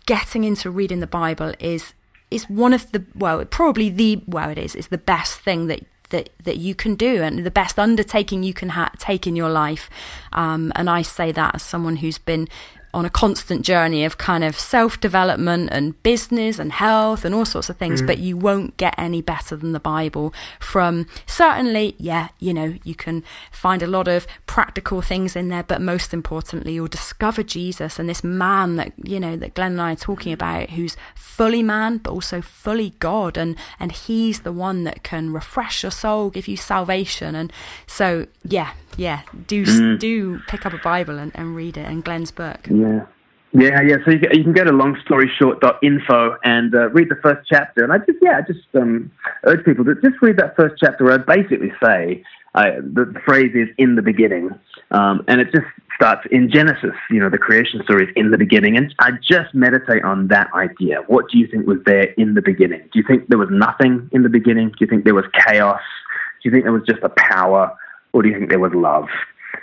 getting 0.06 0.44
into 0.44 0.70
reading 0.70 1.00
the 1.00 1.08
Bible 1.08 1.52
is 1.58 1.92
is 2.30 2.48
one 2.48 2.72
of 2.72 2.90
the 2.92 3.04
well, 3.16 3.44
probably 3.44 3.90
the 3.90 4.22
well, 4.26 4.48
it 4.48 4.58
is. 4.58 4.76
is 4.76 4.88
the 4.88 4.98
best 4.98 5.40
thing 5.40 5.66
that 5.66 5.80
that 6.10 6.30
that 6.44 6.56
you 6.58 6.74
can 6.76 6.94
do 6.94 7.22
and 7.22 7.44
the 7.44 7.50
best 7.50 7.78
undertaking 7.78 8.44
you 8.44 8.54
can 8.54 8.70
ha- 8.70 8.92
take 8.98 9.26
in 9.26 9.34
your 9.34 9.50
life. 9.50 9.90
Um, 10.32 10.72
and 10.76 10.88
I 10.88 11.02
say 11.02 11.32
that 11.32 11.56
as 11.56 11.62
someone 11.64 11.96
who's 11.96 12.18
been 12.18 12.48
on 12.92 13.04
a 13.04 13.10
constant 13.10 13.64
journey 13.64 14.04
of 14.04 14.18
kind 14.18 14.42
of 14.42 14.58
self 14.58 15.00
development 15.00 15.68
and 15.72 16.00
business 16.02 16.58
and 16.58 16.72
health 16.72 17.24
and 17.24 17.34
all 17.34 17.44
sorts 17.44 17.70
of 17.70 17.76
things, 17.76 18.02
mm. 18.02 18.06
but 18.06 18.18
you 18.18 18.36
won't 18.36 18.76
get 18.76 18.94
any 18.98 19.22
better 19.22 19.56
than 19.56 19.72
the 19.72 19.80
Bible 19.80 20.34
from 20.58 21.06
certainly, 21.26 21.94
yeah, 21.98 22.28
you 22.38 22.52
know, 22.52 22.74
you 22.84 22.94
can 22.94 23.22
find 23.50 23.82
a 23.82 23.86
lot 23.86 24.08
of 24.08 24.26
practical 24.46 25.02
things 25.02 25.36
in 25.36 25.48
there, 25.48 25.62
but 25.62 25.80
most 25.80 26.12
importantly, 26.12 26.74
you'll 26.74 26.88
discover 26.88 27.42
Jesus 27.42 27.98
and 27.98 28.08
this 28.08 28.24
man 28.24 28.76
that, 28.76 28.92
you 29.02 29.20
know, 29.20 29.36
that 29.36 29.54
Glen 29.54 29.72
and 29.72 29.80
I 29.80 29.92
are 29.92 29.96
talking 29.96 30.32
about 30.32 30.70
who's 30.70 30.96
fully 31.14 31.62
man, 31.62 31.98
but 31.98 32.10
also 32.10 32.40
fully 32.40 32.94
God. 32.98 33.36
And, 33.36 33.56
and 33.78 33.92
he's 33.92 34.40
the 34.40 34.52
one 34.52 34.84
that 34.84 35.02
can 35.02 35.32
refresh 35.32 35.82
your 35.82 35.92
soul, 35.92 36.30
give 36.30 36.48
you 36.48 36.56
salvation. 36.56 37.34
And 37.34 37.52
so, 37.86 38.26
yeah, 38.42 38.72
yeah, 38.96 39.22
do 39.46 39.64
mm. 39.64 39.98
do 39.98 40.40
pick 40.48 40.66
up 40.66 40.72
a 40.72 40.78
Bible 40.78 41.18
and, 41.18 41.32
and 41.34 41.54
read 41.56 41.76
it 41.76 41.86
and 41.86 42.04
Glen's 42.04 42.30
book. 42.30 42.68
Yeah. 42.70 43.06
Yeah, 43.52 43.80
yeah. 43.82 43.96
So 44.04 44.12
you, 44.12 44.20
you 44.32 44.44
can 44.44 44.52
go 44.52 44.62
to 44.62 44.70
longstoryshort.info 44.70 46.36
and 46.44 46.74
uh, 46.74 46.88
read 46.90 47.08
the 47.08 47.16
first 47.16 47.48
chapter. 47.48 47.82
And 47.82 47.92
I 47.92 47.98
just, 47.98 48.18
yeah, 48.22 48.38
I 48.38 48.42
just 48.42 48.64
um, 48.74 49.10
urge 49.44 49.64
people 49.64 49.84
to 49.86 49.94
just 49.96 50.22
read 50.22 50.36
that 50.36 50.54
first 50.54 50.76
chapter 50.78 51.04
where 51.04 51.14
I 51.14 51.18
basically 51.18 51.72
say 51.82 52.22
uh, 52.54 52.70
the 52.80 53.12
phrase 53.24 53.50
is 53.54 53.68
in 53.76 53.96
the 53.96 54.02
beginning. 54.02 54.50
Um, 54.92 55.24
and 55.26 55.40
it 55.40 55.48
just 55.52 55.66
starts 55.96 56.26
in 56.30 56.48
Genesis. 56.48 56.94
You 57.10 57.18
know, 57.18 57.28
the 57.28 57.38
creation 57.38 57.82
story 57.82 58.04
is 58.04 58.12
in 58.14 58.30
the 58.30 58.38
beginning. 58.38 58.76
And 58.76 58.94
I 59.00 59.10
just 59.20 59.52
meditate 59.52 60.04
on 60.04 60.28
that 60.28 60.48
idea. 60.54 61.02
What 61.08 61.28
do 61.28 61.38
you 61.38 61.48
think 61.48 61.66
was 61.66 61.78
there 61.86 62.12
in 62.18 62.34
the 62.34 62.42
beginning? 62.42 62.82
Do 62.92 63.00
you 63.00 63.04
think 63.06 63.28
there 63.28 63.38
was 63.38 63.50
nothing 63.50 64.08
in 64.12 64.22
the 64.22 64.28
beginning? 64.28 64.68
Do 64.68 64.76
you 64.78 64.86
think 64.86 65.04
there 65.04 65.14
was 65.14 65.26
chaos? 65.46 65.80
Do 66.40 66.48
you 66.48 66.52
think 66.52 66.64
there 66.64 66.72
was 66.72 66.84
just 66.88 67.02
a 67.02 67.10
power? 67.16 67.76
Or 68.12 68.22
do 68.22 68.28
you 68.28 68.38
think 68.38 68.50
there 68.50 68.58
was 68.58 68.72
love? 68.74 69.08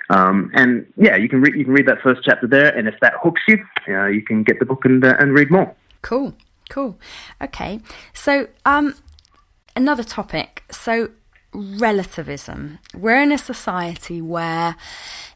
Um, 0.10 0.51
and 0.53 0.86
yeah, 0.95 1.15
you 1.15 1.27
can 1.27 1.43
you 1.55 1.65
can 1.65 1.73
read 1.73 1.88
that 1.88 2.01
first 2.01 2.21
chapter 2.23 2.47
there, 2.47 2.75
and 2.75 2.88
if 2.88 2.95
that 3.01 3.13
hooks 3.21 3.41
you, 3.47 3.57
uh, 3.89 4.07
you 4.07 4.21
can 4.21 4.43
get 4.43 4.60
the 4.60 4.65
book 4.65 4.86
and 4.86 5.03
uh, 5.03 5.15
and 5.19 5.33
read 5.33 5.51
more. 5.51 5.73
Cool, 6.01 6.33
cool. 6.69 6.97
Okay, 7.41 7.79
so 8.13 8.47
um, 8.65 8.95
another 9.75 10.03
topic. 10.03 10.63
So 10.71 11.10
relativism. 11.53 12.79
We're 12.93 13.21
in 13.21 13.31
a 13.31 13.38
society 13.38 14.21
where 14.21 14.75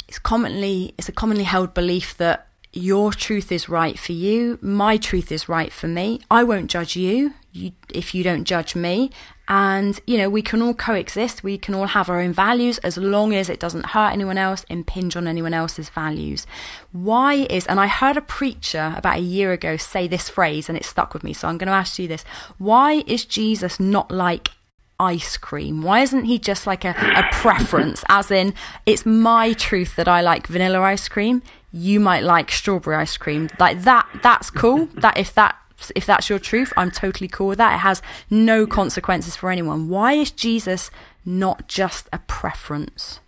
it's 0.08 0.19
commonly 0.19 0.93
it's 0.97 1.10
a 1.10 1.13
commonly 1.13 1.43
held 1.43 1.74
belief 1.74 2.15
that 2.17 2.47
your 2.74 3.12
truth 3.12 3.52
is 3.52 3.67
right 3.67 4.00
for 4.00 4.13
you, 4.13 4.58
my 4.62 4.95
truth 4.95 5.32
is 5.32 5.50
right 5.50 5.74
for 5.74 5.88
me. 5.88 6.21
I 6.30 6.43
won't 6.43 6.71
judge 6.71 6.95
you, 6.95 7.34
you 7.52 7.74
if 7.93 8.15
you 8.15 8.24
don't 8.24 8.45
judge 8.45 8.76
me, 8.76 9.12
and, 9.52 10.00
you 10.08 10.18
know, 10.18 10.30
we 10.30 10.42
can 10.42 10.62
all 10.62 10.74
coexist. 10.74 11.44
We 11.44 11.58
can 11.58 11.76
all 11.76 11.88
have 11.88 12.08
our 12.08 12.22
own 12.22 12.32
values 12.32 12.78
as 12.78 12.96
long 12.96 13.34
as 13.34 13.50
it 13.50 13.60
doesn't 13.60 13.88
hurt 13.88 14.14
anyone 14.14 14.38
else, 14.38 14.64
impinge 14.70 15.18
on 15.18 15.28
anyone 15.28 15.54
else's 15.54 15.90
values. 15.90 16.48
Why 16.94 17.34
is, 17.34 17.68
and 17.68 17.78
I 17.78 17.88
heard 17.88 18.16
a 18.16 18.22
preacher 18.22 18.94
about 18.96 19.18
a 19.18 19.22
year 19.22 19.52
ago 19.52 19.76
say 19.76 20.08
this 20.08 20.30
phrase 20.30 20.70
and 20.70 20.78
it 20.78 20.86
stuck 20.86 21.14
with 21.14 21.26
me. 21.26 21.34
So 21.34 21.50
I'm 21.50 21.58
going 21.58 21.68
to 21.68 21.74
ask 21.74 22.00
you 22.00 22.08
this. 22.08 22.24
Why 22.60 23.04
is 23.06 23.26
Jesus 23.26 23.78
not 23.78 24.10
like 24.10 24.52
ice 24.98 25.36
cream? 25.36 25.82
Why 25.82 26.00
isn't 26.00 26.24
he 26.24 26.40
just 26.40 26.66
like 26.66 26.86
a, 26.86 26.96
a 26.98 27.28
preference, 27.34 28.06
as 28.08 28.32
in, 28.32 28.54
it's 28.86 29.06
my 29.06 29.52
truth 29.52 29.98
that 29.98 30.08
I 30.08 30.22
like 30.22 30.48
vanilla 30.48 30.80
ice 30.80 31.10
cream? 31.10 31.44
You 31.74 32.00
might 32.00 32.24
like 32.24 32.52
strawberry 32.52 32.96
ice 32.96 33.18
cream. 33.18 33.50
Like 33.60 33.82
that, 33.82 34.08
that's 34.24 34.50
cool. 34.50 34.86
That 34.96 35.18
if 35.18 35.34
that 35.34 35.58
if 35.96 36.06
that's 36.06 36.30
your 36.30 36.39
truth, 36.39 36.74
I'm 36.78 36.91
totally 36.91 37.28
cool 37.28 37.48
with 37.48 37.58
that. 37.58 37.76
It 37.76 37.80
has 37.80 38.02
no 38.30 38.67
consequences 38.67 39.36
for 39.36 39.50
anyone. 39.50 39.89
Why 39.89 40.13
is 40.13 40.32
Jesus 40.32 40.91
not 41.26 41.67
just 41.67 42.10
a 42.12 42.20
preference? 42.20 43.20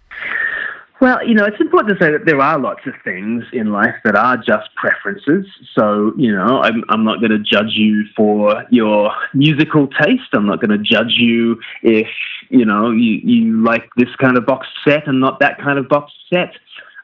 Well, 1.04 1.28
you 1.28 1.34
know, 1.34 1.44
it's 1.44 1.60
important 1.60 2.00
to 2.00 2.06
say 2.06 2.12
that 2.12 2.26
there 2.26 2.40
are 2.40 2.58
lots 2.58 2.80
of 2.86 2.94
things 3.04 3.44
in 3.52 3.74
life 3.74 3.96
that 4.06 4.16
are 4.16 4.38
just 4.38 4.74
preferences. 4.76 5.46
So, 5.78 6.14
you 6.16 6.34
know, 6.34 6.62
I'm, 6.62 6.82
I'm 6.88 7.04
not 7.04 7.20
going 7.20 7.32
to 7.32 7.40
judge 7.40 7.74
you 7.74 8.06
for 8.16 8.64
your 8.70 9.12
musical 9.34 9.88
taste. 9.88 10.30
I'm 10.32 10.46
not 10.46 10.62
going 10.62 10.72
to 10.72 10.78
judge 10.78 11.16
you 11.18 11.60
if, 11.82 12.08
you 12.50 12.64
know, 12.64 12.92
you, 12.92 13.20
you 13.22 13.62
like 13.62 13.90
this 13.98 14.16
kind 14.16 14.38
of 14.38 14.46
box 14.46 14.66
set 14.88 15.06
and 15.06 15.20
not 15.20 15.42
that 15.42 15.58
kind 15.60 15.78
of 15.78 15.90
box 15.90 16.14
set. 16.34 16.54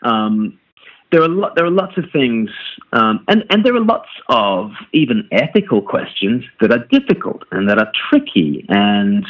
Um, 0.03 0.57
there 1.11 1.23
are 1.23 1.27
lot, 1.27 1.55
there 1.55 1.65
are 1.65 1.71
lots 1.71 1.97
of 1.97 2.05
things, 2.11 2.49
um, 2.93 3.23
and 3.27 3.43
and 3.49 3.65
there 3.65 3.75
are 3.75 3.83
lots 3.83 4.09
of 4.29 4.71
even 4.93 5.27
ethical 5.31 5.81
questions 5.81 6.43
that 6.61 6.71
are 6.71 6.85
difficult 6.91 7.43
and 7.51 7.67
that 7.67 7.79
are 7.79 7.91
tricky, 8.09 8.65
and 8.69 9.25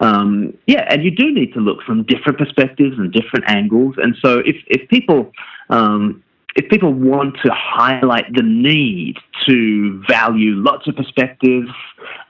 um, 0.00 0.56
yeah, 0.66 0.86
and 0.90 1.02
you 1.02 1.10
do 1.10 1.32
need 1.32 1.54
to 1.54 1.60
look 1.60 1.82
from 1.82 2.02
different 2.04 2.38
perspectives 2.38 2.98
and 2.98 3.12
different 3.12 3.44
angles. 3.48 3.94
And 3.96 4.14
so, 4.20 4.40
if 4.40 4.56
if 4.66 4.86
people 4.90 5.32
um, 5.70 6.22
if 6.56 6.68
people 6.70 6.92
want 6.92 7.36
to 7.44 7.50
highlight 7.52 8.26
the 8.32 8.42
need 8.42 9.16
to 9.46 10.02
value 10.08 10.52
lots 10.54 10.86
of 10.86 10.94
perspectives 10.94 11.68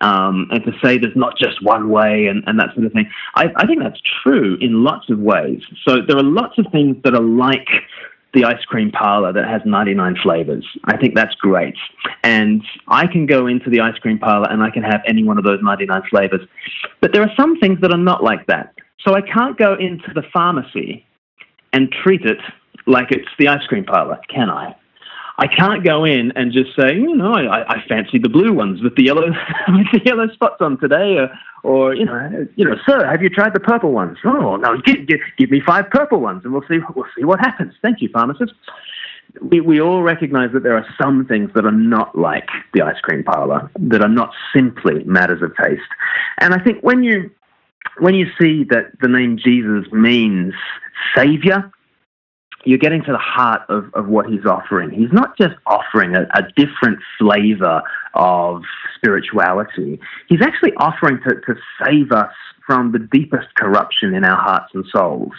um, 0.01 0.49
and 0.51 0.65
to 0.65 0.73
say 0.83 0.99
there's 0.99 1.17
not 1.17 1.37
just 1.37 1.63
one 1.63 1.91
way 1.91 2.27
and, 2.27 2.43
and 2.47 2.59
that 2.59 2.73
sort 2.75 2.87
of 2.87 2.93
thing, 2.93 3.11
I, 3.35 3.51
I, 3.57 3.67
think 3.67 3.83
that's 3.83 4.01
true 4.23 4.57
in 4.63 4.83
lots 4.83 5.11
of 5.11 5.19
ways. 5.19 5.61
So 5.87 6.01
there 6.01 6.17
are 6.17 6.23
lots 6.23 6.59
of 6.59 6.67
things 6.73 6.97
that 7.05 7.15
are 7.15 7.23
like 7.23 7.69
the 8.35 8.45
ice 8.45 8.63
cream 8.67 8.91
parlor 8.91 9.33
that 9.33 9.49
has 9.49 9.63
99 9.65 10.17
flavors. 10.23 10.67
I 10.85 10.97
think 10.97 11.15
that's 11.15 11.35
great. 11.37 11.77
And 12.23 12.63
I 12.89 13.07
can 13.07 13.27
go 13.27 13.47
into 13.47 13.71
the 13.71 13.81
ice 13.81 13.99
cream 13.99 14.19
parlor 14.19 14.49
and 14.51 14.63
I 14.63 14.71
can 14.71 14.83
have 14.83 15.01
any 15.07 15.25
one 15.25 15.39
of 15.39 15.45
those 15.45 15.61
99 15.63 16.03
flavors. 16.11 16.41
But 17.01 17.13
there 17.13 17.23
are 17.23 17.33
some 17.37 17.59
things 17.59 17.81
that 17.81 17.93
are 17.93 17.99
not 17.99 18.23
like 18.23 18.47
that. 18.47 18.75
So 19.07 19.15
I 19.15 19.21
can't 19.21 19.57
go 19.59 19.75
into 19.75 20.13
the 20.15 20.23
pharmacy 20.33 21.07
and 21.73 21.93
treat 22.03 22.23
it 22.23 22.39
like 22.87 23.11
it's 23.11 23.29
the 23.39 23.49
ice 23.49 23.65
cream 23.67 23.85
parlor, 23.85 24.19
can 24.29 24.51
I? 24.51 24.75
I 25.39 25.49
can't 25.49 25.85
go 25.85 26.05
in 26.05 26.33
and 26.37 26.53
just 26.53 26.77
say, 26.79 26.95
you 26.95 27.15
know, 27.17 27.33
I, 27.33 27.69
I 27.69 27.85
fancy 27.89 28.19
the 28.19 28.29
blue 28.29 28.53
ones 28.53 28.81
with 28.83 28.95
the 28.95 29.05
yellow 29.05 29.27
with 29.69 29.87
the 29.93 30.01
yellow 30.05 30.29
spots 30.29 30.61
on 30.61 30.79
today, 30.79 31.19
or, 31.19 31.31
or 31.65 31.95
you 31.95 32.05
know, 32.05 32.47
you 32.55 32.65
know, 32.65 32.77
sir, 32.87 33.05
have 33.05 33.21
you 33.21 33.29
tried 33.29 33.55
the 33.55 33.61
purple 33.61 33.93
ones? 33.93 34.19
Oh 34.25 34.57
no, 34.57 34.77
give, 34.85 35.07
give, 35.09 35.21
give 35.37 35.51
me 35.51 35.61
five 35.61 35.91
purple 35.91 36.21
ones, 36.21 36.45
and 36.45 36.53
we'll 36.53 36.63
see 36.69 36.79
we'll 36.95 37.07
see 37.17 37.25
what 37.25 37.41
happens. 37.41 37.75
Thank 37.83 38.01
you, 38.01 38.09
pharmacist. 38.11 38.53
We, 39.43 39.61
we 39.61 39.81
all 39.81 40.03
recognize 40.03 40.53
that 40.53 40.63
there 40.63 40.77
are 40.77 40.87
some 41.01 41.27
things 41.27 41.51
that 41.57 41.67
are 41.67 41.73
not 41.73 42.17
like 42.17 42.49
the 42.73 42.83
ice 42.83 43.01
cream 43.03 43.25
parlor, 43.25 43.69
that 43.81 44.01
are 44.01 44.09
not 44.09 44.33
simply 44.55 45.03
matters 45.03 45.43
of 45.43 45.53
taste. 45.57 45.83
And 46.39 46.55
I 46.55 46.63
think 46.63 46.85
when 46.85 47.03
you 47.03 47.31
when 47.99 48.15
you 48.15 48.27
see 48.41 48.65
that 48.71 48.93
the 49.01 49.09
name 49.09 49.37
Jesus 49.37 49.91
means 49.93 50.55
savior, 51.17 51.73
you're 52.65 52.79
getting 52.79 53.03
to 53.05 53.13
the 53.13 53.19
heart 53.19 53.63
of, 53.69 53.93
of 53.95 54.09
what 54.09 54.27
he's 54.27 54.45
offering. 54.45 54.91
He's 54.91 55.13
not 55.13 55.37
just 55.37 55.55
offering 55.67 56.15
a, 56.15 56.23
a 56.35 56.43
different 56.57 56.99
flavor 57.19 57.83
of 58.15 58.63
spirituality, 58.97 60.01
he's 60.29 60.41
actually 60.41 60.73
offering 60.79 61.21
to, 61.29 61.35
to 61.35 61.55
save 61.85 62.13
us 62.13 62.33
from 62.67 62.93
the 62.93 62.99
deepest 62.99 63.55
corruption 63.57 64.15
in 64.15 64.25
our 64.25 64.41
hearts 64.41 64.73
and 64.75 64.85
souls. 64.95 65.35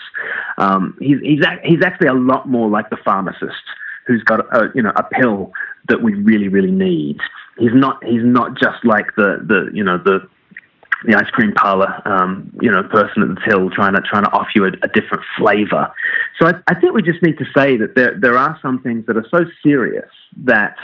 Um, 0.57 0.95
he's, 0.99 1.19
he's, 1.21 1.43
he's 1.63 1.83
actually 1.83 2.07
a 2.07 2.13
lot 2.13 2.47
more 2.47 2.69
like 2.69 2.89
the 2.89 2.97
pharmacist 3.03 3.63
who's 4.05 4.21
got 4.23 4.41
a, 4.55 4.69
you 4.75 4.83
know, 4.83 4.91
a 4.95 5.03
pill 5.03 5.51
that 5.87 6.03
we 6.03 6.13
really, 6.13 6.47
really 6.47 6.71
need. 6.71 7.17
He's 7.57 7.73
not, 7.73 8.03
he's 8.03 8.23
not 8.23 8.55
just 8.55 8.85
like 8.85 9.15
the, 9.15 9.43
the, 9.47 9.71
you 9.73 9.83
know, 9.83 9.97
the, 9.97 10.27
the 11.03 11.15
ice 11.15 11.29
cream 11.31 11.51
parlor, 11.53 12.01
um, 12.05 12.51
you 12.61 12.71
know, 12.71 12.83
person 12.83 13.21
at 13.23 13.29
the 13.29 13.41
till 13.47 13.69
trying 13.69 13.93
to 13.93 14.01
trying 14.01 14.23
to 14.23 14.31
offer 14.31 14.49
you 14.55 14.65
a, 14.65 14.69
a 14.81 14.87
different 14.87 15.23
flavor. 15.37 15.91
So 16.39 16.47
I, 16.47 16.53
I, 16.67 16.79
think 16.79 16.93
we 16.93 17.01
just 17.01 17.21
need 17.21 17.37
to 17.37 17.45
say 17.55 17.77
that 17.77 17.95
there 17.95 18.17
there 18.19 18.37
are 18.37 18.57
some 18.61 18.81
things 18.81 19.05
that 19.07 19.17
are 19.17 19.27
so 19.29 19.45
serious 19.61 20.09
that 20.43 20.77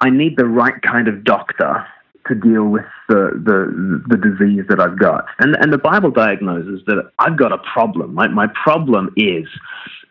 I 0.00 0.10
need 0.10 0.36
the 0.36 0.46
right 0.46 0.80
kind 0.82 1.08
of 1.08 1.24
doctor 1.24 1.86
to 2.28 2.34
deal 2.34 2.64
with 2.64 2.86
the 3.08 3.30
the 3.34 4.02
the 4.08 4.16
disease 4.16 4.64
that 4.68 4.80
I've 4.80 4.98
got. 4.98 5.26
And 5.38 5.56
and 5.60 5.72
the 5.72 5.78
Bible 5.78 6.10
diagnoses 6.10 6.82
that 6.86 7.10
I've 7.18 7.36
got 7.36 7.52
a 7.52 7.58
problem. 7.58 8.14
My 8.14 8.46
problem 8.62 9.12
is 9.16 9.46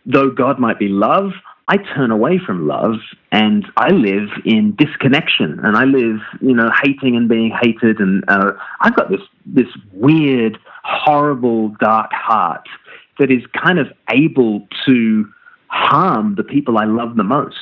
though 0.05 0.31
God 0.31 0.59
might 0.59 0.79
be 0.79 0.87
love, 0.87 1.31
I 1.67 1.77
turn 1.77 2.11
away 2.11 2.39
from 2.45 2.67
love 2.67 2.95
and 3.31 3.65
I 3.77 3.91
live 3.91 4.29
in 4.45 4.75
disconnection 4.77 5.59
and 5.63 5.77
I 5.77 5.85
live, 5.85 6.19
you 6.41 6.53
know, 6.53 6.69
hating 6.83 7.15
and 7.15 7.29
being 7.29 7.51
hated. 7.61 7.99
And 7.99 8.23
uh, 8.27 8.53
I've 8.81 8.95
got 8.95 9.09
this, 9.09 9.21
this 9.45 9.67
weird, 9.93 10.57
horrible, 10.83 11.69
dark 11.79 12.11
heart 12.11 12.67
that 13.19 13.31
is 13.31 13.43
kind 13.53 13.79
of 13.79 13.87
able 14.09 14.67
to 14.87 15.31
harm 15.67 16.35
the 16.35 16.43
people 16.43 16.77
I 16.77 16.85
love 16.85 17.15
the 17.15 17.23
most. 17.23 17.55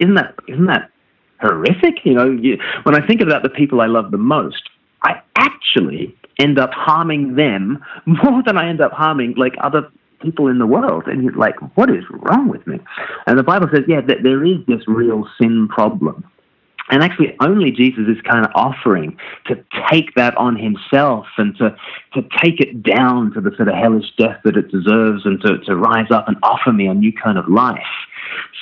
Isn't 0.00 0.14
that, 0.14 0.34
isn't 0.48 0.66
that 0.66 0.90
horrific? 1.40 2.04
You 2.04 2.14
know, 2.14 2.30
you, 2.30 2.58
when 2.82 2.94
I 2.94 3.06
think 3.06 3.20
about 3.20 3.42
the 3.42 3.50
people 3.50 3.80
I 3.80 3.86
love 3.86 4.10
the 4.10 4.18
most, 4.18 4.68
I 5.02 5.20
actually 5.36 6.16
end 6.38 6.58
up 6.58 6.70
harming 6.72 7.36
them 7.36 7.84
more 8.06 8.42
than 8.44 8.56
I 8.56 8.68
end 8.68 8.80
up 8.80 8.92
harming 8.92 9.34
like 9.36 9.54
other 9.60 9.90
people 10.20 10.48
in 10.48 10.58
the 10.58 10.66
world. 10.66 11.04
And 11.06 11.22
he's 11.22 11.36
like, 11.36 11.54
what 11.76 11.90
is 11.90 12.04
wrong 12.10 12.48
with 12.48 12.66
me? 12.66 12.80
And 13.26 13.38
the 13.38 13.42
Bible 13.42 13.68
says, 13.72 13.84
yeah, 13.88 14.00
that 14.02 14.22
there 14.22 14.44
is 14.44 14.58
this 14.66 14.86
real 14.86 15.28
sin 15.40 15.68
problem. 15.68 16.24
And 16.88 17.02
actually, 17.02 17.34
only 17.40 17.72
Jesus 17.72 18.04
is 18.06 18.20
kind 18.22 18.44
of 18.44 18.52
offering 18.54 19.18
to 19.46 19.56
take 19.90 20.14
that 20.14 20.36
on 20.36 20.54
himself 20.54 21.26
and 21.36 21.56
to, 21.56 21.76
to 22.14 22.22
take 22.40 22.60
it 22.60 22.82
down 22.82 23.32
to 23.32 23.40
the 23.40 23.50
sort 23.56 23.68
of 23.68 23.74
hellish 23.74 24.06
death 24.16 24.38
that 24.44 24.56
it 24.56 24.70
deserves 24.70 25.26
and 25.26 25.40
to, 25.40 25.58
to 25.58 25.74
rise 25.74 26.10
up 26.12 26.28
and 26.28 26.36
offer 26.44 26.72
me 26.72 26.86
a 26.86 26.94
new 26.94 27.12
kind 27.12 27.38
of 27.38 27.48
life. 27.48 27.80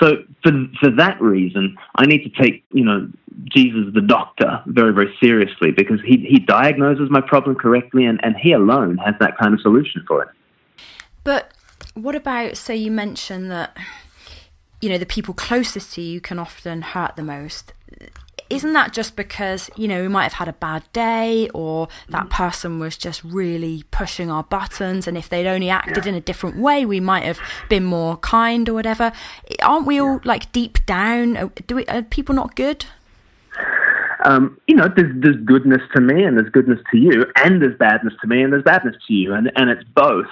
So, 0.01 0.25
for, 0.43 0.53
for 0.81 0.91
that 0.93 1.21
reason, 1.21 1.77
I 1.97 2.07
need 2.07 2.23
to 2.25 2.43
take, 2.43 2.65
you 2.73 2.85
know, 2.85 3.11
Jesus 3.55 3.93
the 3.93 4.01
doctor 4.01 4.63
very, 4.67 4.95
very 4.95 5.15
seriously 5.23 5.71
because 5.71 6.01
he, 6.05 6.19
he 6.19 6.39
diagnoses 6.39 7.09
my 7.11 7.21
problem 7.21 7.57
correctly 7.57 8.07
and, 8.07 8.21
and 8.23 8.37
he 8.37 8.53
alone 8.53 8.97
has 8.99 9.15
that 9.21 9.37
kind 9.39 9.53
of 9.53 9.61
solution 9.61 10.05
for 10.07 10.23
it. 10.23 10.29
But 11.25 11.53
what 11.95 12.15
about, 12.15 12.57
say, 12.57 12.77
you 12.77 12.91
mentioned 12.91 13.51
that, 13.51 13.77
you 14.81 14.89
know, 14.89 14.99
the 14.99 15.07
people 15.07 15.35
closest 15.35 15.95
to 15.95 16.03
you 16.03 16.21
can 16.21 16.39
often 16.39 16.83
hurt 16.83 17.17
the 17.17 17.23
most? 17.23 17.73
Isn't 18.51 18.75
that 18.75 18.93
just 18.93 19.17
because, 19.17 19.71
you 19.75 19.89
know, 19.89 20.03
we 20.03 20.09
might 20.09 20.25
have 20.25 20.35
had 20.35 20.49
a 20.49 20.53
bad 20.53 20.85
day 20.93 21.49
or 21.55 21.89
that 22.11 22.29
person 22.29 22.79
was 22.79 22.97
just 22.97 23.25
really 23.25 23.85
pushing 23.91 24.31
our 24.31 24.43
buttons 24.43 25.09
and 25.09 25.17
if 25.17 25.31
they'd 25.31 25.47
only 25.47 25.71
acted 25.71 26.05
yeah. 26.05 26.11
in 26.11 26.15
a 26.15 26.21
different 26.21 26.59
way, 26.59 26.85
we 26.85 27.01
might 27.01 27.25
have 27.25 27.41
been 27.71 27.85
more 27.85 28.19
kind 28.19 28.69
or 28.69 28.75
whatever? 28.75 29.13
Aren't 29.63 29.87
we 29.87 29.99
all, 29.99 30.21
like, 30.25 30.53
deep 30.53 30.85
down, 30.85 31.53
do 31.67 31.77
we, 31.77 31.87
are 31.87 32.03
people 32.03 32.35
not 32.35 32.55
good? 32.55 32.85
Um, 34.27 34.59
you 34.67 34.75
know, 34.75 34.89
there's, 34.95 35.13
there's 35.17 35.37
goodness 35.45 35.83
to 35.95 36.01
me 36.01 36.23
and 36.25 36.37
there's 36.37 36.51
goodness 36.51 36.81
to 36.91 36.99
you, 36.99 37.25
and 37.37 37.63
there's 37.63 37.77
badness 37.79 38.15
to 38.21 38.27
me 38.27 38.43
and 38.43 38.53
there's 38.53 38.63
badness 38.63 38.97
to 39.07 39.13
you, 39.15 39.33
and, 39.33 39.51
and 39.57 39.71
it's 39.71 39.85
both. 39.95 40.27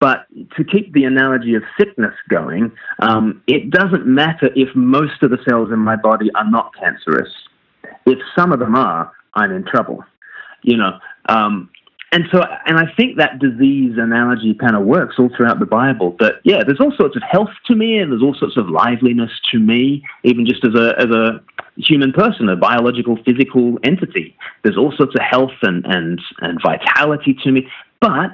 But 0.00 0.26
to 0.56 0.64
keep 0.64 0.92
the 0.94 1.04
analogy 1.04 1.54
of 1.54 1.62
sickness 1.78 2.14
going, 2.30 2.72
um, 3.00 3.42
it 3.46 3.70
doesn't 3.70 4.06
matter 4.06 4.50
if 4.56 4.74
most 4.74 5.22
of 5.22 5.30
the 5.30 5.38
cells 5.48 5.70
in 5.70 5.78
my 5.78 5.96
body 5.96 6.30
are 6.34 6.50
not 6.50 6.72
cancerous. 6.74 7.28
If 8.06 8.18
some 8.36 8.50
of 8.50 8.60
them 8.60 8.74
are, 8.74 9.12
I'm 9.34 9.52
in 9.52 9.64
trouble. 9.64 10.02
You 10.62 10.78
know, 10.78 10.98
um, 11.28 11.70
and 12.12 12.24
so, 12.32 12.42
and 12.66 12.76
I 12.76 12.92
think 12.96 13.18
that 13.18 13.38
disease 13.38 13.94
analogy 13.96 14.54
kind 14.54 14.74
of 14.74 14.82
works 14.82 15.14
all 15.18 15.30
throughout 15.36 15.60
the 15.60 15.66
Bible. 15.66 16.16
But 16.18 16.40
yeah, 16.44 16.64
there's 16.66 16.80
all 16.80 16.92
sorts 16.96 17.14
of 17.14 17.22
health 17.22 17.50
to 17.66 17.76
me, 17.76 17.98
and 17.98 18.10
there's 18.10 18.22
all 18.22 18.34
sorts 18.34 18.56
of 18.56 18.68
liveliness 18.68 19.30
to 19.52 19.60
me, 19.60 20.02
even 20.24 20.44
just 20.44 20.64
as 20.64 20.74
a 20.74 20.94
as 20.98 21.10
a 21.10 21.40
human 21.76 22.12
person, 22.12 22.48
a 22.48 22.56
biological, 22.56 23.16
physical 23.24 23.78
entity. 23.84 24.36
There's 24.64 24.76
all 24.76 24.92
sorts 24.96 25.14
of 25.14 25.22
health 25.22 25.52
and 25.62 25.84
and 25.86 26.20
and 26.40 26.60
vitality 26.60 27.36
to 27.44 27.52
me, 27.52 27.68
but 28.00 28.32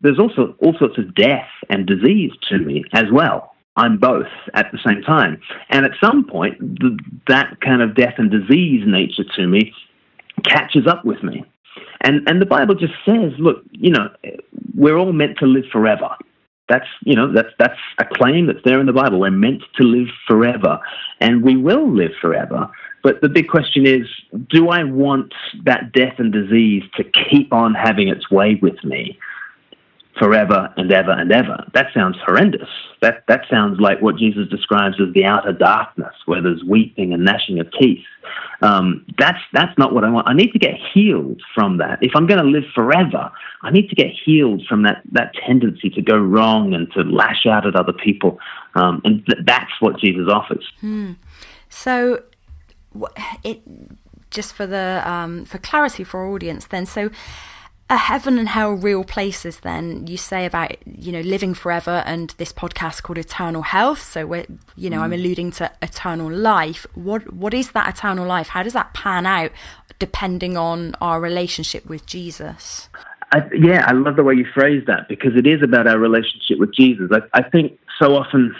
there's 0.00 0.18
also 0.18 0.54
all 0.60 0.74
sorts 0.78 0.98
of 0.98 1.14
death 1.14 1.48
and 1.70 1.86
disease 1.86 2.32
to 2.48 2.58
me 2.58 2.84
as 2.92 3.04
well. 3.12 3.54
I'm 3.76 3.98
both 3.98 4.26
at 4.54 4.70
the 4.72 4.78
same 4.84 5.02
time. 5.02 5.40
And 5.70 5.84
at 5.84 5.92
some 6.02 6.24
point, 6.24 6.58
the, 6.58 6.98
that 7.28 7.60
kind 7.60 7.80
of 7.80 7.94
death 7.94 8.14
and 8.18 8.30
disease 8.30 8.82
nature 8.86 9.24
to 9.36 9.46
me 9.46 9.72
catches 10.44 10.86
up 10.86 11.04
with 11.04 11.22
me. 11.22 11.44
And, 12.02 12.28
and 12.28 12.40
the 12.40 12.46
Bible 12.46 12.74
just 12.74 12.94
says, 13.04 13.32
look, 13.38 13.62
you 13.72 13.90
know, 13.90 14.08
we're 14.74 14.96
all 14.96 15.12
meant 15.12 15.38
to 15.38 15.46
live 15.46 15.64
forever. 15.72 16.10
That's, 16.68 16.86
you 17.04 17.14
know, 17.14 17.32
that's, 17.32 17.48
that's 17.58 17.78
a 17.98 18.04
claim 18.04 18.46
that's 18.46 18.62
there 18.64 18.80
in 18.80 18.86
the 18.86 18.92
Bible. 18.92 19.20
We're 19.20 19.30
meant 19.30 19.62
to 19.76 19.84
live 19.84 20.08
forever. 20.26 20.80
And 21.20 21.42
we 21.42 21.56
will 21.56 21.90
live 21.90 22.12
forever. 22.20 22.68
But 23.02 23.20
the 23.20 23.28
big 23.28 23.48
question 23.48 23.86
is, 23.86 24.06
do 24.50 24.68
I 24.68 24.82
want 24.84 25.32
that 25.64 25.92
death 25.92 26.14
and 26.18 26.32
disease 26.32 26.82
to 26.96 27.04
keep 27.04 27.52
on 27.52 27.74
having 27.74 28.08
its 28.08 28.30
way 28.30 28.58
with 28.60 28.82
me? 28.84 29.18
Forever 30.18 30.72
and 30.76 30.92
ever 30.92 31.12
and 31.12 31.30
ever. 31.32 31.64
That 31.74 31.86
sounds 31.94 32.16
horrendous. 32.24 32.68
That 33.00 33.24
that 33.28 33.42
sounds 33.50 33.80
like 33.80 34.00
what 34.02 34.16
Jesus 34.16 34.48
describes 34.48 34.96
as 35.00 35.12
the 35.14 35.24
outer 35.24 35.52
darkness, 35.52 36.14
where 36.26 36.42
there's 36.42 36.62
weeping 36.64 37.12
and 37.12 37.24
gnashing 37.24 37.60
of 37.60 37.68
teeth. 37.78 38.04
Um, 38.60 39.06
that's 39.18 39.38
that's 39.52 39.76
not 39.78 39.94
what 39.94 40.04
I 40.04 40.10
want. 40.10 40.28
I 40.28 40.34
need 40.34 40.52
to 40.52 40.58
get 40.58 40.74
healed 40.92 41.40
from 41.54 41.78
that. 41.78 41.98
If 42.02 42.12
I'm 42.14 42.26
going 42.26 42.42
to 42.42 42.48
live 42.48 42.64
forever, 42.74 43.30
I 43.62 43.70
need 43.70 43.88
to 43.88 43.94
get 43.94 44.10
healed 44.24 44.64
from 44.68 44.82
that 44.82 45.02
that 45.12 45.32
tendency 45.46 45.90
to 45.90 46.02
go 46.02 46.16
wrong 46.16 46.74
and 46.74 46.90
to 46.92 47.02
lash 47.02 47.46
out 47.46 47.66
at 47.66 47.76
other 47.76 47.92
people. 47.92 48.38
Um, 48.74 49.00
and 49.04 49.24
th- 49.26 49.44
that's 49.46 49.72
what 49.80 49.98
Jesus 49.98 50.28
offers. 50.28 50.66
Hmm. 50.80 51.12
So, 51.68 52.22
it 53.44 53.62
just 54.30 54.54
for 54.54 54.66
the 54.66 55.02
um, 55.04 55.44
for 55.44 55.58
clarity 55.58 56.04
for 56.04 56.20
our 56.20 56.28
audience, 56.28 56.66
then 56.66 56.86
so 56.86 57.10
are 57.90 57.96
heaven 57.96 58.38
and 58.38 58.48
hell 58.48 58.72
real 58.72 59.02
places 59.02 59.60
then 59.60 60.06
you 60.06 60.16
say 60.16 60.44
about 60.44 60.76
you 60.86 61.10
know 61.10 61.20
living 61.20 61.54
forever 61.54 62.02
and 62.06 62.34
this 62.36 62.52
podcast 62.52 63.02
called 63.02 63.18
eternal 63.18 63.62
health. 63.62 64.02
So 64.02 64.26
we're 64.26 64.46
you 64.76 64.90
know 64.90 64.98
mm. 64.98 65.04
i'm 65.04 65.12
alluding 65.12 65.52
to 65.52 65.70
eternal 65.80 66.30
life. 66.30 66.86
What 66.94 67.32
what 67.32 67.54
is 67.54 67.72
that 67.72 67.88
eternal 67.88 68.26
life? 68.26 68.48
How 68.48 68.62
does 68.62 68.74
that 68.74 68.92
pan 68.94 69.26
out 69.26 69.52
depending 69.98 70.56
on 70.56 70.94
our 71.00 71.20
relationship 71.20 71.86
with 71.86 72.06
jesus? 72.06 72.88
I, 73.32 73.42
yeah 73.54 73.84
i 73.86 73.92
love 73.92 74.16
the 74.16 74.24
way 74.24 74.34
you 74.34 74.46
phrase 74.54 74.84
that 74.86 75.06
because 75.08 75.32
it 75.36 75.46
is 75.46 75.62
about 75.62 75.86
our 75.86 75.98
relationship 75.98 76.58
with 76.58 76.74
jesus. 76.74 77.10
I, 77.12 77.40
I 77.40 77.48
think 77.50 77.78
so 78.00 78.16
often 78.16 78.54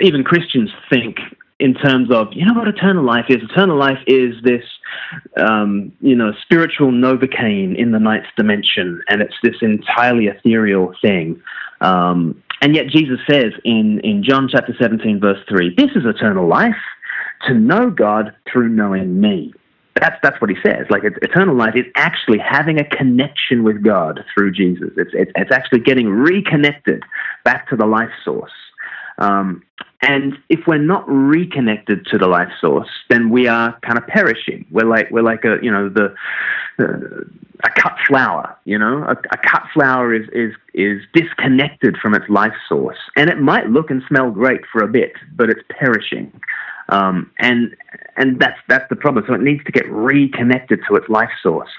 even 0.00 0.24
christians 0.24 0.70
think 0.90 1.18
in 1.58 1.74
terms 1.74 2.10
of 2.10 2.28
you 2.32 2.44
know 2.44 2.52
what 2.52 2.68
eternal 2.68 3.04
life 3.04 3.26
is. 3.28 3.38
Eternal 3.42 3.78
life 3.78 3.98
is 4.06 4.34
this 4.42 4.64
um, 5.36 5.92
you 6.00 6.14
know 6.14 6.32
spiritual 6.42 6.90
novocaine 6.90 7.76
in 7.76 7.92
the 7.92 7.98
ninth 7.98 8.26
dimension, 8.36 9.02
and 9.08 9.22
it's 9.22 9.34
this 9.42 9.56
entirely 9.62 10.26
ethereal 10.26 10.94
thing. 11.00 11.40
Um, 11.80 12.42
and 12.60 12.74
yet 12.74 12.88
Jesus 12.88 13.18
says 13.28 13.52
in 13.64 14.00
in 14.00 14.22
John 14.22 14.48
chapter 14.50 14.74
seventeen 14.80 15.20
verse 15.20 15.40
three, 15.48 15.74
this 15.76 15.90
is 15.94 16.04
eternal 16.04 16.46
life 16.46 16.76
to 17.46 17.54
know 17.54 17.90
God 17.90 18.34
through 18.50 18.68
knowing 18.68 19.20
me. 19.20 19.52
That's 19.98 20.16
that's 20.22 20.38
what 20.42 20.50
he 20.50 20.56
says. 20.62 20.86
Like 20.90 21.04
eternal 21.04 21.54
life 21.54 21.74
is 21.74 21.86
actually 21.94 22.38
having 22.38 22.78
a 22.78 22.84
connection 22.84 23.64
with 23.64 23.82
God 23.82 24.22
through 24.34 24.52
Jesus. 24.52 24.90
It's 24.96 25.10
it's, 25.14 25.32
it's 25.36 25.52
actually 25.52 25.80
getting 25.80 26.08
reconnected 26.08 27.02
back 27.44 27.68
to 27.70 27.76
the 27.76 27.86
life 27.86 28.10
source. 28.22 28.52
Um, 29.18 29.62
and 30.02 30.34
if 30.48 30.60
we're 30.66 30.78
not 30.78 31.04
reconnected 31.08 32.06
to 32.06 32.18
the 32.18 32.26
life 32.26 32.50
source, 32.60 32.88
then 33.08 33.30
we 33.30 33.46
are 33.46 33.78
kind 33.80 33.98
of 33.98 34.06
perishing. 34.06 34.66
We're 34.70 34.86
like 34.86 35.10
we're 35.10 35.22
like 35.22 35.44
a 35.44 35.56
you 35.62 35.70
know 35.70 35.88
the, 35.88 36.14
the 36.78 37.26
a 37.64 37.70
cut 37.70 37.96
flower. 38.06 38.56
You 38.64 38.78
know, 38.78 39.04
a, 39.04 39.12
a, 39.12 39.38
cut 39.38 39.64
flower 39.72 40.14
is 40.14 40.28
is 40.32 40.52
is 40.74 41.00
disconnected 41.14 41.96
from 41.96 42.14
its 42.14 42.28
life 42.28 42.52
source, 42.68 42.98
and 43.16 43.30
it 43.30 43.40
might 43.40 43.70
look 43.70 43.90
and 43.90 44.02
smell 44.08 44.30
great 44.30 44.60
for 44.70 44.82
a 44.82 44.88
bit, 44.88 45.12
but 45.34 45.48
it's 45.48 45.62
perishing. 45.70 46.32
Um, 46.88 47.30
and 47.38 47.74
and 48.16 48.38
that's 48.38 48.58
that's 48.68 48.88
the 48.88 48.96
problem. 48.96 49.24
So 49.26 49.34
it 49.34 49.40
needs 49.40 49.64
to 49.64 49.72
get 49.72 49.90
reconnected 49.90 50.80
to 50.88 50.96
its 50.96 51.08
life 51.08 51.30
source. 51.42 51.70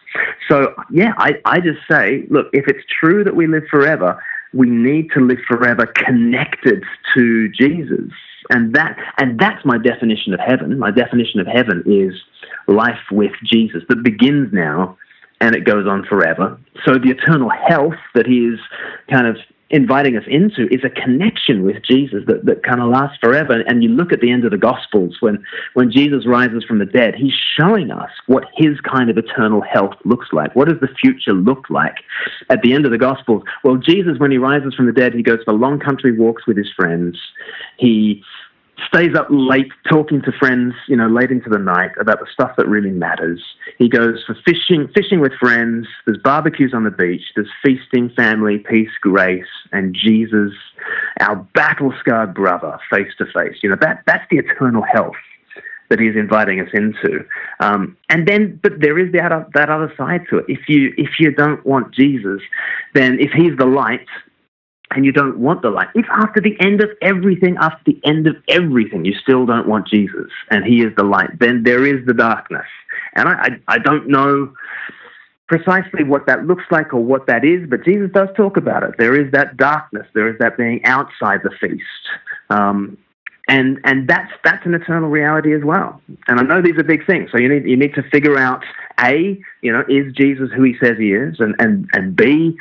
So 0.49 0.73
yeah, 0.91 1.13
I, 1.17 1.33
I 1.45 1.59
just 1.59 1.79
say, 1.89 2.25
look, 2.29 2.47
if 2.51 2.67
it's 2.67 2.83
true 2.99 3.23
that 3.23 3.35
we 3.35 3.47
live 3.47 3.63
forever, 3.69 4.21
we 4.53 4.69
need 4.69 5.09
to 5.11 5.19
live 5.19 5.39
forever 5.47 5.85
connected 5.85 6.83
to 7.15 7.49
Jesus. 7.49 8.11
And 8.49 8.73
that 8.73 8.97
and 9.17 9.39
that's 9.39 9.63
my 9.65 9.77
definition 9.77 10.33
of 10.33 10.39
heaven. 10.39 10.79
My 10.79 10.91
definition 10.91 11.39
of 11.39 11.47
heaven 11.47 11.83
is 11.85 12.13
life 12.67 12.99
with 13.11 13.31
Jesus 13.43 13.83
that 13.89 14.03
begins 14.03 14.53
now 14.53 14.97
and 15.41 15.55
it 15.55 15.65
goes 15.65 15.85
on 15.87 16.05
forever. 16.05 16.57
So 16.85 16.93
the 16.93 17.09
eternal 17.09 17.49
health 17.49 17.95
that 18.15 18.25
he 18.25 18.45
is 18.45 18.59
kind 19.09 19.27
of 19.27 19.37
inviting 19.69 20.15
us 20.15 20.23
into 20.27 20.67
is 20.73 20.83
a 20.83 20.89
connection 20.89 21.63
with 21.63 21.83
Jesus 21.83 22.23
that, 22.27 22.45
that 22.45 22.63
kind 22.63 22.81
of 22.81 22.89
lasts 22.89 23.17
forever. 23.21 23.61
And 23.67 23.83
you 23.83 23.89
look 23.89 24.13
at 24.13 24.21
the 24.21 24.31
end 24.31 24.45
of 24.45 24.51
the 24.51 24.57
Gospels 24.57 25.17
when, 25.19 25.43
when 25.73 25.91
Jesus 25.91 26.25
rises 26.25 26.63
from 26.63 26.79
the 26.79 26.85
dead, 26.85 27.15
he's 27.15 27.33
showing 27.59 27.91
us 27.91 28.09
what 28.27 28.45
his 28.55 28.79
kind 28.81 29.09
of 29.09 29.17
eternal 29.17 29.61
health 29.61 29.95
looks 30.05 30.27
like. 30.31 30.55
What 30.55 30.69
does 30.69 30.79
the 30.79 30.87
future 31.01 31.33
look 31.33 31.69
like 31.69 31.97
at 32.49 32.61
the 32.61 32.73
end 32.73 32.85
of 32.85 32.91
the 32.91 32.97
Gospels? 32.97 33.43
Well, 33.63 33.75
Jesus, 33.75 34.19
when 34.19 34.31
he 34.31 34.37
rises 34.37 34.73
from 34.73 34.85
the 34.85 34.93
dead, 34.93 35.13
he 35.13 35.23
goes 35.23 35.39
for 35.43 35.53
long 35.53 35.79
country 35.79 36.17
walks 36.17 36.47
with 36.47 36.57
his 36.57 36.71
friends. 36.75 37.17
He 37.77 38.23
stays 38.85 39.15
up 39.15 39.27
late 39.29 39.71
talking 39.89 40.21
to 40.21 40.31
friends, 40.33 40.73
you 40.87 40.95
know, 40.95 41.07
late 41.07 41.31
into 41.31 41.49
the 41.49 41.57
night 41.57 41.91
about 41.99 42.19
the 42.19 42.27
stuff 42.31 42.51
that 42.57 42.67
really 42.67 42.91
matters. 42.91 43.43
He 43.77 43.89
goes 43.89 44.23
for 44.25 44.35
fishing, 44.45 44.87
fishing 44.95 45.19
with 45.19 45.33
friends. 45.39 45.87
There's 46.05 46.19
barbecues 46.23 46.73
on 46.73 46.83
the 46.83 46.91
beach. 46.91 47.23
There's 47.35 47.49
feasting, 47.63 48.11
family, 48.15 48.59
peace, 48.59 48.91
grace, 49.01 49.45
and 49.71 49.95
Jesus, 49.95 50.53
our 51.19 51.35
battle-scarred 51.53 52.33
brother, 52.33 52.77
face 52.91 53.11
to 53.17 53.25
face. 53.25 53.57
You 53.63 53.69
know, 53.69 53.77
that 53.81 54.03
that's 54.05 54.25
the 54.29 54.37
eternal 54.37 54.83
health 54.83 55.15
that 55.89 55.99
he's 55.99 56.15
inviting 56.15 56.59
us 56.59 56.67
into. 56.73 57.25
Um, 57.59 57.95
and 58.09 58.27
then, 58.27 58.59
but 58.61 58.81
there 58.81 58.99
is 58.99 59.11
that 59.13 59.31
that 59.53 59.69
other 59.69 59.91
side 59.97 60.25
to 60.29 60.39
it. 60.39 60.45
If 60.47 60.67
you 60.67 60.93
if 60.97 61.11
you 61.19 61.31
don't 61.31 61.65
want 61.65 61.93
Jesus, 61.93 62.41
then 62.93 63.19
if 63.19 63.31
he's 63.31 63.57
the 63.57 63.65
light 63.65 64.05
and 64.91 65.05
you 65.05 65.11
don't 65.11 65.37
want 65.37 65.61
the 65.61 65.69
light, 65.69 65.89
if 65.95 66.05
after 66.09 66.39
the 66.41 66.59
end 66.59 66.81
of 66.81 66.89
everything, 67.01 67.57
after 67.59 67.83
the 67.85 67.99
end 68.05 68.27
of 68.27 68.35
everything, 68.47 69.05
you 69.05 69.13
still 69.21 69.45
don't 69.45 69.67
want 69.67 69.87
Jesus 69.87 70.31
and 70.49 70.65
He 70.65 70.81
is 70.81 70.95
the 70.95 71.03
light, 71.03 71.39
then 71.39 71.63
there 71.63 71.85
is 71.85 72.05
the 72.05 72.13
darkness. 72.13 72.65
And 73.13 73.27
I, 73.27 73.33
I, 73.33 73.75
I 73.75 73.77
don't 73.79 74.07
know 74.07 74.53
precisely 75.47 76.03
what 76.03 76.25
that 76.27 76.45
looks 76.45 76.65
like 76.71 76.93
or 76.93 77.03
what 77.03 77.25
that 77.27 77.43
is, 77.45 77.69
but 77.69 77.83
Jesus 77.83 78.09
does 78.13 78.29
talk 78.35 78.57
about 78.57 78.83
it. 78.83 78.95
There 78.97 79.19
is 79.19 79.31
that 79.31 79.57
darkness, 79.57 80.05
there 80.13 80.27
is 80.27 80.37
that 80.39 80.57
being 80.57 80.83
outside 80.85 81.39
the 81.43 81.51
feast. 81.59 81.83
Um, 82.49 82.97
and 83.49 83.79
and 83.85 84.07
that's 84.07 84.31
that's 84.43 84.65
an 84.65 84.73
eternal 84.73 85.09
reality 85.09 85.55
as 85.55 85.63
well. 85.63 86.01
And 86.27 86.39
I 86.39 86.43
know 86.43 86.61
these 86.61 86.77
are 86.77 86.83
big 86.83 87.05
things, 87.05 87.31
so 87.31 87.37
you 87.37 87.47
need 87.47 87.65
you 87.65 87.77
need 87.77 87.93
to 87.95 88.03
figure 88.03 88.37
out 88.37 88.63
a 88.99 89.39
you 89.61 89.71
know 89.71 89.83
is 89.87 90.13
Jesus 90.13 90.49
who 90.53 90.63
he 90.63 90.75
says 90.83 90.97
he 90.97 91.13
is, 91.13 91.39
and 91.39 91.55
and 91.59 91.87
and 91.93 92.15
b 92.15 92.57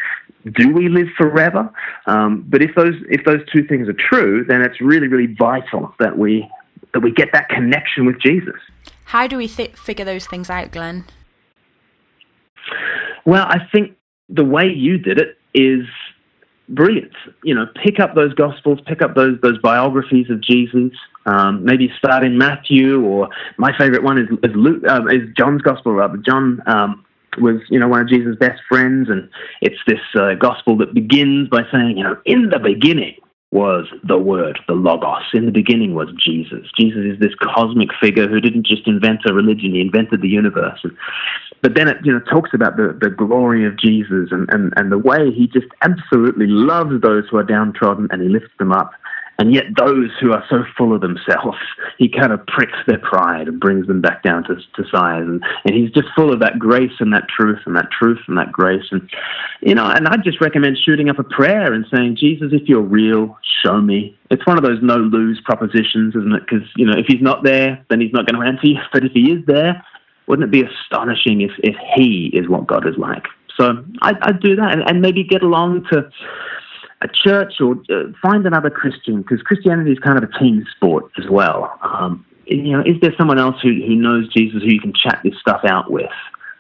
do 0.52 0.72
we 0.72 0.88
live 0.88 1.08
forever? 1.16 1.70
Um, 2.06 2.44
but 2.48 2.62
if 2.62 2.74
those 2.74 2.94
if 3.08 3.24
those 3.24 3.40
two 3.52 3.64
things 3.66 3.88
are 3.88 3.94
true, 3.94 4.44
then 4.44 4.62
it's 4.62 4.80
really 4.80 5.08
really 5.08 5.34
vital 5.34 5.94
that 5.98 6.16
we 6.16 6.48
that 6.94 7.00
we 7.00 7.12
get 7.12 7.32
that 7.32 7.48
connection 7.48 8.06
with 8.06 8.20
Jesus. 8.20 8.56
How 9.04 9.26
do 9.26 9.36
we 9.36 9.48
th- 9.48 9.76
figure 9.76 10.04
those 10.04 10.26
things 10.26 10.50
out, 10.50 10.72
Glen? 10.72 11.04
Well, 13.24 13.46
I 13.48 13.58
think 13.72 13.96
the 14.28 14.44
way 14.44 14.66
you 14.66 14.98
did 14.98 15.18
it 15.18 15.38
is 15.54 15.86
brilliant. 16.68 17.12
You 17.42 17.54
know, 17.54 17.66
pick 17.84 18.00
up 18.00 18.14
those 18.14 18.34
gospels, 18.34 18.78
pick 18.86 19.02
up 19.02 19.14
those 19.14 19.38
those 19.42 19.58
biographies 19.58 20.30
of 20.30 20.40
Jesus. 20.40 20.92
Um, 21.26 21.64
maybe 21.64 21.92
start 21.98 22.24
in 22.24 22.38
Matthew, 22.38 23.02
or 23.04 23.28
my 23.56 23.76
favorite 23.76 24.04
one 24.04 24.16
is, 24.18 24.28
is 24.44 24.54
Luke, 24.54 24.84
uh, 24.88 25.06
is 25.06 25.28
John's 25.36 25.62
gospel 25.62 25.92
rather. 25.92 26.18
John 26.18 26.62
um, 26.66 27.04
was, 27.38 27.60
you 27.70 27.78
know, 27.78 27.88
one 27.88 28.00
of 28.00 28.08
Jesus' 28.08 28.36
best 28.36 28.60
friends, 28.68 29.08
and 29.08 29.28
it's 29.60 29.80
this 29.86 30.00
uh, 30.18 30.34
gospel 30.34 30.76
that 30.78 30.94
begins 30.94 31.48
by 31.48 31.62
saying, 31.72 31.96
you 31.96 32.04
know, 32.04 32.16
in 32.24 32.50
the 32.50 32.58
beginning 32.58 33.16
was 33.52 33.86
the 34.02 34.18
Word, 34.18 34.58
the 34.66 34.74
Logos. 34.74 35.22
In 35.32 35.46
the 35.46 35.52
beginning 35.52 35.94
was 35.94 36.08
Jesus. 36.18 36.66
Jesus 36.76 37.04
is 37.04 37.20
this 37.20 37.34
cosmic 37.40 37.88
figure 38.00 38.28
who 38.28 38.40
didn't 38.40 38.66
just 38.66 38.86
invent 38.86 39.20
a 39.28 39.32
religion; 39.32 39.74
he 39.74 39.80
invented 39.80 40.20
the 40.20 40.28
universe. 40.28 40.84
But 41.62 41.74
then 41.74 41.88
it, 41.88 41.96
you 42.04 42.12
know, 42.12 42.20
talks 42.20 42.50
about 42.52 42.76
the, 42.76 42.96
the 43.00 43.10
glory 43.10 43.66
of 43.66 43.78
Jesus 43.78 44.28
and, 44.30 44.48
and, 44.50 44.72
and 44.76 44.92
the 44.92 44.98
way 44.98 45.30
he 45.32 45.46
just 45.46 45.66
absolutely 45.82 46.46
loves 46.46 47.00
those 47.00 47.24
who 47.30 47.38
are 47.38 47.44
downtrodden 47.44 48.08
and 48.10 48.22
he 48.22 48.28
lifts 48.28 48.52
them 48.58 48.72
up. 48.72 48.92
And 49.38 49.52
yet, 49.52 49.64
those 49.76 50.10
who 50.20 50.32
are 50.32 50.44
so 50.48 50.64
full 50.76 50.94
of 50.94 51.02
themselves, 51.02 51.58
he 51.98 52.08
kind 52.08 52.32
of 52.32 52.46
pricks 52.46 52.78
their 52.86 52.98
pride 52.98 53.48
and 53.48 53.60
brings 53.60 53.86
them 53.86 54.00
back 54.00 54.22
down 54.22 54.44
to, 54.44 54.54
to 54.54 54.90
size. 54.90 55.22
And, 55.22 55.42
and 55.64 55.74
he's 55.74 55.90
just 55.90 56.08
full 56.16 56.32
of 56.32 56.40
that 56.40 56.58
grace 56.58 56.92
and 57.00 57.12
that 57.12 57.28
truth 57.28 57.58
and 57.66 57.76
that 57.76 57.90
truth 57.90 58.18
and 58.28 58.38
that 58.38 58.50
grace. 58.50 58.84
And, 58.90 59.08
you 59.60 59.74
know, 59.74 59.86
and 59.86 60.08
I'd 60.08 60.24
just 60.24 60.40
recommend 60.40 60.78
shooting 60.78 61.10
up 61.10 61.18
a 61.18 61.24
prayer 61.24 61.72
and 61.72 61.84
saying, 61.92 62.16
Jesus, 62.16 62.48
if 62.52 62.68
you're 62.68 62.80
real, 62.80 63.36
show 63.62 63.80
me. 63.80 64.16
It's 64.30 64.46
one 64.46 64.56
of 64.56 64.64
those 64.64 64.78
no 64.82 64.96
lose 64.96 65.40
propositions, 65.44 66.14
isn't 66.16 66.32
it? 66.32 66.42
Because, 66.48 66.66
you 66.76 66.86
know, 66.86 66.94
if 66.96 67.06
he's 67.06 67.22
not 67.22 67.44
there, 67.44 67.84
then 67.90 68.00
he's 68.00 68.12
not 68.12 68.26
going 68.26 68.40
to 68.40 68.46
answer 68.46 68.66
you. 68.66 68.78
But 68.92 69.04
if 69.04 69.12
he 69.12 69.32
is 69.32 69.44
there, 69.46 69.84
wouldn't 70.26 70.48
it 70.48 70.50
be 70.50 70.64
astonishing 70.66 71.42
if, 71.42 71.50
if 71.58 71.76
he 71.94 72.30
is 72.32 72.48
what 72.48 72.66
God 72.66 72.88
is 72.88 72.96
like? 72.96 73.24
So 73.58 73.84
I'd, 74.02 74.16
I'd 74.22 74.40
do 74.40 74.56
that 74.56 74.72
and, 74.72 74.82
and 74.88 75.00
maybe 75.00 75.24
get 75.24 75.42
along 75.42 75.86
to 75.92 76.08
a 77.02 77.08
church 77.08 77.54
or 77.60 77.76
uh, 77.90 78.04
find 78.22 78.46
another 78.46 78.70
Christian 78.70 79.22
because 79.22 79.42
Christianity 79.42 79.92
is 79.92 79.98
kind 79.98 80.22
of 80.22 80.28
a 80.28 80.38
team 80.38 80.64
sport 80.76 81.10
as 81.18 81.28
well. 81.30 81.78
Um, 81.82 82.24
you 82.46 82.72
know, 82.72 82.80
is 82.80 83.00
there 83.00 83.12
someone 83.18 83.38
else 83.38 83.56
who, 83.62 83.68
who 83.68 83.96
knows 83.96 84.32
Jesus 84.32 84.62
who 84.62 84.68
you 84.68 84.80
can 84.80 84.92
chat 84.92 85.20
this 85.24 85.34
stuff 85.40 85.62
out 85.64 85.90
with? 85.90 86.10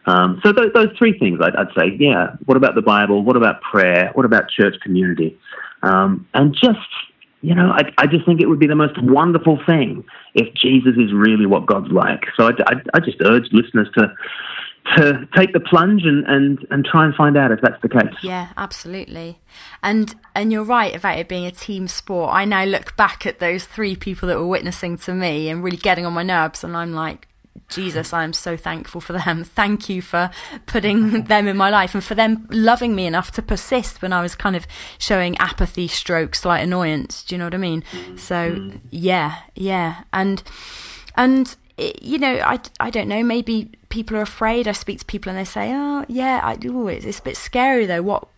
Um, 0.06 0.40
so 0.44 0.52
those, 0.52 0.72
those 0.72 0.88
three 0.98 1.18
things, 1.18 1.40
I'd, 1.42 1.56
I'd, 1.56 1.68
say, 1.76 1.96
yeah. 1.98 2.36
What 2.44 2.56
about 2.56 2.74
the 2.74 2.82
Bible? 2.82 3.22
What 3.22 3.36
about 3.36 3.60
prayer? 3.60 4.10
What 4.14 4.24
about 4.24 4.48
church 4.48 4.76
community? 4.82 5.38
Um, 5.82 6.26
and 6.34 6.54
just, 6.54 6.78
you 7.40 7.54
know, 7.54 7.70
I, 7.70 7.92
I, 7.98 8.06
just 8.06 8.24
think 8.24 8.40
it 8.40 8.46
would 8.46 8.58
be 8.58 8.66
the 8.66 8.76
most 8.76 9.00
wonderful 9.02 9.58
thing 9.66 10.04
if 10.34 10.52
Jesus 10.54 10.94
is 10.96 11.12
really 11.12 11.46
what 11.46 11.66
God's 11.66 11.90
like. 11.90 12.24
So 12.36 12.46
I, 12.46 12.50
I, 12.66 12.72
I 12.94 13.00
just 13.00 13.18
urge 13.20 13.48
listeners 13.52 13.88
to 13.96 14.12
to 14.96 15.28
take 15.36 15.52
the 15.52 15.60
plunge 15.60 16.02
and, 16.04 16.24
and, 16.26 16.64
and 16.70 16.84
try 16.84 17.04
and 17.04 17.14
find 17.14 17.36
out 17.36 17.50
if 17.50 17.60
that's 17.60 17.80
the 17.82 17.88
case. 17.88 18.14
Yeah, 18.22 18.48
absolutely. 18.56 19.40
And 19.82 20.14
and 20.34 20.52
you're 20.52 20.64
right 20.64 20.94
about 20.94 21.18
it 21.18 21.28
being 21.28 21.46
a 21.46 21.50
team 21.50 21.88
sport. 21.88 22.32
I 22.32 22.44
now 22.44 22.64
look 22.64 22.96
back 22.96 23.26
at 23.26 23.38
those 23.38 23.64
three 23.64 23.96
people 23.96 24.28
that 24.28 24.38
were 24.38 24.46
witnessing 24.46 24.96
to 24.98 25.14
me 25.14 25.48
and 25.48 25.64
really 25.64 25.76
getting 25.76 26.06
on 26.06 26.12
my 26.12 26.22
nerves 26.22 26.62
and 26.62 26.76
I'm 26.76 26.92
like, 26.92 27.26
Jesus, 27.68 28.12
I 28.12 28.22
am 28.22 28.32
so 28.32 28.56
thankful 28.56 29.00
for 29.00 29.12
them. 29.12 29.44
Thank 29.60 29.88
you 29.88 30.02
for 30.02 30.30
putting 30.66 31.24
them 31.24 31.48
in 31.48 31.56
my 31.56 31.70
life 31.70 31.94
and 31.94 32.04
for 32.04 32.14
them 32.14 32.46
loving 32.50 32.94
me 32.94 33.06
enough 33.06 33.32
to 33.32 33.42
persist 33.42 34.02
when 34.02 34.12
I 34.12 34.22
was 34.22 34.34
kind 34.34 34.56
of 34.56 34.66
showing 34.98 35.36
apathy, 35.38 35.88
stroke, 35.88 36.34
slight 36.34 36.62
annoyance. 36.62 37.24
Do 37.24 37.34
you 37.34 37.38
know 37.38 37.46
what 37.46 37.54
I 37.54 37.58
mean? 37.58 37.82
Mm. 37.92 38.18
So, 38.18 38.72
yeah, 38.90 39.38
yeah. 39.54 40.04
And, 40.12 40.42
and 41.16 41.56
you 41.78 42.18
know, 42.18 42.38
I, 42.38 42.58
I 42.80 42.90
don't 42.90 43.08
know. 43.08 43.22
Maybe 43.22 43.70
people 43.88 44.16
are 44.16 44.22
afraid. 44.22 44.66
I 44.66 44.72
speak 44.72 45.00
to 45.00 45.04
people 45.04 45.30
and 45.30 45.38
they 45.38 45.44
say, 45.44 45.72
"Oh, 45.74 46.04
yeah, 46.08 46.40
I 46.42 46.56
do. 46.56 46.88
It's, 46.88 47.04
it's 47.04 47.18
a 47.18 47.22
bit 47.22 47.36
scary 47.36 47.86
though. 47.86 48.02
What 48.02 48.28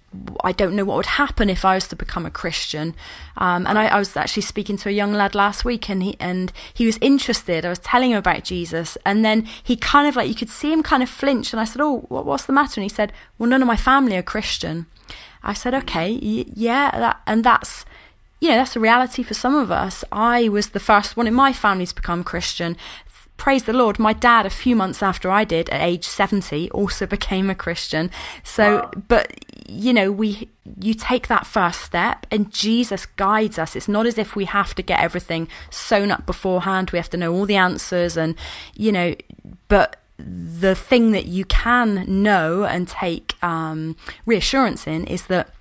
I 0.42 0.52
don't 0.52 0.74
know 0.74 0.84
what 0.84 0.96
would 0.96 1.06
happen 1.06 1.50
if 1.50 1.64
I 1.64 1.74
was 1.74 1.86
to 1.88 1.96
become 1.96 2.24
a 2.24 2.30
Christian. 2.30 2.94
Um, 3.36 3.66
and 3.66 3.78
I, 3.78 3.88
I, 3.88 3.98
was 3.98 4.16
actually 4.16 4.42
speaking 4.42 4.78
to 4.78 4.88
a 4.88 4.92
young 4.92 5.12
lad 5.12 5.34
last 5.34 5.64
week, 5.66 5.90
and 5.90 6.02
he 6.02 6.16
and 6.18 6.50
he 6.72 6.86
was 6.86 6.98
interested. 7.00 7.66
I 7.66 7.68
was 7.68 7.78
telling 7.78 8.12
him 8.12 8.16
about 8.16 8.44
Jesus, 8.44 8.96
and 9.04 9.24
then 9.24 9.46
he 9.62 9.76
kind 9.76 10.08
of 10.08 10.16
like 10.16 10.28
you 10.28 10.34
could 10.34 10.48
see 10.48 10.72
him 10.72 10.82
kind 10.82 11.02
of 11.02 11.10
flinch. 11.10 11.52
And 11.52 11.60
I 11.60 11.64
said, 11.64 11.82
"Oh, 11.82 12.06
what, 12.08 12.24
what's 12.24 12.46
the 12.46 12.52
matter?" 12.52 12.80
And 12.80 12.90
he 12.90 12.94
said, 12.94 13.12
"Well, 13.38 13.50
none 13.50 13.62
of 13.62 13.68
my 13.68 13.76
family 13.76 14.16
are 14.16 14.22
Christian." 14.22 14.86
I 15.42 15.52
said, 15.52 15.74
"Okay, 15.74 16.12
y- 16.12 16.46
yeah," 16.54 16.90
that, 16.92 17.20
and 17.26 17.44
that's 17.44 17.84
you 18.40 18.48
know 18.48 18.56
that's 18.56 18.76
a 18.76 18.80
reality 18.80 19.22
for 19.22 19.34
some 19.34 19.54
of 19.54 19.70
us. 19.70 20.04
I 20.10 20.48
was 20.48 20.70
the 20.70 20.80
first 20.80 21.18
one 21.18 21.26
in 21.26 21.34
my 21.34 21.52
family 21.52 21.86
to 21.86 21.94
become 21.94 22.24
Christian 22.24 22.78
praise 23.38 23.62
the 23.62 23.72
Lord, 23.72 23.98
my 23.98 24.12
dad, 24.12 24.44
a 24.44 24.50
few 24.50 24.76
months 24.76 25.02
after 25.02 25.30
I 25.30 25.44
did, 25.44 25.70
at 25.70 25.80
age 25.80 26.04
70, 26.04 26.70
also 26.70 27.06
became 27.16 27.48
a 27.48 27.54
Christian. 27.54 28.10
So, 28.42 28.76
wow. 28.76 28.90
but, 29.08 29.32
you 29.66 29.94
know, 29.94 30.12
we, 30.12 30.50
you 30.78 30.92
take 30.92 31.28
that 31.28 31.46
first 31.46 31.80
step 31.80 32.26
and 32.30 32.52
Jesus 32.52 33.06
guides 33.06 33.58
us. 33.58 33.74
It's 33.74 33.88
not 33.88 34.04
as 34.04 34.18
if 34.18 34.36
we 34.36 34.44
have 34.44 34.74
to 34.74 34.82
get 34.82 35.00
everything 35.00 35.48
sewn 35.70 36.10
up 36.10 36.26
beforehand. 36.26 36.90
We 36.90 36.98
have 36.98 37.10
to 37.10 37.16
know 37.16 37.32
all 37.32 37.46
the 37.46 37.56
answers 37.56 38.18
and, 38.18 38.34
you 38.74 38.92
know, 38.92 39.14
but 39.68 40.02
the 40.18 40.74
thing 40.74 41.12
that 41.12 41.26
you 41.26 41.44
can 41.44 42.04
know 42.22 42.64
and 42.64 42.88
take 42.88 43.36
um, 43.42 43.96
reassurance 44.26 44.86
in 44.86 45.06
is 45.06 45.28
that 45.28 45.54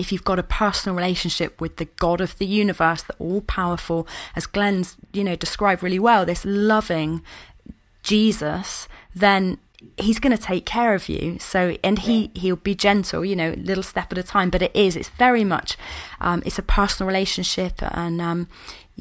if 0.00 0.10
you've 0.10 0.24
got 0.24 0.38
a 0.38 0.42
personal 0.42 0.96
relationship 0.96 1.60
with 1.60 1.76
the 1.76 1.84
God 1.84 2.22
of 2.22 2.38
the 2.38 2.46
universe, 2.46 3.02
the 3.02 3.14
all 3.18 3.42
powerful, 3.42 4.08
as 4.34 4.46
Glen's, 4.46 4.96
you 5.12 5.22
know, 5.22 5.36
described 5.36 5.82
really 5.82 5.98
well, 5.98 6.24
this 6.24 6.42
loving 6.44 7.22
Jesus, 8.02 8.88
then 9.14 9.58
he's 9.98 10.18
going 10.18 10.34
to 10.34 10.42
take 10.42 10.64
care 10.64 10.94
of 10.94 11.10
you. 11.10 11.38
So 11.38 11.76
and 11.84 11.98
he 11.98 12.30
he'll 12.34 12.56
be 12.56 12.74
gentle 12.74 13.24
you 13.24 13.36
know 13.36 13.54
little 13.58 13.82
step 13.82 14.10
at 14.12 14.18
a 14.18 14.22
time 14.22 14.50
but 14.50 14.62
it 14.62 14.74
is 14.74 14.96
it's 14.96 15.08
very 15.08 15.44
much 15.44 15.76
um, 16.20 16.42
it's 16.44 16.58
a 16.58 16.62
personal 16.62 17.06
relationship 17.06 17.74
and 17.80 18.20
um, 18.20 18.48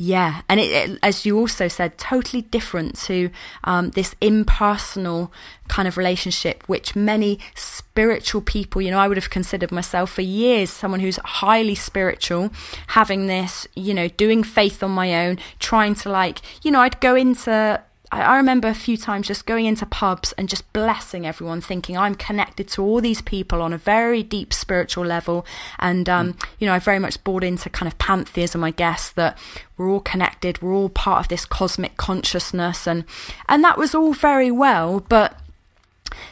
yeah, 0.01 0.43
and 0.47 0.61
it, 0.61 0.71
it, 0.71 0.99
as 1.03 1.25
you 1.25 1.37
also 1.37 1.67
said, 1.67 1.97
totally 1.97 2.41
different 2.41 2.97
to 2.99 3.29
um, 3.65 3.89
this 3.89 4.15
impersonal 4.21 5.29
kind 5.67 5.89
of 5.89 5.97
relationship, 5.97 6.63
which 6.67 6.95
many 6.95 7.37
spiritual 7.53 8.39
people, 8.39 8.81
you 8.81 8.91
know, 8.91 8.97
I 8.97 9.09
would 9.09 9.17
have 9.17 9.29
considered 9.29 9.73
myself 9.73 10.09
for 10.13 10.21
years 10.21 10.69
someone 10.69 11.01
who's 11.01 11.17
highly 11.17 11.75
spiritual, 11.75 12.49
having 12.87 13.27
this, 13.27 13.67
you 13.75 13.93
know, 13.93 14.07
doing 14.07 14.41
faith 14.41 14.81
on 14.81 14.91
my 14.91 15.27
own, 15.27 15.37
trying 15.59 15.95
to 15.95 16.09
like, 16.09 16.39
you 16.63 16.71
know, 16.71 16.79
I'd 16.79 17.01
go 17.01 17.15
into 17.15 17.83
I, 18.11 18.37
remember 18.37 18.67
a 18.67 18.73
few 18.73 18.97
times 18.97 19.27
just 19.27 19.45
going 19.45 19.65
into 19.65 19.85
pubs 19.85 20.31
and 20.33 20.49
just 20.49 20.71
blessing 20.73 21.27
everyone, 21.27 21.61
thinking 21.61 21.97
I'm 21.97 22.15
connected 22.15 22.67
to 22.69 22.83
all 22.83 23.01
these 23.01 23.21
people 23.21 23.61
on 23.61 23.71
a 23.71 23.77
very 23.77 24.23
deep 24.23 24.51
spiritual 24.51 25.05
level. 25.05 25.45
And, 25.77 26.09
um, 26.09 26.33
mm. 26.33 26.45
you 26.59 26.67
know, 26.67 26.73
I 26.73 26.79
very 26.79 26.99
much 26.99 27.23
bought 27.23 27.43
into 27.43 27.69
kind 27.69 27.91
of 27.91 27.97
pantheism, 27.99 28.63
I 28.63 28.71
guess, 28.71 29.11
that 29.11 29.37
we're 29.77 29.89
all 29.89 29.99
connected, 29.99 30.61
we're 30.61 30.73
all 30.73 30.89
part 30.89 31.19
of 31.19 31.27
this 31.27 31.45
cosmic 31.45 31.97
consciousness. 31.97 32.87
And, 32.87 33.05
and 33.47 33.63
that 33.63 33.77
was 33.77 33.93
all 33.93 34.13
very 34.13 34.49
well, 34.51 35.01
but 35.01 35.39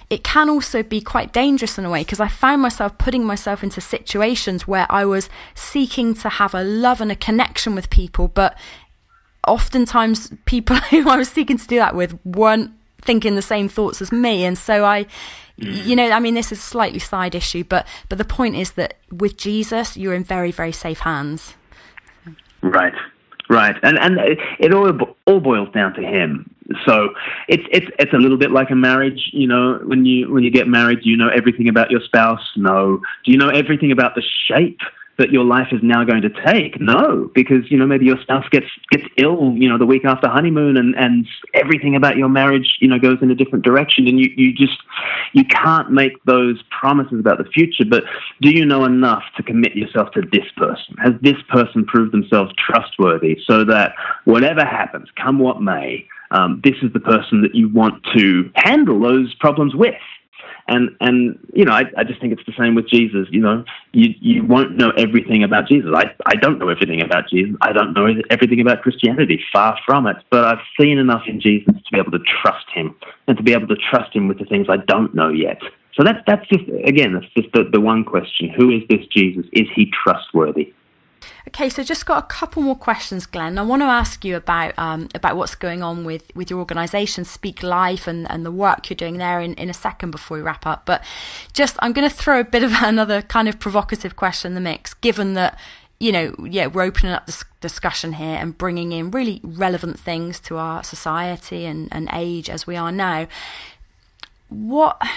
it 0.09 0.23
can 0.23 0.49
also 0.49 0.83
be 0.83 1.01
quite 1.01 1.33
dangerous 1.33 1.77
in 1.77 1.85
a 1.85 1.89
way 1.89 2.01
because 2.01 2.19
I 2.19 2.27
found 2.27 2.61
myself 2.61 2.97
putting 2.97 3.25
myself 3.25 3.63
into 3.63 3.81
situations 3.81 4.67
where 4.67 4.87
I 4.89 5.05
was 5.05 5.29
seeking 5.53 6.13
to 6.15 6.29
have 6.29 6.53
a 6.53 6.63
love 6.63 7.01
and 7.01 7.11
a 7.11 7.15
connection 7.15 7.75
with 7.75 7.89
people, 7.89 8.27
but 8.27 8.57
oftentimes 9.47 10.31
people 10.45 10.75
who 10.91 11.09
I 11.09 11.17
was 11.17 11.29
seeking 11.29 11.57
to 11.57 11.67
do 11.67 11.77
that 11.77 11.95
with 11.95 12.17
weren't 12.25 12.71
thinking 13.01 13.35
the 13.35 13.41
same 13.41 13.69
thoughts 13.69 14.01
as 14.01 14.11
me, 14.11 14.43
and 14.45 14.57
so 14.57 14.83
I, 14.83 15.05
you 15.57 15.95
mm. 15.95 15.95
know, 15.95 16.11
I 16.11 16.19
mean, 16.19 16.35
this 16.35 16.51
is 16.51 16.59
a 16.59 16.61
slightly 16.61 16.99
side 16.99 17.35
issue, 17.35 17.63
but 17.63 17.87
but 18.09 18.17
the 18.17 18.25
point 18.25 18.55
is 18.55 18.71
that 18.73 18.97
with 19.11 19.37
Jesus, 19.37 19.97
you're 19.97 20.13
in 20.13 20.23
very 20.23 20.51
very 20.51 20.71
safe 20.71 20.99
hands. 20.99 21.55
Right, 22.61 22.93
right, 23.49 23.75
and 23.83 23.97
and 23.99 24.19
it 24.59 24.73
all 24.73 24.91
all 25.25 25.39
boils 25.39 25.69
down 25.73 25.93
to 25.93 26.01
Him. 26.01 26.53
So 26.85 27.09
it's 27.47 27.63
it's 27.71 27.87
it's 27.97 28.13
a 28.13 28.17
little 28.17 28.37
bit 28.37 28.51
like 28.51 28.71
a 28.71 28.75
marriage. 28.75 29.29
You 29.31 29.47
know, 29.47 29.79
when 29.85 30.05
you 30.05 30.31
when 30.31 30.43
you 30.43 30.51
get 30.51 30.67
married, 30.67 31.03
do 31.03 31.09
you 31.09 31.17
know 31.17 31.29
everything 31.29 31.69
about 31.69 31.91
your 31.91 32.01
spouse? 32.01 32.45
No. 32.55 32.99
Do 33.23 33.31
you 33.31 33.37
know 33.37 33.49
everything 33.49 33.91
about 33.91 34.15
the 34.15 34.23
shape 34.47 34.79
that 35.17 35.31
your 35.31 35.43
life 35.43 35.67
is 35.71 35.79
now 35.81 36.03
going 36.03 36.21
to 36.21 36.29
take. 36.45 36.79
No, 36.79 37.29
because 37.33 37.69
you 37.69 37.77
know 37.77 37.87
maybe 37.87 38.05
your 38.05 38.21
spouse 38.21 38.47
gets 38.49 38.67
gets 38.91 39.03
ill, 39.17 39.53
you 39.55 39.67
know, 39.67 39.77
the 39.77 39.85
week 39.85 40.05
after 40.05 40.27
honeymoon, 40.27 40.77
and 40.77 40.95
and 40.95 41.27
everything 41.53 41.95
about 41.95 42.17
your 42.17 42.29
marriage, 42.29 42.77
you 42.79 42.87
know, 42.87 42.99
goes 42.99 43.17
in 43.21 43.31
a 43.31 43.35
different 43.35 43.65
direction, 43.65 44.07
and 44.07 44.19
you 44.19 44.29
you 44.35 44.53
just 44.53 44.77
you 45.33 45.43
can't 45.45 45.91
make 45.91 46.23
those 46.25 46.61
promises 46.69 47.19
about 47.19 47.37
the 47.37 47.49
future. 47.51 47.85
But 47.89 48.03
do 48.41 48.51
you 48.51 48.65
know 48.65 48.85
enough 48.85 49.23
to 49.37 49.43
commit 49.43 49.75
yourself 49.75 50.11
to 50.11 50.21
this 50.31 50.45
person? 50.55 50.95
Has 51.03 51.13
this 51.21 51.41
person 51.49 51.85
proved 51.85 52.13
themselves 52.13 52.53
trustworthy 52.57 53.37
so 53.45 53.63
that 53.65 53.93
whatever 54.25 54.61
happens, 54.61 55.09
come 55.15 55.39
what 55.39 55.61
may, 55.61 56.07
um, 56.31 56.61
this 56.63 56.75
is 56.81 56.91
the 56.93 56.99
person 56.99 57.41
that 57.41 57.55
you 57.55 57.69
want 57.69 58.05
to 58.15 58.51
handle 58.55 58.99
those 58.99 59.33
problems 59.35 59.75
with? 59.75 59.95
And 60.67 60.89
and 60.99 61.39
you 61.53 61.63
know, 61.63 61.71
I, 61.71 61.83
I 61.97 62.03
just 62.03 62.19
think 62.19 62.33
it's 62.33 62.45
the 62.45 62.53
same 62.57 62.75
with 62.75 62.89
Jesus. 62.89 63.27
You 63.31 63.41
know, 63.41 63.63
you 63.93 64.13
you 64.19 64.43
won't 64.43 64.75
know 64.77 64.91
everything 64.97 65.43
about 65.43 65.67
Jesus. 65.67 65.89
I 65.95 66.13
I 66.25 66.35
don't 66.35 66.59
know 66.59 66.69
everything 66.69 67.01
about 67.01 67.29
Jesus. 67.29 67.55
I 67.61 67.71
don't 67.71 67.93
know 67.93 68.07
everything 68.29 68.59
about 68.59 68.81
Christianity. 68.81 69.41
Far 69.53 69.77
from 69.85 70.07
it. 70.07 70.17
But 70.29 70.45
I've 70.45 70.65
seen 70.79 70.97
enough 70.97 71.23
in 71.27 71.39
Jesus 71.39 71.73
to 71.73 71.91
be 71.91 71.99
able 71.99 72.11
to 72.11 72.23
trust 72.41 72.65
Him 72.73 72.95
and 73.27 73.37
to 73.37 73.43
be 73.43 73.53
able 73.53 73.67
to 73.67 73.77
trust 73.77 74.13
Him 74.13 74.27
with 74.27 74.39
the 74.39 74.45
things 74.45 74.67
I 74.69 74.77
don't 74.77 75.15
know 75.15 75.29
yet. 75.29 75.61
So 75.95 76.03
that's 76.03 76.19
that's 76.27 76.47
just 76.47 76.65
again, 76.85 77.13
that's 77.13 77.31
just 77.35 77.51
the, 77.53 77.63
the 77.71 77.81
one 77.81 78.03
question: 78.03 78.49
Who 78.49 78.69
is 78.69 78.83
this 78.89 79.05
Jesus? 79.07 79.45
Is 79.53 79.67
He 79.73 79.91
trustworthy? 80.03 80.73
Okay, 81.47 81.69
so 81.69 81.81
just 81.81 82.05
got 82.05 82.23
a 82.23 82.27
couple 82.27 82.61
more 82.61 82.75
questions, 82.75 83.25
Glen. 83.25 83.57
I 83.57 83.61
want 83.61 83.81
to 83.81 83.85
ask 83.85 84.25
you 84.25 84.35
about 84.35 84.77
um, 84.77 85.07
about 85.15 85.37
what's 85.37 85.55
going 85.55 85.81
on 85.81 86.03
with, 86.03 86.29
with 86.35 86.49
your 86.49 86.59
organisation, 86.59 87.23
Speak 87.23 87.63
Life, 87.63 88.05
and, 88.05 88.29
and 88.29 88.45
the 88.45 88.51
work 88.51 88.89
you're 88.89 88.95
doing 88.95 89.17
there 89.17 89.39
in, 89.39 89.53
in 89.53 89.69
a 89.69 89.73
second 89.73 90.11
before 90.11 90.37
we 90.37 90.43
wrap 90.43 90.65
up. 90.65 90.85
But 90.85 91.03
just, 91.53 91.77
I'm 91.79 91.93
going 91.93 92.07
to 92.07 92.13
throw 92.13 92.41
a 92.41 92.43
bit 92.43 92.63
of 92.63 92.73
another 92.81 93.21
kind 93.21 93.47
of 93.47 93.59
provocative 93.59 94.15
question 94.15 94.51
in 94.51 94.55
the 94.55 94.61
mix, 94.61 94.93
given 94.93 95.35
that, 95.35 95.57
you 95.99 96.11
know, 96.11 96.35
yeah, 96.43 96.67
we're 96.67 96.83
opening 96.83 97.13
up 97.13 97.25
this 97.25 97.45
discussion 97.61 98.13
here 98.13 98.37
and 98.37 98.57
bringing 98.57 98.91
in 98.91 99.09
really 99.09 99.39
relevant 99.41 99.99
things 99.99 100.39
to 100.41 100.57
our 100.57 100.83
society 100.83 101.65
and, 101.65 101.87
and 101.91 102.09
age 102.11 102.49
as 102.49 102.67
we 102.67 102.75
are 102.75 102.91
now. 102.91 103.27
What. 104.49 105.01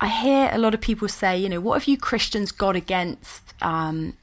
I 0.00 0.08
hear 0.08 0.50
a 0.52 0.58
lot 0.58 0.74
of 0.74 0.82
people 0.82 1.08
say, 1.08 1.38
you 1.38 1.48
know, 1.48 1.60
what 1.60 1.80
have 1.80 1.88
you 1.88 1.96
Christians 1.96 2.52
got 2.52 2.76
against 2.76 3.54
um, 3.62 4.14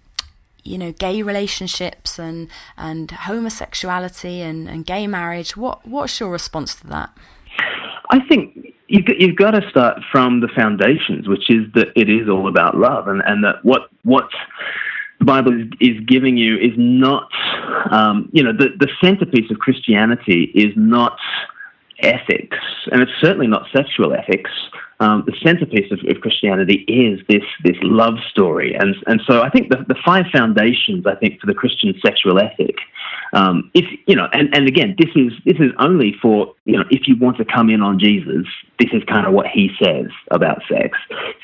you 0.64 0.78
know 0.78 0.91
gay 0.91 1.22
relationships 1.22 2.20
and 2.20 2.49
and 2.78 3.12
homosexuality 3.12 4.41
and, 4.41 4.70
and 4.70 4.86
gay 4.86 5.07
marriage 5.07 5.57
what 5.57 5.86
what's 5.88 6.20
your 6.20 6.30
response 6.30 6.76
to 6.76 6.88
that? 6.88 7.09
I 8.09 8.20
think 8.28 8.74
you've 8.88 9.05
got, 9.05 9.20
you've 9.20 9.36
got 9.38 9.51
to 9.51 9.70
start 9.70 9.99
from 10.12 10.41
the 10.41 10.49
foundations 10.55 11.28
which 11.28 11.49
is 11.49 11.72
that 11.76 11.88
it 11.95 12.09
is 12.09 12.30
all 12.30 12.47
about 12.47 12.78
love 12.78 13.07
and 13.07 13.22
and 13.26 13.43
that 13.43 13.64
what 13.64 13.89
what 14.03 14.30
the 15.22 15.26
Bible 15.26 15.53
is, 15.53 15.68
is 15.80 16.03
giving 16.07 16.36
you 16.36 16.57
is 16.57 16.74
not, 16.78 17.30
um, 17.91 18.28
you 18.34 18.41
know, 18.41 18.51
the, 18.51 18.70
the 18.80 18.89
centerpiece 18.99 19.51
of 19.51 19.59
Christianity 19.59 20.51
is 20.55 20.74
not 20.76 21.16
ethics, 21.99 22.57
and 22.91 23.03
it's 23.03 23.12
certainly 23.22 23.45
not 23.45 23.68
sexual 23.72 24.16
ethics 24.16 24.49
um, 25.02 25.24
the 25.26 25.34
centerpiece 25.43 25.91
of, 25.91 25.99
of, 26.08 26.22
Christianity 26.22 26.86
is 26.88 27.20
this 27.28 27.43
this 27.64 27.76
love 27.82 28.20
story, 28.30 28.76
and 28.76 28.95
and 29.08 29.20
so 29.28 29.41
I 29.41 29.49
think 29.49 29.70
the, 29.70 29.78
the 29.88 29.95
five 30.06 30.26
foundations 30.32 31.08
I 31.08 31.16
think 31.16 31.41
for 31.41 31.47
the 31.47 31.56
Christian 31.56 31.99
sexual 32.06 32.38
ethic. 32.38 32.76
Um, 33.34 33.72
if 33.74 33.86
you 34.06 34.16
know, 34.16 34.28
and, 34.32 34.56
and 34.56 34.68
again, 34.68 34.95
this 34.99 35.10
is 35.16 35.34
this 35.43 35.58
is 35.58 35.72
only 35.80 36.14
for 36.22 36.54
you 36.66 36.78
know 36.78 36.84
if 36.91 37.08
you 37.08 37.18
want 37.18 37.38
to 37.38 37.45
come 37.45 37.72
in 37.72 37.82
on 37.82 37.97
Jesus, 37.97 38.45
this 38.78 38.89
is 38.93 39.02
kind 39.06 39.26
of 39.26 39.34
what 39.34 39.47
he 39.47 39.72
says 39.84 40.06
about 40.30 40.62
sex. 40.70 40.95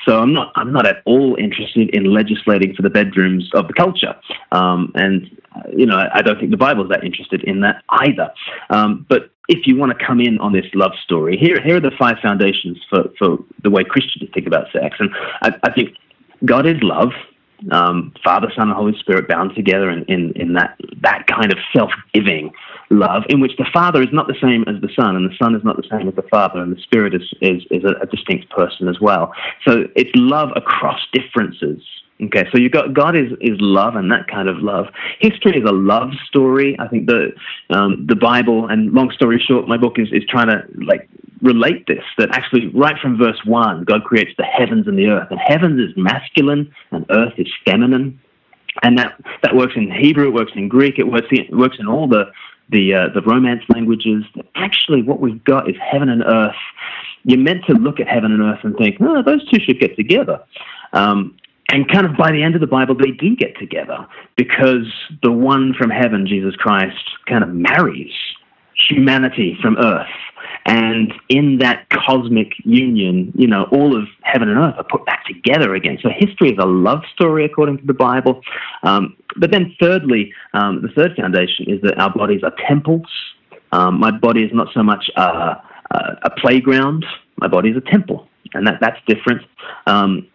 So 0.06 0.20
I'm 0.20 0.32
not 0.32 0.52
I'm 0.54 0.72
not 0.72 0.86
at 0.86 1.02
all 1.04 1.34
interested 1.36 1.90
in 1.90 2.04
legislating 2.04 2.76
for 2.76 2.82
the 2.82 2.90
bedrooms 2.90 3.50
of 3.54 3.66
the 3.66 3.74
culture, 3.74 4.14
um, 4.52 4.92
and 4.94 5.28
you 5.76 5.86
know 5.86 6.08
I, 6.14 6.22
don't 6.22 6.38
think 6.38 6.52
the 6.52 6.56
Bible 6.56 6.84
is 6.84 6.90
that 6.90 7.02
interested 7.02 7.42
in 7.42 7.60
that 7.62 7.82
either. 7.88 8.30
Um, 8.70 9.04
but 9.08 9.32
if 9.48 9.66
you 9.66 9.76
want 9.76 9.98
to 9.98 10.06
come 10.06 10.20
in 10.20 10.38
on 10.38 10.52
this 10.52 10.66
love 10.74 10.92
story, 11.02 11.36
here, 11.38 11.60
here 11.62 11.76
are 11.76 11.80
the 11.80 11.90
five 11.98 12.16
foundations 12.22 12.78
for, 12.90 13.04
for 13.18 13.38
the 13.62 13.70
way 13.70 13.84
Christians 13.84 14.30
think 14.32 14.46
about 14.46 14.66
sex. 14.72 14.96
And 14.98 15.10
I, 15.42 15.50
I 15.62 15.72
think 15.72 15.96
God 16.44 16.66
is 16.66 16.76
love, 16.82 17.10
um, 17.72 18.12
Father, 18.22 18.50
Son, 18.54 18.68
and 18.68 18.76
Holy 18.76 18.96
Spirit 18.98 19.28
bound 19.28 19.54
together 19.54 19.90
in, 19.90 20.04
in, 20.04 20.32
in 20.36 20.52
that, 20.54 20.78
that 21.02 21.26
kind 21.26 21.52
of 21.52 21.58
self 21.74 21.90
giving 22.14 22.52
love, 22.90 23.24
in 23.28 23.40
which 23.40 23.56
the 23.58 23.66
Father 23.72 24.02
is 24.02 24.08
not 24.12 24.28
the 24.28 24.36
same 24.40 24.64
as 24.68 24.80
the 24.80 24.88
Son, 24.94 25.16
and 25.16 25.28
the 25.28 25.36
Son 25.36 25.54
is 25.54 25.64
not 25.64 25.76
the 25.76 25.88
same 25.90 26.08
as 26.08 26.14
the 26.14 26.22
Father, 26.30 26.60
and 26.60 26.76
the 26.76 26.80
Spirit 26.82 27.14
is, 27.14 27.22
is, 27.40 27.62
is 27.70 27.84
a, 27.84 28.00
a 28.02 28.06
distinct 28.06 28.48
person 28.50 28.88
as 28.88 29.00
well. 29.00 29.32
So 29.66 29.84
it's 29.96 30.10
love 30.14 30.50
across 30.56 31.00
differences 31.12 31.82
Okay, 32.20 32.44
so 32.50 32.58
you 32.58 32.68
got 32.68 32.94
God 32.94 33.16
is 33.16 33.30
is 33.40 33.56
love 33.60 33.94
and 33.94 34.10
that 34.10 34.26
kind 34.26 34.48
of 34.48 34.56
love. 34.58 34.86
History 35.20 35.56
is 35.56 35.64
a 35.64 35.72
love 35.72 36.10
story. 36.26 36.76
I 36.80 36.88
think 36.88 37.06
the 37.06 37.32
um, 37.70 38.06
the 38.08 38.16
Bible 38.16 38.66
and 38.68 38.92
long 38.92 39.12
story 39.12 39.40
short, 39.46 39.68
my 39.68 39.76
book 39.76 39.98
is 39.98 40.08
is 40.10 40.24
trying 40.28 40.48
to 40.48 40.64
like 40.84 41.08
relate 41.42 41.86
this 41.86 42.04
that 42.18 42.30
actually 42.32 42.68
right 42.68 42.96
from 43.00 43.16
verse 43.16 43.40
one, 43.44 43.84
God 43.84 44.04
creates 44.04 44.32
the 44.38 44.44
heavens 44.44 44.86
and 44.86 44.98
the 44.98 45.06
earth, 45.06 45.28
and 45.30 45.40
heavens 45.40 45.80
is 45.80 45.96
masculine 45.96 46.72
and 46.90 47.06
earth 47.10 47.34
is 47.38 47.48
feminine, 47.64 48.20
and 48.82 48.98
that 48.98 49.14
that 49.42 49.54
works 49.54 49.74
in 49.76 49.90
Hebrew, 49.90 50.28
it 50.28 50.34
works 50.34 50.52
in 50.54 50.68
Greek, 50.68 50.98
it 50.98 51.06
works 51.06 51.28
in, 51.30 51.40
it 51.40 51.56
works 51.56 51.76
in 51.78 51.86
all 51.86 52.08
the 52.08 52.24
the 52.70 52.94
uh, 52.94 53.08
the 53.14 53.22
Romance 53.22 53.62
languages. 53.68 54.24
Actually, 54.54 55.02
what 55.02 55.20
we've 55.20 55.42
got 55.44 55.68
is 55.68 55.76
heaven 55.80 56.08
and 56.08 56.22
earth. 56.22 56.56
You're 57.24 57.38
meant 57.38 57.64
to 57.66 57.74
look 57.74 58.00
at 58.00 58.08
heaven 58.08 58.32
and 58.32 58.42
earth 58.42 58.60
and 58.62 58.76
think, 58.76 58.96
oh, 59.00 59.22
those 59.22 59.46
two 59.50 59.58
should 59.60 59.80
get 59.80 59.96
together. 59.96 60.42
Um, 60.92 61.36
and 61.70 61.86
kind 61.90 62.06
of 62.06 62.16
by 62.16 62.32
the 62.32 62.42
end 62.42 62.54
of 62.54 62.62
the 62.62 62.66
Bible, 62.66 62.94
they 62.94 63.10
do 63.10 63.36
get 63.36 63.58
together 63.58 64.06
because 64.36 64.86
the 65.22 65.30
one 65.30 65.74
from 65.74 65.90
heaven, 65.90 66.26
Jesus 66.26 66.54
Christ, 66.56 66.96
kind 67.26 67.44
of 67.44 67.50
marries 67.50 68.12
humanity 68.88 69.58
from 69.60 69.76
earth. 69.78 70.06
And 70.68 71.14
in 71.30 71.58
that 71.58 71.88
cosmic 71.88 72.52
union, 72.62 73.32
you 73.34 73.46
know, 73.46 73.64
all 73.72 73.96
of 73.96 74.06
heaven 74.20 74.50
and 74.50 74.58
earth 74.58 74.74
are 74.76 74.84
put 74.84 75.06
back 75.06 75.24
together 75.24 75.74
again. 75.74 75.98
So 76.02 76.10
history 76.14 76.50
is 76.50 76.58
a 76.60 76.66
love 76.66 77.00
story 77.14 77.46
according 77.46 77.78
to 77.78 77.86
the 77.86 77.94
Bible. 77.94 78.42
Um, 78.82 79.16
but 79.38 79.50
then, 79.50 79.74
thirdly, 79.80 80.30
um, 80.52 80.82
the 80.82 80.88
third 80.88 81.16
foundation 81.16 81.64
is 81.68 81.80
that 81.82 81.98
our 81.98 82.12
bodies 82.12 82.42
are 82.42 82.52
temples. 82.68 83.06
Um, 83.72 83.98
my 83.98 84.10
body 84.10 84.42
is 84.42 84.50
not 84.52 84.68
so 84.74 84.82
much 84.82 85.10
a, 85.16 85.56
a, 85.90 86.30
playground, 86.36 87.06
my 87.36 87.48
body 87.48 87.70
is 87.70 87.76
a 87.76 87.90
temple. 87.90 88.28
And 88.52 88.66
that, 88.66 88.78
that's 88.80 89.00
different. 89.06 89.42
Um, 89.86 90.26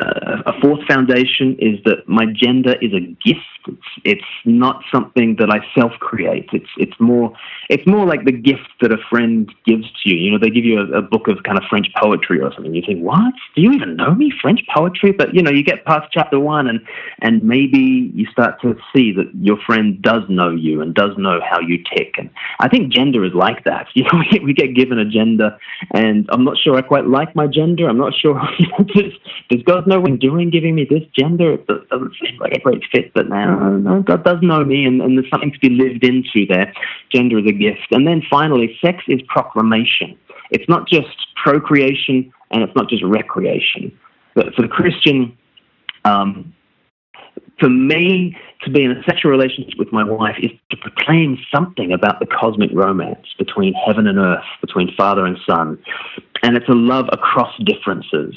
uh, 0.00 0.42
a 0.46 0.60
fourth 0.60 0.80
foundation 0.86 1.56
is 1.58 1.78
that 1.84 2.08
my 2.08 2.24
gender 2.34 2.74
is 2.80 2.92
a 2.92 3.00
gift. 3.00 3.40
It's, 3.66 3.78
it's 4.04 4.32
not 4.44 4.82
something 4.92 5.36
that 5.38 5.50
I 5.50 5.60
self 5.78 5.92
create. 6.00 6.48
It's 6.52 6.68
it's 6.78 6.98
more 6.98 7.32
it's 7.68 7.86
more 7.86 8.06
like 8.06 8.24
the 8.24 8.32
gift 8.32 8.68
that 8.80 8.92
a 8.92 8.96
friend 9.10 9.52
gives 9.66 9.84
to 10.02 10.10
you. 10.10 10.16
You 10.16 10.32
know, 10.32 10.38
they 10.38 10.50
give 10.50 10.64
you 10.64 10.80
a, 10.80 10.98
a, 10.98 11.02
book 11.02 11.28
of 11.28 11.42
kind 11.44 11.58
of 11.58 11.64
French 11.68 11.88
poetry 12.00 12.40
or 12.40 12.52
something. 12.54 12.74
You 12.74 12.82
think, 12.84 13.00
what? 13.00 13.34
Do 13.54 13.62
you 13.62 13.72
even 13.72 13.96
know 13.96 14.14
me? 14.14 14.32
French 14.40 14.60
poetry? 14.74 15.12
But 15.12 15.34
you 15.34 15.42
know, 15.42 15.50
you 15.50 15.62
get 15.62 15.84
past 15.84 16.08
chapter 16.12 16.40
one, 16.40 16.68
and 16.68 16.80
and 17.20 17.42
maybe 17.42 18.10
you 18.14 18.26
start 18.26 18.60
to 18.62 18.74
see 18.94 19.12
that 19.12 19.30
your 19.34 19.58
friend 19.66 20.00
does 20.00 20.22
know 20.28 20.50
you 20.50 20.80
and 20.80 20.94
does 20.94 21.10
know 21.18 21.40
how 21.48 21.60
you 21.60 21.78
tick. 21.94 22.14
And 22.18 22.30
I 22.60 22.68
think 22.68 22.92
gender 22.92 23.24
is 23.24 23.34
like 23.34 23.64
that. 23.64 23.88
You 24.02 24.04
know, 24.04 24.24
we, 24.32 24.40
we 24.40 24.54
get 24.54 24.74
given 24.74 24.98
a 24.98 25.04
gender, 25.04 25.56
and 25.92 26.26
I'm 26.30 26.44
not 26.44 26.58
sure 26.58 26.76
I 26.76 26.82
quite 26.82 27.06
like 27.06 27.36
my 27.36 27.46
gender. 27.46 27.88
I'm 27.88 27.98
not 27.98 28.12
sure. 28.14 28.34
does, 28.94 29.12
does 29.48 29.62
God 29.82 29.88
know 29.88 30.00
what 30.00 30.20
doing, 30.20 30.50
giving 30.50 30.74
me 30.74 30.86
this 30.88 31.02
gender? 31.18 31.54
It 31.54 31.66
doesn't 31.66 32.14
seem 32.22 32.38
like 32.38 32.52
a 32.52 32.60
great 32.60 32.82
fit, 32.92 33.12
but 33.14 33.28
now 33.28 34.00
God 34.06 34.24
does 34.24 34.38
know 34.42 34.64
me, 34.64 34.84
and, 34.84 35.02
and 35.02 35.18
there's 35.18 35.28
something 35.30 35.52
to 35.52 35.58
be 35.58 35.70
lived 35.70 36.04
into 36.04 36.46
there. 36.48 36.72
Gender 37.12 37.38
is 37.38 37.46
a 37.46 37.52
gift. 37.52 37.88
And 37.90 38.06
then 38.06 38.22
finally, 38.30 38.76
sex 38.80 39.02
is 39.08 39.20
proclamation. 39.28 40.16
It's 40.50 40.68
not 40.68 40.88
just 40.88 41.08
procreation 41.42 42.32
and 42.50 42.62
it's 42.62 42.74
not 42.76 42.88
just 42.88 43.02
recreation. 43.02 43.98
But 44.34 44.54
for 44.54 44.62
the 44.62 44.68
Christian, 44.68 45.36
um, 46.04 46.54
for 47.58 47.68
me 47.68 48.36
to 48.62 48.70
be 48.70 48.84
in 48.84 48.92
a 48.92 49.02
sexual 49.04 49.30
relationship 49.30 49.78
with 49.78 49.92
my 49.92 50.04
wife 50.04 50.36
is 50.40 50.50
to 50.70 50.76
proclaim 50.76 51.38
something 51.52 51.92
about 51.92 52.20
the 52.20 52.26
cosmic 52.26 52.70
romance 52.72 53.26
between 53.38 53.74
heaven 53.74 54.06
and 54.06 54.18
earth, 54.18 54.44
between 54.60 54.94
father 54.96 55.26
and 55.26 55.38
son. 55.48 55.78
And 56.42 56.56
it's 56.56 56.68
a 56.68 56.74
love 56.74 57.06
across 57.12 57.52
differences. 57.64 58.36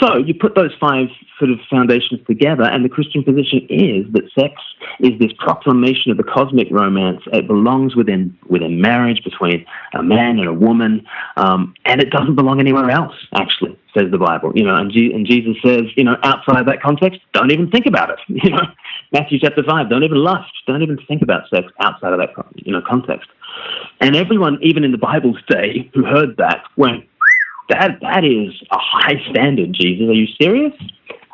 So 0.00 0.18
you 0.18 0.34
put 0.34 0.54
those 0.54 0.72
five 0.80 1.08
sort 1.38 1.50
of 1.50 1.58
foundations 1.70 2.20
together, 2.26 2.64
and 2.64 2.84
the 2.84 2.88
Christian 2.88 3.22
position 3.22 3.66
is 3.70 4.06
that 4.12 4.22
sex 4.38 4.54
is 5.00 5.18
this 5.18 5.32
proclamation 5.38 6.10
of 6.10 6.16
the 6.16 6.24
cosmic 6.24 6.68
romance. 6.70 7.22
It 7.32 7.46
belongs 7.46 7.96
within 7.96 8.36
within 8.48 8.80
marriage 8.80 9.22
between 9.24 9.64
a 9.94 10.02
man 10.02 10.38
and 10.38 10.48
a 10.48 10.52
woman, 10.52 11.06
um, 11.36 11.74
and 11.84 12.00
it 12.00 12.10
doesn't 12.10 12.34
belong 12.34 12.60
anywhere 12.60 12.90
else. 12.90 13.14
Actually, 13.34 13.78
says 13.96 14.10
the 14.10 14.18
Bible. 14.18 14.52
You 14.54 14.64
know, 14.64 14.74
and, 14.74 14.92
G- 14.92 15.12
and 15.12 15.26
Jesus 15.26 15.56
says, 15.64 15.82
you 15.96 16.04
know, 16.04 16.16
outside 16.22 16.66
that 16.66 16.82
context, 16.82 17.20
don't 17.32 17.50
even 17.50 17.70
think 17.70 17.86
about 17.86 18.10
it. 18.10 18.18
You 18.48 18.50
know, 18.50 18.62
Matthew 19.12 19.40
chapter 19.40 19.62
five, 19.64 19.90
don't 19.90 20.04
even 20.04 20.18
lust, 20.18 20.52
don't 20.66 20.82
even 20.82 20.96
think 21.08 21.22
about 21.22 21.48
sex 21.50 21.66
outside 21.80 22.12
of 22.12 22.20
that 22.20 22.30
you 22.54 22.72
know 22.72 22.80
context. 22.86 23.28
And 24.00 24.14
everyone, 24.14 24.58
even 24.62 24.84
in 24.84 24.92
the 24.92 24.98
Bible's 24.98 25.42
day, 25.48 25.90
who 25.92 26.04
heard 26.04 26.36
that 26.36 26.62
went, 26.76 27.04
that 27.68 27.98
that 28.00 28.24
is 28.24 28.54
a 28.70 28.78
high 28.78 29.20
standard, 29.30 29.72
Jesus. 29.72 30.08
Are 30.08 30.14
you 30.14 30.26
serious? 30.40 30.74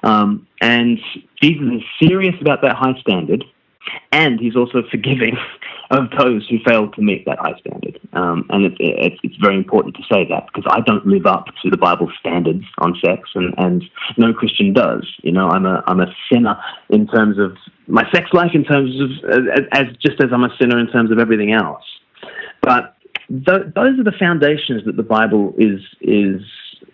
Um, 0.03 0.47
and 0.61 0.99
Jesus 1.43 1.65
is 1.77 2.09
serious 2.09 2.35
about 2.41 2.61
that 2.63 2.77
high 2.77 2.99
standard, 3.01 3.45
and 4.13 4.39
he's 4.39 4.57
also 4.57 4.83
forgiving 4.91 5.37
of 5.91 6.11
those 6.19 6.47
who 6.49 6.59
fail 6.67 6.91
to 6.91 7.01
meet 7.01 7.25
that 7.27 7.39
high 7.39 7.59
standard. 7.61 7.99
Um, 8.13 8.47
and 8.51 8.65
it, 8.67 8.73
it, 8.81 9.19
it's 9.23 9.37
very 9.37 9.57
important 9.57 9.97
to 9.97 10.03
say 10.11 10.27
that 10.29 10.47
because 10.47 10.71
I 10.71 10.81
don't 10.81 11.07
live 11.07 11.27
up 11.27 11.47
to 11.63 11.71
the 11.71 11.77
Bible's 11.77 12.13
standards 12.21 12.65
on 12.79 12.95
sex, 13.05 13.31
and, 13.35 13.55
and 13.59 13.85
no 14.19 14.33
Christian 14.35 14.73
does. 14.73 15.07
You 15.23 15.33
know, 15.33 15.49
I'm 15.49 15.67
a 15.67 15.83
I'm 15.87 16.01
a 16.01 16.15
sinner 16.31 16.59
in 16.91 17.07
terms 17.07 17.39
of 17.39 17.57
my 17.87 18.05
sex 18.11 18.31
life, 18.33 18.51
in 18.55 18.65
terms 18.65 19.01
of 19.01 19.11
as, 19.31 19.65
as 19.73 19.87
just 20.03 20.23
as 20.23 20.31
I'm 20.33 20.45
a 20.45 20.55
sinner 20.61 20.79
in 20.79 20.91
terms 20.91 21.11
of 21.11 21.19
everything 21.19 21.53
else. 21.53 21.85
But 22.61 22.97
th- 23.29 23.73
those 23.75 23.99
are 23.99 24.05
the 24.05 24.15
foundations 24.19 24.85
that 24.85 24.97
the 24.97 25.03
Bible 25.03 25.55
is 25.59 25.81
is 26.01 26.43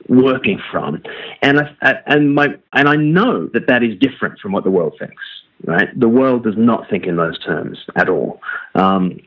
working 0.08 0.60
from, 0.70 1.02
and 1.42 1.60
I, 1.82 1.94
and 2.06 2.34
my 2.34 2.48
and 2.72 2.88
I 2.88 2.96
know 2.96 3.46
that 3.48 3.66
that 3.68 3.82
is 3.82 3.98
different 3.98 4.38
from 4.40 4.52
what 4.52 4.64
the 4.64 4.70
world 4.70 4.94
thinks. 4.98 5.22
Right, 5.64 5.88
the 5.98 6.08
world 6.08 6.44
does 6.44 6.56
not 6.56 6.88
think 6.88 7.04
in 7.04 7.16
those 7.16 7.38
terms 7.40 7.78
at 7.94 8.08
all. 8.08 8.40
Um, 8.74 9.20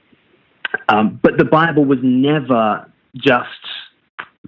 um, 0.90 1.20
but 1.22 1.38
the 1.38 1.46
Bible 1.46 1.86
was 1.86 2.00
never 2.02 2.90
just 3.16 3.48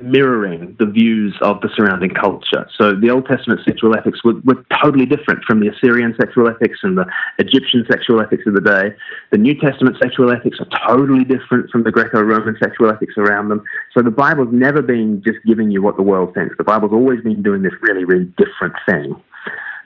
mirroring 0.02 0.76
the 0.78 0.86
views 0.86 1.34
of 1.42 1.62
the 1.62 1.70
surrounding 1.74 2.10
culture. 2.10 2.68
So 2.78 2.94
the 2.94 3.10
Old 3.10 3.28
Testament 3.28 3.62
sexual 3.66 3.96
ethics 3.96 4.24
were, 4.26 4.34
were 4.44 4.66
totally 4.84 5.06
different 5.06 5.46
from 5.46 5.62
the 5.62 5.70
Assyrian 5.70 6.14
sexual 6.20 6.50
ethics 6.50 6.80
and 6.84 6.98
the 6.98 7.06
Egyptian 7.40 7.86
sexual 7.90 8.20
ethics 8.20 8.44
of 8.46 8.56
the 8.56 8.62
day. 8.62 8.94
The 9.32 9.38
New 9.38 9.56
Testament 9.58 9.96
sexual 10.02 10.32
ethics 10.32 10.58
are 10.60 10.88
totally 10.88 11.24
different 11.24 11.70
from 11.70 11.84
the 11.84 11.92
Greco 11.92 12.22
Roman 12.22 12.58
sexual 12.62 12.92
ethics 12.92 13.14
around 13.18 13.48
them. 13.48 13.64
So 13.94 14.04
the 14.04 14.12
Bible's 14.12 14.50
never 14.52 14.82
been 14.82 15.24
just 15.26 15.38
giving 15.46 15.72
you 15.72 15.82
what 15.82 15.96
the 15.96 16.04
world 16.04 16.34
thinks. 16.34 16.58
The 16.58 16.66
Bible's 16.66 16.92
always 16.92 17.22
been 17.22 17.42
doing 17.42 17.62
this 17.62 17.74
really, 17.82 18.04
really 18.04 18.32
different 18.38 18.76
thing. 18.88 19.16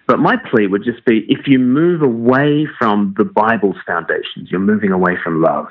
But 0.07 0.17
my 0.17 0.37
plea 0.37 0.65
would 0.65 0.83
just 0.83 1.05
be 1.05 1.23
if 1.29 1.45
you 1.45 1.59
move 1.59 2.01
away 2.01 2.65
from 2.79 3.13
the 3.15 3.25
Bible's 3.25 3.77
foundations, 3.85 4.49
you're 4.49 4.59
moving 4.59 4.91
away 4.91 5.17
from 5.23 5.39
love 5.39 5.67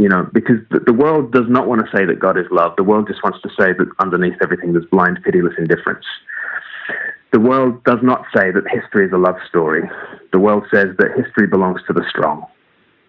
you 0.00 0.08
know, 0.08 0.26
because 0.32 0.56
the 0.70 0.94
world 0.94 1.30
does 1.30 1.44
not 1.48 1.68
want 1.68 1.82
to 1.84 1.96
say 1.96 2.06
that 2.06 2.18
God 2.18 2.38
is 2.38 2.46
love. 2.50 2.74
The 2.76 2.84
world 2.84 3.06
just 3.06 3.22
wants 3.22 3.38
to 3.42 3.50
say 3.50 3.74
that 3.76 3.86
underneath 3.98 4.38
everything 4.42 4.72
there's 4.72 4.86
blind, 4.86 5.18
pitiless 5.22 5.52
indifference. 5.58 6.06
The 7.32 7.40
world 7.40 7.84
does 7.84 7.98
not 8.02 8.24
say 8.34 8.50
that 8.50 8.64
history 8.72 9.06
is 9.06 9.12
a 9.12 9.18
love 9.18 9.36
story. 9.46 9.82
The 10.32 10.40
world 10.40 10.64
says 10.72 10.96
that 10.98 11.08
history 11.22 11.46
belongs 11.46 11.82
to 11.86 11.92
the 11.92 12.02
strong. 12.08 12.46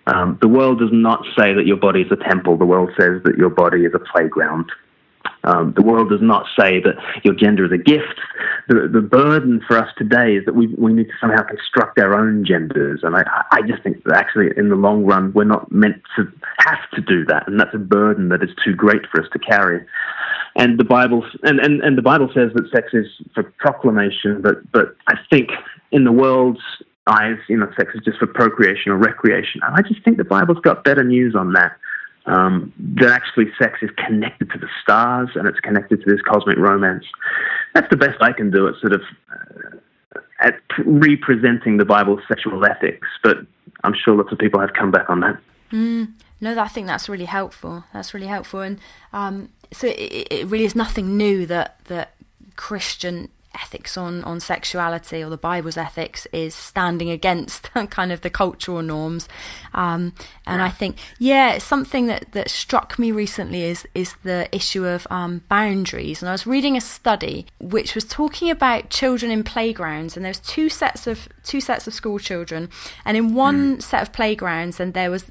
Um, 0.07 0.37
the 0.41 0.49
world 0.49 0.79
does 0.79 0.91
not 0.91 1.23
say 1.37 1.53
that 1.53 1.65
your 1.65 1.77
body 1.77 2.01
is 2.01 2.11
a 2.11 2.21
temple. 2.27 2.57
The 2.57 2.65
world 2.65 2.89
says 2.99 3.23
that 3.23 3.37
your 3.37 3.49
body 3.49 3.85
is 3.85 3.93
a 3.95 3.99
playground. 4.11 4.69
Um, 5.43 5.73
the 5.75 5.81
world 5.81 6.09
does 6.09 6.21
not 6.21 6.45
say 6.59 6.79
that 6.81 6.95
your 7.23 7.33
gender 7.33 7.65
is 7.65 7.71
a 7.71 7.77
gift. 7.77 8.19
The, 8.67 8.87
the 8.91 9.01
burden 9.01 9.61
for 9.67 9.77
us 9.77 9.89
today 9.97 10.35
is 10.35 10.45
that 10.45 10.53
we, 10.53 10.67
we 10.77 10.93
need 10.93 11.07
to 11.07 11.13
somehow 11.19 11.43
construct 11.43 11.99
our 11.99 12.13
own 12.13 12.45
genders. 12.45 13.01
And 13.03 13.15
I, 13.15 13.23
I 13.51 13.61
just 13.63 13.81
think 13.81 14.03
that 14.03 14.15
actually, 14.15 14.49
in 14.55 14.69
the 14.69 14.75
long 14.75 15.03
run, 15.03 15.33
we're 15.33 15.43
not 15.43 15.71
meant 15.71 16.01
to 16.15 16.31
have 16.59 16.89
to 16.93 17.01
do 17.01 17.25
that. 17.25 17.47
And 17.47 17.59
that's 17.59 17.73
a 17.73 17.79
burden 17.79 18.29
that 18.29 18.43
is 18.43 18.49
too 18.63 18.75
great 18.75 19.01
for 19.11 19.21
us 19.21 19.27
to 19.33 19.39
carry. 19.39 19.83
And 20.55 20.79
the 20.79 20.83
Bible, 20.83 21.25
and, 21.43 21.59
and, 21.59 21.81
and 21.81 21.97
the 21.97 22.01
Bible 22.01 22.29
says 22.33 22.51
that 22.53 22.69
sex 22.71 22.89
is 22.93 23.07
for 23.33 23.43
proclamation, 23.57 24.41
but, 24.41 24.69
but 24.71 24.95
I 25.07 25.15
think 25.29 25.49
in 25.91 26.03
the 26.03 26.11
world's 26.11 26.59
eyes, 27.07 27.37
you 27.49 27.57
know, 27.57 27.71
sex 27.77 27.91
is 27.95 28.01
just 28.05 28.19
for 28.19 28.27
procreation 28.27 28.91
or 28.91 28.97
recreation. 28.97 29.61
And 29.63 29.75
I 29.75 29.81
just 29.81 30.03
think 30.03 30.17
the 30.17 30.23
Bible's 30.23 30.59
got 30.59 30.83
better 30.83 31.03
news 31.03 31.35
on 31.35 31.53
that 31.53 31.71
um, 32.25 32.71
that 32.99 33.09
actually 33.09 33.45
sex 33.57 33.79
is 33.81 33.89
connected 33.97 34.49
to 34.51 34.59
the 34.59 34.67
stars 34.81 35.29
and 35.35 35.47
it's 35.47 35.59
connected 35.59 36.03
to 36.03 36.09
this 36.09 36.21
cosmic 36.21 36.57
romance. 36.57 37.05
That's 37.73 37.89
the 37.89 37.97
best 37.97 38.21
I 38.21 38.31
can 38.31 38.51
do 38.51 38.67
at 38.67 38.75
sort 38.79 38.93
of 38.93 39.01
uh, 39.31 40.19
at 40.39 40.55
representing 40.85 41.77
the 41.77 41.85
Bible's 41.85 42.21
sexual 42.27 42.63
ethics, 42.65 43.07
but 43.23 43.37
I'm 43.83 43.93
sure 43.93 44.15
lots 44.15 44.31
of 44.31 44.39
people 44.39 44.59
have 44.59 44.73
come 44.73 44.91
back 44.91 45.09
on 45.09 45.19
that. 45.21 45.37
Mm, 45.71 46.13
no, 46.41 46.59
I 46.59 46.67
think 46.67 46.87
that's 46.87 47.07
really 47.07 47.25
helpful. 47.25 47.85
That's 47.93 48.13
really 48.13 48.27
helpful, 48.27 48.61
and 48.61 48.79
um, 49.13 49.49
so 49.71 49.87
it, 49.87 50.27
it 50.31 50.47
really 50.47 50.65
is 50.65 50.75
nothing 50.75 51.15
new 51.15 51.45
that 51.45 51.79
that 51.85 52.15
Christian 52.55 53.29
ethics 53.53 53.97
on, 53.97 54.23
on 54.23 54.39
sexuality 54.39 55.23
or 55.23 55.29
the 55.29 55.37
Bible's 55.37 55.77
ethics 55.77 56.25
is 56.31 56.55
standing 56.55 57.09
against 57.09 57.71
kind 57.89 58.11
of 58.11 58.21
the 58.21 58.29
cultural 58.29 58.81
norms. 58.81 59.27
Um, 59.73 60.13
and 60.45 60.61
I 60.61 60.69
think, 60.69 60.97
yeah, 61.19 61.57
something 61.57 62.07
that, 62.07 62.31
that 62.31 62.49
struck 62.49 62.97
me 62.97 63.11
recently 63.11 63.63
is 63.63 63.87
is 63.93 64.15
the 64.23 64.53
issue 64.55 64.85
of 64.85 65.07
um, 65.09 65.43
boundaries. 65.49 66.21
And 66.21 66.29
I 66.29 66.31
was 66.31 66.47
reading 66.47 66.75
a 66.77 66.81
study 66.81 67.45
which 67.59 67.95
was 67.95 68.05
talking 68.05 68.49
about 68.49 68.89
children 68.89 69.31
in 69.31 69.43
playgrounds, 69.43 70.15
and 70.15 70.25
there's 70.25 70.39
two 70.39 70.69
sets 70.69 71.07
of 71.07 71.29
two 71.43 71.61
sets 71.61 71.87
of 71.87 71.93
school 71.93 72.19
children, 72.19 72.69
and 73.05 73.17
in 73.17 73.33
one 73.33 73.77
mm. 73.77 73.81
set 73.81 74.01
of 74.01 74.11
playgrounds, 74.11 74.79
and 74.79 74.93
there 74.93 75.11
was 75.11 75.25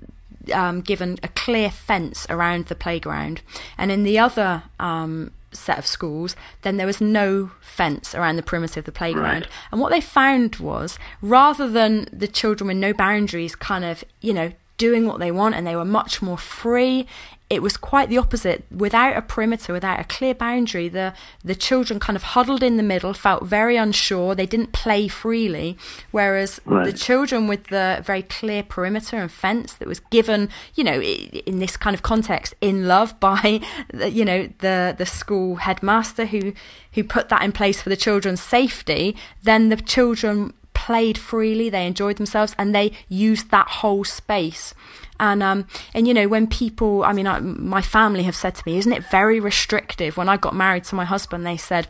um, 0.52 0.80
given 0.80 1.18
a 1.22 1.28
clear 1.28 1.70
fence 1.70 2.26
around 2.30 2.66
the 2.66 2.74
playground, 2.74 3.42
and 3.76 3.90
in 3.90 4.04
the 4.04 4.18
other 4.18 4.62
um, 4.78 5.32
set 5.52 5.78
of 5.78 5.86
schools, 5.86 6.36
then 6.62 6.76
there 6.76 6.86
was 6.86 7.00
no 7.00 7.50
fence 7.60 8.14
around 8.14 8.36
the 8.36 8.42
perimeter 8.42 8.80
of 8.80 8.86
the 8.86 8.92
playground. 8.92 9.42
Right. 9.42 9.48
And 9.72 9.80
what 9.80 9.90
they 9.90 10.00
found 10.00 10.56
was 10.56 10.98
rather 11.20 11.68
than 11.68 12.08
the 12.12 12.28
children 12.28 12.68
with 12.68 12.76
no 12.76 12.92
boundaries 12.92 13.56
kind 13.56 13.84
of, 13.84 14.04
you 14.20 14.32
know, 14.32 14.52
doing 14.86 15.06
what 15.06 15.18
they 15.20 15.30
want 15.30 15.54
and 15.54 15.66
they 15.66 15.76
were 15.76 15.84
much 15.84 16.22
more 16.22 16.38
free 16.38 17.06
it 17.50 17.62
was 17.62 17.76
quite 17.76 18.08
the 18.08 18.16
opposite. 18.16 18.64
Without 18.70 19.16
a 19.16 19.22
perimeter, 19.22 19.72
without 19.72 19.98
a 19.98 20.04
clear 20.04 20.34
boundary, 20.34 20.88
the 20.88 21.12
the 21.44 21.56
children 21.56 21.98
kind 21.98 22.16
of 22.16 22.22
huddled 22.22 22.62
in 22.62 22.76
the 22.76 22.82
middle, 22.84 23.12
felt 23.12 23.42
very 23.42 23.76
unsure. 23.76 24.36
They 24.36 24.46
didn't 24.46 24.72
play 24.72 25.08
freely, 25.08 25.76
whereas 26.12 26.60
right. 26.64 26.86
the 26.86 26.92
children 26.92 27.48
with 27.48 27.64
the 27.64 28.02
very 28.06 28.22
clear 28.22 28.62
perimeter 28.62 29.16
and 29.16 29.32
fence 29.32 29.72
that 29.74 29.88
was 29.88 29.98
given, 29.98 30.48
you 30.76 30.84
know, 30.84 31.02
in 31.02 31.58
this 31.58 31.76
kind 31.76 31.94
of 31.94 32.02
context, 32.02 32.54
in 32.60 32.86
love 32.86 33.18
by, 33.18 33.60
you 34.08 34.24
know, 34.24 34.48
the 34.60 34.94
the 34.96 35.06
school 35.06 35.56
headmaster 35.56 36.26
who 36.26 36.52
who 36.92 37.02
put 37.02 37.30
that 37.30 37.42
in 37.42 37.50
place 37.50 37.82
for 37.82 37.88
the 37.88 37.96
children's 37.96 38.40
safety. 38.40 39.16
Then 39.42 39.70
the 39.70 39.76
children 39.76 40.52
played 40.86 41.18
freely, 41.18 41.68
they 41.68 41.86
enjoyed 41.86 42.16
themselves, 42.16 42.54
and 42.58 42.74
they 42.74 42.92
used 43.08 43.50
that 43.50 43.68
whole 43.68 44.04
space. 44.04 44.74
And 45.18 45.42
um, 45.42 45.66
and 45.94 46.08
you 46.08 46.14
know, 46.14 46.28
when 46.28 46.46
people, 46.46 47.04
I 47.04 47.12
mean, 47.12 47.26
I, 47.26 47.40
my 47.40 47.82
family 47.82 48.22
have 48.22 48.34
said 48.34 48.54
to 48.54 48.62
me, 48.64 48.78
isn't 48.78 48.92
it 48.92 49.04
very 49.10 49.38
restrictive? 49.40 50.16
When 50.16 50.30
I 50.30 50.36
got 50.38 50.54
married 50.54 50.84
to 50.84 50.94
my 50.94 51.04
husband, 51.04 51.44
they 51.44 51.58
said, 51.58 51.88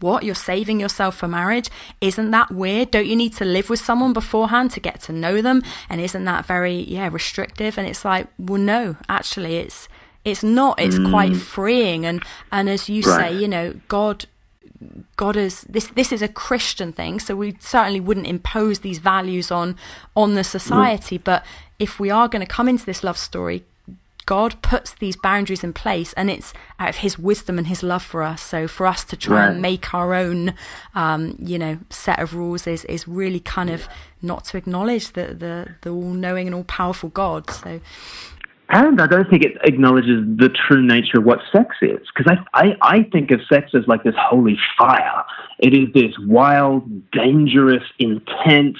what? 0.00 0.22
You're 0.22 0.34
saving 0.34 0.78
yourself 0.78 1.16
for 1.16 1.28
marriage? 1.28 1.70
Isn't 2.02 2.30
that 2.32 2.50
weird? 2.52 2.90
Don't 2.90 3.06
you 3.06 3.16
need 3.16 3.34
to 3.36 3.46
live 3.46 3.70
with 3.70 3.80
someone 3.80 4.12
beforehand 4.12 4.70
to 4.72 4.80
get 4.80 5.00
to 5.02 5.12
know 5.12 5.40
them? 5.40 5.62
And 5.88 6.00
isn't 6.02 6.24
that 6.26 6.44
very 6.44 6.82
yeah 6.82 7.08
restrictive? 7.10 7.78
And 7.78 7.88
it's 7.88 8.04
like 8.04 8.26
well 8.38 8.60
no 8.60 8.96
actually 9.08 9.56
it's 9.56 9.88
it's 10.24 10.42
not. 10.42 10.78
It's 10.78 10.98
mm. 10.98 11.08
quite 11.10 11.36
freeing. 11.36 12.04
And 12.04 12.22
and 12.52 12.68
as 12.68 12.90
you 12.90 13.02
right. 13.02 13.30
say 13.30 13.40
you 13.40 13.48
know 13.48 13.80
god 13.88 14.26
God 15.16 15.36
is 15.36 15.62
this 15.62 15.88
this 15.88 16.12
is 16.12 16.22
a 16.22 16.28
Christian 16.28 16.92
thing, 16.92 17.18
so 17.18 17.34
we 17.34 17.56
certainly 17.60 18.00
wouldn't 18.00 18.26
impose 18.26 18.80
these 18.80 18.98
values 18.98 19.50
on 19.50 19.76
on 20.14 20.34
the 20.34 20.44
society. 20.44 21.18
Mm. 21.18 21.24
But 21.24 21.44
if 21.78 21.98
we 21.98 22.10
are 22.10 22.28
going 22.28 22.46
to 22.46 22.52
come 22.52 22.68
into 22.68 22.86
this 22.86 23.02
love 23.02 23.18
story, 23.18 23.64
God 24.28 24.60
puts 24.60 24.92
these 24.92 25.16
boundaries 25.16 25.64
in 25.64 25.72
place, 25.72 26.12
and 26.12 26.30
it's 26.30 26.52
out 26.78 26.90
of 26.90 26.96
His 26.96 27.18
wisdom 27.18 27.58
and 27.58 27.66
His 27.66 27.82
love 27.82 28.02
for 28.02 28.22
us. 28.22 28.42
So 28.42 28.68
for 28.68 28.86
us 28.86 29.02
to 29.04 29.16
try 29.16 29.38
right. 29.38 29.52
and 29.52 29.62
make 29.62 29.94
our 29.94 30.14
own, 30.14 30.54
um, 30.94 31.34
you 31.38 31.58
know, 31.58 31.78
set 31.90 32.18
of 32.18 32.34
rules 32.34 32.66
is 32.66 32.84
is 32.84 33.08
really 33.08 33.40
kind 33.40 33.70
of 33.70 33.88
not 34.22 34.44
to 34.44 34.58
acknowledge 34.58 35.12
the 35.14 35.34
the, 35.34 35.74
the 35.80 35.90
all 35.90 36.12
knowing 36.12 36.46
and 36.46 36.54
all 36.54 36.64
powerful 36.64 37.08
God. 37.08 37.50
So 37.50 37.80
and 38.70 39.00
I 39.00 39.06
don't 39.06 39.28
think 39.30 39.44
it 39.44 39.56
acknowledges 39.64 40.24
the 40.36 40.50
true 40.50 40.82
nature 40.82 41.18
of 41.18 41.24
what 41.24 41.40
sex 41.50 41.76
is. 41.80 42.06
Because 42.14 42.36
I, 42.54 42.66
I, 42.66 42.76
I 42.82 43.02
think 43.04 43.30
of 43.30 43.40
sex 43.50 43.70
as 43.74 43.86
like 43.86 44.04
this 44.04 44.14
holy 44.18 44.58
fire. 44.76 45.24
It 45.58 45.72
is 45.74 45.88
this 45.94 46.12
wild, 46.26 47.10
dangerous, 47.10 47.82
intense 47.98 48.78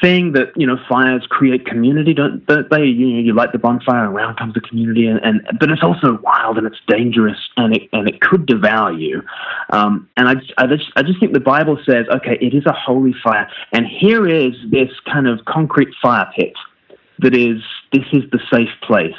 thing 0.00 0.32
that 0.32 0.52
you 0.56 0.66
know 0.66 0.76
fires 0.88 1.26
create 1.28 1.66
community 1.66 2.14
don't, 2.14 2.46
don't 2.46 2.70
they 2.70 2.84
you 2.84 3.08
know 3.08 3.18
you 3.18 3.34
light 3.34 3.50
the 3.50 3.58
bonfire 3.58 4.08
around 4.08 4.36
comes 4.36 4.54
the 4.54 4.60
community 4.60 5.06
and, 5.06 5.18
and 5.24 5.40
but 5.58 5.70
it's 5.70 5.82
also 5.82 6.18
wild 6.22 6.58
and 6.58 6.66
it's 6.66 6.78
dangerous 6.86 7.36
and 7.56 7.74
it 7.74 7.88
and 7.92 8.08
it 8.08 8.20
could 8.20 8.46
devour 8.46 8.92
you 8.92 9.20
um, 9.70 10.08
and 10.16 10.28
I, 10.28 10.34
I 10.58 10.66
just 10.66 10.92
I 10.96 11.02
just 11.02 11.18
think 11.18 11.32
the 11.32 11.40
Bible 11.40 11.78
says 11.84 12.06
okay 12.08 12.38
it 12.40 12.54
is 12.54 12.64
a 12.66 12.72
holy 12.72 13.14
fire 13.22 13.50
and 13.72 13.84
here 13.86 14.28
is 14.28 14.52
this 14.70 14.90
kind 15.12 15.26
of 15.26 15.44
concrete 15.46 15.92
fire 16.00 16.30
pit 16.36 16.52
that 17.22 17.34
is 17.34 17.62
this 17.92 18.04
is 18.12 18.22
the 18.30 18.40
safe 18.52 18.70
place 18.82 19.14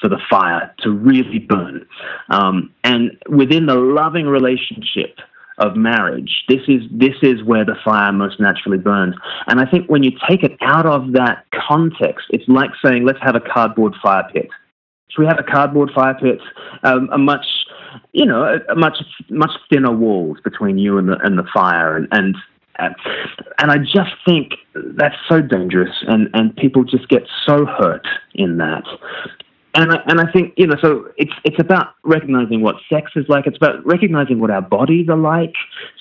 for 0.00 0.08
the 0.08 0.18
fire 0.30 0.74
to 0.80 0.90
really 0.90 1.38
burn. 1.38 1.86
Um, 2.30 2.72
and 2.84 3.16
within 3.28 3.66
the 3.66 3.74
loving 3.74 4.26
relationship 4.26 5.18
of 5.58 5.76
marriage, 5.76 6.44
this 6.48 6.62
is 6.68 6.82
this 6.90 7.16
is 7.22 7.42
where 7.44 7.64
the 7.64 7.76
fire 7.84 8.12
most 8.12 8.40
naturally 8.40 8.78
burns. 8.78 9.14
And 9.46 9.60
I 9.60 9.66
think 9.66 9.88
when 9.88 10.02
you 10.02 10.12
take 10.28 10.42
it 10.42 10.56
out 10.62 10.86
of 10.86 11.12
that 11.12 11.44
context, 11.68 12.26
it's 12.30 12.48
like 12.48 12.70
saying, 12.84 13.04
let's 13.04 13.18
have 13.22 13.36
a 13.36 13.40
cardboard 13.40 13.94
fire 14.02 14.26
pit. 14.32 14.48
So 15.10 15.22
we 15.22 15.26
have 15.26 15.38
a 15.38 15.42
cardboard 15.42 15.90
fire 15.94 16.14
pit, 16.14 16.38
um, 16.84 17.10
a 17.12 17.18
much 17.18 17.44
you 18.12 18.24
know, 18.24 18.58
a, 18.68 18.74
much 18.74 18.98
much 19.28 19.50
thinner 19.68 19.92
walls 19.92 20.38
between 20.42 20.78
you 20.78 20.98
and 20.98 21.08
the 21.08 21.18
and 21.22 21.38
the 21.38 21.46
fire, 21.52 21.96
and, 21.96 22.08
and 22.12 22.36
and 22.78 23.70
I 23.70 23.78
just 23.78 24.12
think 24.24 24.52
that's 24.74 25.16
so 25.28 25.40
dangerous, 25.40 25.94
and, 26.06 26.28
and 26.34 26.54
people 26.56 26.84
just 26.84 27.08
get 27.08 27.26
so 27.46 27.66
hurt 27.66 28.06
in 28.34 28.58
that. 28.58 28.84
And 29.74 29.92
I, 29.92 30.02
and 30.06 30.20
I 30.20 30.30
think 30.32 30.54
you 30.56 30.66
know, 30.66 30.76
so 30.82 31.12
it's 31.16 31.32
it's 31.44 31.60
about 31.60 31.94
recognizing 32.02 32.60
what 32.60 32.76
sex 32.92 33.12
is 33.14 33.26
like. 33.28 33.46
It's 33.46 33.56
about 33.56 33.86
recognizing 33.86 34.40
what 34.40 34.50
our 34.50 34.62
bodies 34.62 35.08
are 35.08 35.16
like. 35.16 35.54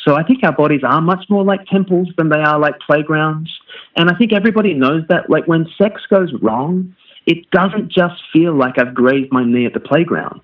So 0.04 0.16
I 0.16 0.24
think 0.24 0.44
our 0.44 0.52
bodies 0.52 0.82
are 0.84 1.02
much 1.02 1.26
more 1.30 1.44
like 1.44 1.68
temples 1.68 2.08
than 2.18 2.30
they 2.30 2.40
are 2.40 2.58
like 2.58 2.80
playgrounds. 2.80 3.52
And 3.96 4.10
I 4.10 4.18
think 4.18 4.34
everybody 4.34 4.74
knows 4.74 5.04
that. 5.10 5.30
Like 5.30 5.46
when 5.48 5.68
sex 5.78 6.02
goes 6.10 6.34
wrong, 6.42 6.96
it 7.28 7.50
doesn't 7.52 7.92
just 7.92 8.16
feel 8.34 8.56
like 8.56 8.80
I've 8.80 8.96
grazed 8.96 9.32
my 9.32 9.46
knee 9.46 9.68
at 9.68 9.74
the 9.74 9.80
playground 9.80 10.42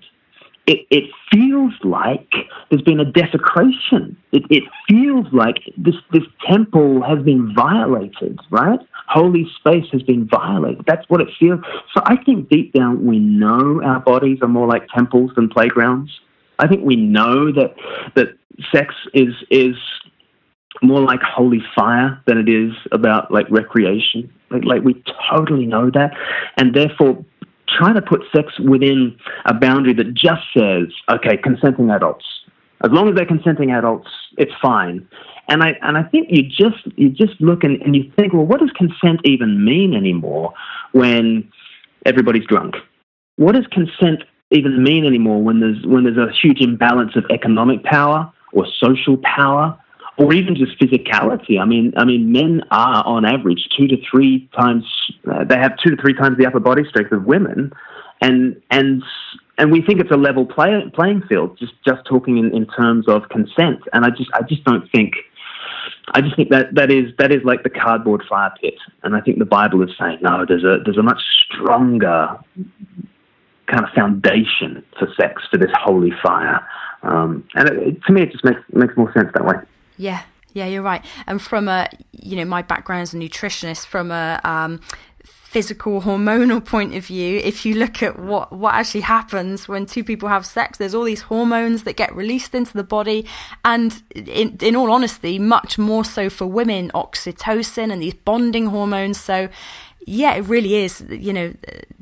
it, 0.66 0.86
it 0.90 1.04
feels 1.32 1.72
like 1.84 2.28
there's 2.70 2.82
been 2.82 3.00
a 3.00 3.04
desecration. 3.04 4.16
It, 4.32 4.42
it 4.50 4.64
feels 4.88 5.26
like 5.32 5.56
this, 5.76 5.94
this 6.12 6.24
temple 6.48 7.02
has 7.02 7.22
been 7.24 7.54
violated, 7.54 8.38
right? 8.50 8.80
Holy 9.08 9.46
space 9.58 9.84
has 9.92 10.02
been 10.02 10.26
violated. 10.28 10.84
That's 10.86 11.08
what 11.08 11.20
it 11.20 11.28
feels. 11.38 11.60
So 11.94 12.02
I 12.04 12.16
think 12.24 12.48
deep 12.48 12.72
down 12.72 13.06
we 13.06 13.20
know 13.20 13.80
our 13.84 14.00
bodies 14.00 14.38
are 14.42 14.48
more 14.48 14.66
like 14.66 14.88
temples 14.88 15.30
than 15.36 15.48
playgrounds. 15.48 16.10
I 16.58 16.66
think 16.66 16.84
we 16.84 16.96
know 16.96 17.52
that 17.52 17.74
that 18.16 18.28
sex 18.72 18.94
is 19.14 19.34
is 19.50 19.76
more 20.82 21.00
like 21.00 21.20
holy 21.22 21.62
fire 21.74 22.20
than 22.26 22.38
it 22.38 22.48
is 22.48 22.72
about 22.92 23.30
like 23.30 23.46
recreation. 23.50 24.32
Like, 24.50 24.64
like 24.64 24.82
we 24.82 25.02
totally 25.30 25.66
know 25.66 25.90
that, 25.90 26.12
and 26.56 26.74
therefore 26.74 27.24
trying 27.76 27.94
to 27.94 28.02
put 28.02 28.22
sex 28.34 28.58
within 28.58 29.16
a 29.44 29.54
boundary 29.54 29.94
that 29.94 30.14
just 30.14 30.42
says, 30.56 30.88
okay, 31.08 31.36
consenting 31.36 31.90
adults. 31.90 32.24
As 32.84 32.90
long 32.90 33.08
as 33.08 33.14
they're 33.14 33.26
consenting 33.26 33.70
adults, 33.70 34.08
it's 34.36 34.52
fine. 34.60 35.08
And 35.48 35.62
I 35.62 35.76
and 35.82 35.96
I 35.96 36.02
think 36.02 36.28
you 36.30 36.42
just 36.42 36.86
you 36.96 37.08
just 37.08 37.40
look 37.40 37.64
and, 37.64 37.80
and 37.82 37.94
you 37.94 38.10
think, 38.16 38.32
well, 38.32 38.44
what 38.44 38.60
does 38.60 38.70
consent 38.72 39.20
even 39.24 39.64
mean 39.64 39.94
anymore 39.94 40.52
when 40.92 41.48
everybody's 42.04 42.44
drunk? 42.46 42.74
What 43.36 43.54
does 43.54 43.66
consent 43.68 44.24
even 44.50 44.82
mean 44.82 45.04
anymore 45.06 45.42
when 45.42 45.60
there's 45.60 45.84
when 45.86 46.04
there's 46.04 46.18
a 46.18 46.32
huge 46.42 46.60
imbalance 46.60 47.16
of 47.16 47.24
economic 47.30 47.82
power 47.84 48.30
or 48.52 48.66
social 48.80 49.16
power 49.18 49.78
or 50.18 50.32
even 50.32 50.56
just 50.56 50.78
physicality. 50.78 51.60
I 51.60 51.64
mean, 51.64 51.92
I 51.96 52.04
mean, 52.04 52.32
men 52.32 52.62
are 52.70 53.04
on 53.04 53.24
average 53.24 53.68
two 53.76 53.86
to 53.88 53.96
three 54.10 54.48
times. 54.56 54.84
Uh, 55.30 55.44
they 55.44 55.56
have 55.56 55.76
two 55.82 55.94
to 55.94 56.00
three 56.00 56.14
times 56.14 56.38
the 56.38 56.46
upper 56.46 56.60
body 56.60 56.84
strength 56.88 57.12
of 57.12 57.24
women, 57.24 57.72
and 58.20 58.60
and 58.70 59.02
and 59.58 59.72
we 59.72 59.82
think 59.82 60.00
it's 60.00 60.10
a 60.10 60.16
level 60.16 60.46
play, 60.46 60.82
playing 60.94 61.22
field. 61.28 61.58
Just 61.58 61.74
just 61.86 62.04
talking 62.06 62.38
in, 62.38 62.54
in 62.54 62.66
terms 62.66 63.06
of 63.08 63.28
consent, 63.28 63.80
and 63.92 64.04
I 64.04 64.10
just 64.10 64.30
I 64.34 64.42
just 64.42 64.64
don't 64.64 64.90
think. 64.90 65.14
I 66.12 66.20
just 66.20 66.36
think 66.36 66.50
that 66.50 66.74
that 66.74 66.90
is 66.90 67.12
that 67.18 67.32
is 67.32 67.42
like 67.44 67.62
the 67.62 67.70
cardboard 67.70 68.22
fire 68.28 68.52
pit, 68.60 68.74
and 69.02 69.16
I 69.16 69.20
think 69.20 69.38
the 69.38 69.44
Bible 69.44 69.82
is 69.82 69.90
saying 69.98 70.18
no. 70.22 70.44
There's 70.46 70.64
a 70.64 70.78
there's 70.84 70.98
a 70.98 71.02
much 71.02 71.20
stronger 71.44 72.38
kind 73.66 73.84
of 73.84 73.90
foundation 73.94 74.84
for 74.98 75.08
sex 75.20 75.42
for 75.50 75.58
this 75.58 75.70
holy 75.74 76.12
fire, 76.22 76.66
um, 77.02 77.44
and 77.54 77.68
it, 77.68 78.02
to 78.04 78.12
me, 78.12 78.22
it 78.22 78.32
just 78.32 78.44
makes 78.44 78.60
makes 78.72 78.96
more 78.96 79.12
sense 79.12 79.30
that 79.34 79.44
way. 79.44 79.56
Yeah, 79.96 80.22
yeah, 80.52 80.66
you're 80.66 80.82
right. 80.82 81.04
And 81.26 81.40
from 81.40 81.68
a, 81.68 81.88
you 82.12 82.36
know, 82.36 82.44
my 82.44 82.62
background 82.62 83.02
as 83.02 83.14
a 83.14 83.18
nutritionist, 83.18 83.86
from 83.86 84.10
a 84.10 84.40
um, 84.42 84.80
physical 85.24 86.02
hormonal 86.02 86.64
point 86.64 86.94
of 86.94 87.06
view, 87.06 87.38
if 87.38 87.64
you 87.64 87.74
look 87.74 88.02
at 88.02 88.18
what 88.18 88.52
what 88.52 88.74
actually 88.74 89.02
happens 89.02 89.68
when 89.68 89.86
two 89.86 90.04
people 90.04 90.28
have 90.28 90.44
sex, 90.46 90.78
there's 90.78 90.94
all 90.94 91.04
these 91.04 91.22
hormones 91.22 91.84
that 91.84 91.96
get 91.96 92.14
released 92.14 92.54
into 92.54 92.72
the 92.72 92.82
body, 92.84 93.26
and 93.64 94.02
in 94.14 94.56
in 94.60 94.74
all 94.76 94.90
honesty, 94.90 95.38
much 95.38 95.78
more 95.78 96.04
so 96.04 96.28
for 96.30 96.46
women, 96.46 96.90
oxytocin 96.94 97.92
and 97.92 98.02
these 98.02 98.14
bonding 98.14 98.66
hormones. 98.66 99.20
So 99.20 99.48
yeah, 100.06 100.34
it 100.34 100.42
really 100.42 100.76
is, 100.76 101.04
you 101.10 101.32
know, 101.32 101.52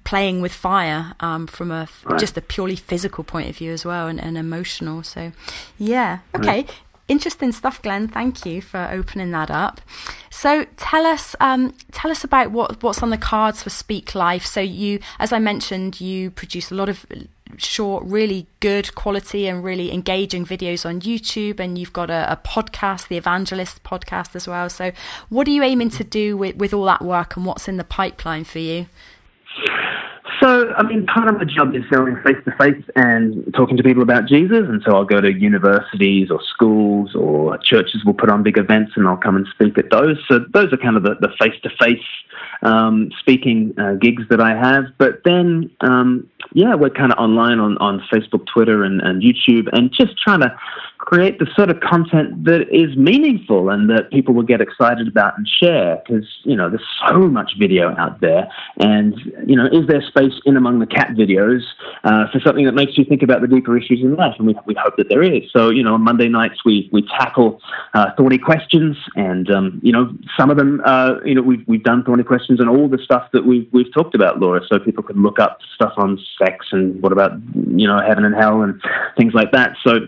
playing 0.05 0.42
with 0.42 0.53
fire 0.53 1.14
um, 1.20 1.47
from 1.47 1.70
a 1.70 1.88
right. 2.05 2.20
just 2.20 2.36
a 2.36 2.42
purely 2.42 2.76
physical 2.76 3.24
point 3.24 3.49
of 3.49 3.57
view 3.57 3.72
as 3.72 3.84
well 3.84 4.09
and, 4.09 4.20
and 4.20 4.36
emotional. 4.36 5.03
So, 5.03 5.32
yeah, 5.78 6.18
okay. 6.34 6.62
Right 6.62 6.70
interesting 7.09 7.53
stuff, 7.53 7.83
Glen. 7.83 8.09
Thank 8.09 8.47
you 8.47 8.63
for 8.63 8.89
opening 8.91 9.31
that 9.33 9.51
up. 9.51 9.81
So 10.31 10.65
tell 10.77 11.07
us, 11.07 11.37
um, 11.41 11.75
tell 11.93 12.11
us 12.11 12.25
about 12.25 12.51
what 12.51 12.83
what's 12.83 13.03
on 13.03 13.11
the 13.11 13.19
cards 13.19 13.63
for 13.63 13.71
Speak 13.71 14.15
Life. 14.15 14.45
So 14.45 14.61
you, 14.61 15.01
as 15.19 15.33
I 15.33 15.39
mentioned, 15.39 16.01
you 16.01 16.31
produce 16.31 16.71
a 16.71 16.75
lot 16.75 16.89
of 16.89 17.07
short, 17.57 18.05
really 18.05 18.47
good 18.61 18.95
quality 18.95 19.47
and 19.47 19.63
really 19.63 19.93
engaging 19.93 20.45
videos 20.45 20.85
on 20.85 21.01
YouTube, 21.01 21.61
and 21.61 21.79
you've 21.79 21.93
got 21.93 22.11
a, 22.11 22.31
a 22.33 22.37
podcast, 22.37 23.09
the 23.09 23.17
Evangelist 23.17 23.83
podcast 23.85 24.35
as 24.35 24.49
well. 24.49 24.69
So, 24.69 24.93
what 25.29 25.47
are 25.47 25.53
you 25.53 25.63
aiming 25.63 25.91
to 25.91 26.05
do 26.05 26.37
with 26.37 26.57
with 26.57 26.75
all 26.75 26.85
that 26.87 27.03
work, 27.03 27.37
and 27.37 27.47
what's 27.47 27.69
in 27.69 27.77
the 27.77 27.85
pipeline 27.85 28.45
for 28.45 28.59
you? 28.59 28.87
So, 30.45 30.74
I 30.76 30.82
mean, 30.82 31.07
part 31.07 31.26
of 31.28 31.38
my 31.38 31.45
job 31.45 31.74
is 31.74 31.84
going 31.90 32.16
face 32.22 32.36
to 32.45 32.55
face 32.59 32.84
and 32.97 33.51
talking 33.55 33.78
to 33.78 33.82
people 33.82 34.03
about 34.03 34.26
Jesus. 34.28 34.68
And 34.68 34.82
so 34.84 34.95
I'll 34.95 35.07
go 35.07 35.18
to 35.18 35.32
universities 35.32 36.30
or 36.30 36.38
schools 36.42 37.14
or 37.14 37.57
churches 37.57 38.05
will 38.05 38.12
put 38.12 38.28
on 38.28 38.42
big 38.42 38.59
events 38.59 38.92
and 38.95 39.09
I'll 39.09 39.16
come 39.16 39.36
and 39.36 39.47
speak 39.55 39.78
at 39.78 39.88
those. 39.90 40.18
So 40.28 40.40
those 40.53 40.70
are 40.70 40.76
kind 40.76 40.99
of 40.99 41.03
the 41.05 41.30
face 41.40 41.59
to 41.62 41.70
face 41.80 43.09
speaking 43.20 43.72
uh, 43.78 43.95
gigs 43.95 44.24
that 44.28 44.42
I 44.42 44.51
have. 44.51 44.84
But 44.99 45.22
then, 45.24 45.70
um, 45.80 46.28
yeah, 46.53 46.74
we're 46.74 46.90
kind 46.90 47.11
of 47.11 47.18
online 47.18 47.59
on, 47.59 47.78
on 47.78 48.07
Facebook, 48.12 48.45
Twitter, 48.47 48.84
and, 48.84 49.01
and 49.01 49.22
YouTube 49.22 49.70
and 49.72 49.90
just 49.92 50.18
trying 50.18 50.40
to 50.40 50.55
create 51.05 51.39
the 51.39 51.47
sort 51.55 51.71
of 51.71 51.81
content 51.81 52.45
that 52.45 52.63
is 52.73 52.97
meaningful 52.97 53.69
and 53.69 53.91
that 53.91 54.11
people 54.11 54.33
will 54.33 54.43
get 54.45 54.61
excited 54.61 55.07
about 55.07 55.37
and 55.37 55.47
share 55.47 56.03
because 56.07 56.27
you 56.45 56.57
know 56.57 56.71
there's 56.71 56.89
so 57.07 57.19
much 57.29 57.53
video 57.59 57.95
out 57.97 58.21
there. 58.21 58.49
And 58.79 59.15
you 59.47 59.55
know 59.57 59.67
is 59.67 59.87
there 59.87 60.03
space 60.03 60.33
in 60.45 60.57
among 60.57 60.79
the 60.79 60.87
cat 60.87 61.11
videos 61.11 61.61
uh, 62.05 62.31
for 62.33 62.41
something 62.41 62.65
that 62.65 62.75
makes 62.75 62.97
you 62.97 63.05
think 63.05 63.23
about 63.23 63.43
the 63.43 63.49
deeper 63.49 63.77
issues 63.77 64.01
in 64.01 64.17
life? 64.17 64.35
And 64.39 64.47
we, 64.47 64.57
we 64.67 64.75
hope 64.75 64.97
that 64.97 65.09
there 65.09 65.23
is. 65.23 65.43
So 65.53 65.71
you 65.71 65.83
know 65.83 65.95
on 65.95 66.03
monday 66.03 66.29
nights 66.29 66.65
we 66.65 66.89
we 66.91 67.03
tackle 67.19 67.61
uh, 67.93 68.11
thorny 68.17 68.39
questions 68.39 68.97
and 69.15 69.51
um, 69.51 69.81
you 69.83 69.93
know 69.93 70.11
some 70.39 70.51
of 70.51 70.57
them 70.57 70.81
uh, 70.87 71.17
you 71.25 71.35
know 71.35 71.43
we've, 71.43 71.65
we've 71.67 71.85
done 71.85 72.03
thorny 72.05 72.25
questions 72.25 72.61
and 72.61 72.69
all 72.69 72.89
the 72.89 72.99
stuff 72.99 73.29
that 73.33 73.45
we've, 73.45 73.69
we've 73.73 73.93
talked 73.93 74.15
about 74.15 74.41
laura. 74.41 74.61
So 74.71 74.79
people 74.79 75.03
can 75.03 75.23
look 75.23 75.39
up 75.39 75.59
stuff 75.75 75.93
on 75.99 76.19
sex 76.39 76.67
and 76.73 77.01
what 77.03 77.13
about 77.13 77.33
you 77.55 77.87
know 77.87 78.01
heaven 78.01 78.25
and 78.25 78.35
hell 78.35 78.63
and 78.63 78.81
things 79.19 79.35
like 79.35 79.53
that. 79.53 79.77
So 79.87 80.07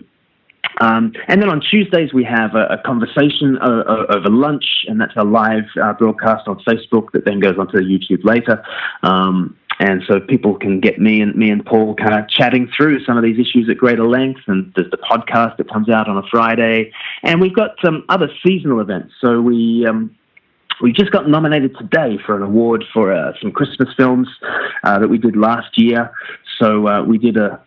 um, 0.79 1.13
and 1.27 1.41
then 1.41 1.49
on 1.49 1.61
Tuesdays, 1.61 2.13
we 2.13 2.23
have 2.23 2.53
a, 2.55 2.65
a 2.67 2.77
conversation 2.85 3.57
over 3.61 4.29
lunch, 4.29 4.85
and 4.87 5.01
that's 5.01 5.15
a 5.15 5.23
live 5.23 5.65
uh, 5.81 5.93
broadcast 5.93 6.47
on 6.47 6.59
Facebook 6.59 7.11
that 7.13 7.25
then 7.25 7.39
goes 7.39 7.57
onto 7.57 7.77
YouTube 7.77 8.23
later. 8.23 8.63
Um, 9.03 9.57
and 9.79 10.01
so 10.07 10.19
people 10.19 10.55
can 10.55 10.79
get 10.79 10.99
me 10.99 11.21
and 11.21 11.35
me 11.35 11.51
and 11.51 11.63
Paul 11.63 11.95
kind 11.95 12.15
of 12.15 12.27
chatting 12.29 12.69
through 12.75 13.03
some 13.05 13.17
of 13.17 13.23
these 13.23 13.39
issues 13.39 13.69
at 13.69 13.77
greater 13.77 14.07
length. 14.07 14.41
And 14.47 14.73
there's 14.75 14.89
the 14.89 14.97
podcast 14.97 15.57
that 15.57 15.69
comes 15.71 15.89
out 15.89 16.07
on 16.07 16.17
a 16.17 16.27
Friday, 16.29 16.91
and 17.23 17.41
we've 17.41 17.55
got 17.55 17.71
some 17.83 18.03
other 18.09 18.29
seasonal 18.45 18.79
events. 18.79 19.13
So 19.21 19.41
we 19.41 19.85
um, 19.87 20.15
we 20.81 20.91
just 20.91 21.11
got 21.11 21.27
nominated 21.27 21.75
today 21.77 22.17
for 22.25 22.35
an 22.35 22.43
award 22.43 22.85
for 22.93 23.11
uh, 23.11 23.33
some 23.41 23.51
Christmas 23.51 23.89
films 23.97 24.27
uh, 24.83 24.99
that 24.99 25.07
we 25.07 25.17
did 25.17 25.35
last 25.35 25.77
year. 25.77 26.11
So 26.59 26.87
uh, 26.87 27.03
we 27.03 27.17
did 27.17 27.37
a 27.37 27.61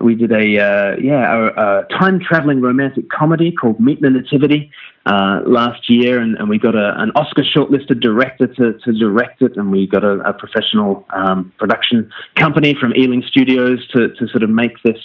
we 0.00 0.14
did 0.14 0.32
a 0.32 0.36
uh, 0.36 0.96
yeah 1.00 1.34
a, 1.34 1.82
a 1.82 1.86
time 1.98 2.20
traveling 2.20 2.60
romantic 2.60 3.08
comedy 3.10 3.52
called 3.52 3.80
Meet 3.80 4.00
the 4.00 4.10
Nativity 4.10 4.70
uh, 5.06 5.40
last 5.46 5.88
year, 5.90 6.18
and, 6.18 6.36
and 6.36 6.48
we 6.48 6.58
got 6.58 6.74
a, 6.74 6.94
an 6.98 7.10
Oscar 7.14 7.42
shortlisted 7.42 8.00
director 8.00 8.46
to, 8.46 8.72
to 8.84 8.92
direct 8.92 9.42
it, 9.42 9.56
and 9.56 9.70
we 9.70 9.86
got 9.86 10.04
a, 10.04 10.20
a 10.20 10.32
professional 10.32 11.04
um, 11.14 11.52
production 11.58 12.10
company 12.36 12.74
from 12.78 12.94
Ealing 12.96 13.22
Studios 13.26 13.86
to, 13.88 14.14
to 14.14 14.28
sort 14.28 14.42
of 14.42 14.50
make 14.50 14.72
this 14.82 14.98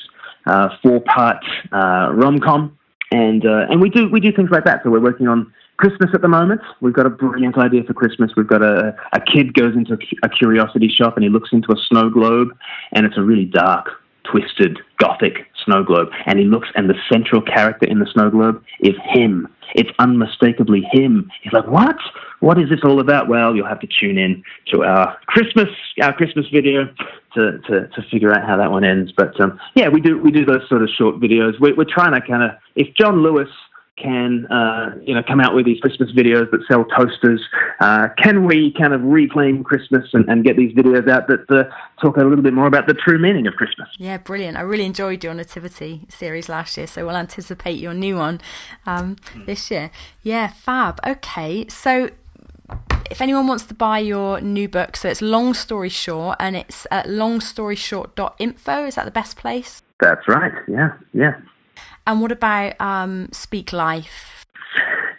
uh, 0.46 0.70
four 0.82 1.02
part 1.02 1.44
uh, 1.72 2.12
rom 2.14 2.40
com, 2.40 2.78
and 3.12 3.46
uh, 3.46 3.68
and 3.70 3.82
we 3.82 3.90
do 3.90 4.10
we 4.10 4.20
do 4.20 4.32
things 4.32 4.50
like 4.52 4.66
that. 4.66 4.82
So 4.84 4.90
we're 4.90 5.02
working 5.02 5.28
on. 5.28 5.54
Christmas 5.80 6.10
at 6.14 6.22
the 6.22 6.28
moment. 6.28 6.60
We've 6.82 6.92
got 6.94 7.06
a 7.06 7.10
brilliant 7.10 7.58
idea 7.58 7.84
for 7.84 7.94
Christmas. 7.94 8.32
We've 8.36 8.46
got 8.46 8.62
a, 8.62 8.94
a 9.14 9.22
kid 9.22 9.54
goes 9.54 9.76
into 9.76 9.98
a 10.24 10.28
curiosity 10.28 10.90
shop 10.90 11.16
and 11.16 11.24
he 11.24 11.30
looks 11.30 11.52
into 11.54 11.72
a 11.72 11.78
snow 11.88 12.10
globe, 12.10 12.50
and 12.92 13.06
it's 13.06 13.16
a 13.16 13.22
really 13.22 13.46
dark 13.46 13.88
twisted, 14.30 14.80
gothic 14.98 15.48
snow 15.66 15.84
globe. 15.84 16.10
And 16.26 16.40
he 16.40 16.46
looks, 16.46 16.70
and 16.76 16.90
the 16.90 16.96
central 17.12 17.42
character 17.42 17.88
in 17.88 18.00
the 18.00 18.08
snow 18.14 18.30
globe 18.30 18.64
is 18.82 18.96
him. 19.14 19.48
It's 19.76 19.90
unmistakably 20.00 20.88
him. 20.92 21.30
He's 21.44 21.54
like, 21.54 21.68
what? 21.68 21.96
What 22.40 22.60
is 22.60 22.70
this 22.70 22.80
all 22.84 23.00
about? 23.00 23.28
Well, 23.28 23.56
you'll 23.56 23.68
have 23.68 23.82
to 23.82 23.88
tune 24.00 24.18
in 24.18 24.44
to 24.72 24.84
our 24.84 25.18
Christmas, 25.28 25.68
our 26.02 26.14
Christmas 26.14 26.46
video 26.54 26.86
to, 27.36 27.60
to, 27.68 27.88
to 27.88 28.02
figure 28.10 28.32
out 28.34 28.48
how 28.48 28.58
that 28.58 28.72
one 28.72 28.84
ends. 28.84 29.12
But 29.16 29.40
um, 29.40 29.60
yeah, 29.76 29.90
we 29.90 30.02
do 30.02 30.18
we 30.18 30.32
do 30.32 30.46
those 30.46 30.68
sort 30.70 30.82
of 30.82 30.90
short 30.98 31.20
videos. 31.20 31.60
We're, 31.60 31.76
we're 31.76 31.84
trying 31.84 32.14
to 32.14 32.22
kind 32.26 32.44
of, 32.44 32.52
if 32.76 32.96
John 32.96 33.22
Lewis 33.22 33.50
can 34.02 34.46
uh, 34.48 34.96
you 35.04 35.14
know 35.14 35.22
come 35.28 35.40
out 35.40 35.54
with 35.54 35.66
these 35.66 35.80
Christmas 35.80 36.12
videos 36.12 36.50
that 36.52 36.62
sell 36.70 36.86
toasters? 36.86 37.42
Uh, 37.80 38.08
can 38.18 38.46
we 38.46 38.74
kind 38.80 38.94
of 38.94 39.02
reclaim 39.04 39.64
Christmas 39.64 40.08
and, 40.14 40.28
and 40.30 40.44
get 40.44 40.58
these 40.58 40.74
videos 40.74 41.10
out 41.10 41.28
that 41.28 41.50
uh, 41.50 41.64
talk 42.02 42.18
a 42.18 42.24
little 42.24 42.44
bit 42.44 42.54
more 42.54 42.68
about 42.68 42.88
the 42.88 42.94
true 42.94 43.20
meaning 43.20 43.48
of 43.48 43.54
Christmas? 43.56 43.90
Yeah, 43.98 44.18
brilliant. 44.18 44.58
I 44.58 44.62
really 44.62 44.86
enjoyed 44.86 45.24
your 45.24 45.34
Nativity 45.34 46.06
series 46.10 46.50
last 46.50 46.78
year, 46.78 46.88
so 46.88 47.06
we'll 47.06 47.18
anticipate 47.18 47.80
your 47.80 47.94
new 47.94 48.16
one 48.16 48.42
um, 48.86 49.18
this 49.46 49.70
year. 49.72 49.92
Yeah, 50.24 50.48
fab. 50.48 51.00
Okay, 51.06 51.68
so 51.68 52.10
if 53.10 53.22
anyone 53.22 53.48
wants 53.48 53.66
to 53.66 53.74
buy 53.74 54.00
your 54.00 54.40
new 54.42 54.68
book, 54.70 54.96
so 54.96 55.10
it's 55.10 55.22
Long 55.22 55.54
Story 55.54 55.90
Short, 55.90 56.38
and 56.40 56.56
it's 56.56 56.86
at 56.92 57.08
longstoryshort.info. 57.08 58.86
Is 58.86 58.96
that 58.96 59.06
the 59.06 59.12
best 59.12 59.38
place? 59.38 59.82
That's 60.00 60.28
right. 60.28 60.54
Yeah, 60.68 60.94
yeah. 61.14 61.34
And 62.08 62.22
what 62.22 62.32
about 62.32 62.80
um, 62.82 63.30
Speak 63.32 63.74
Life? 63.74 64.46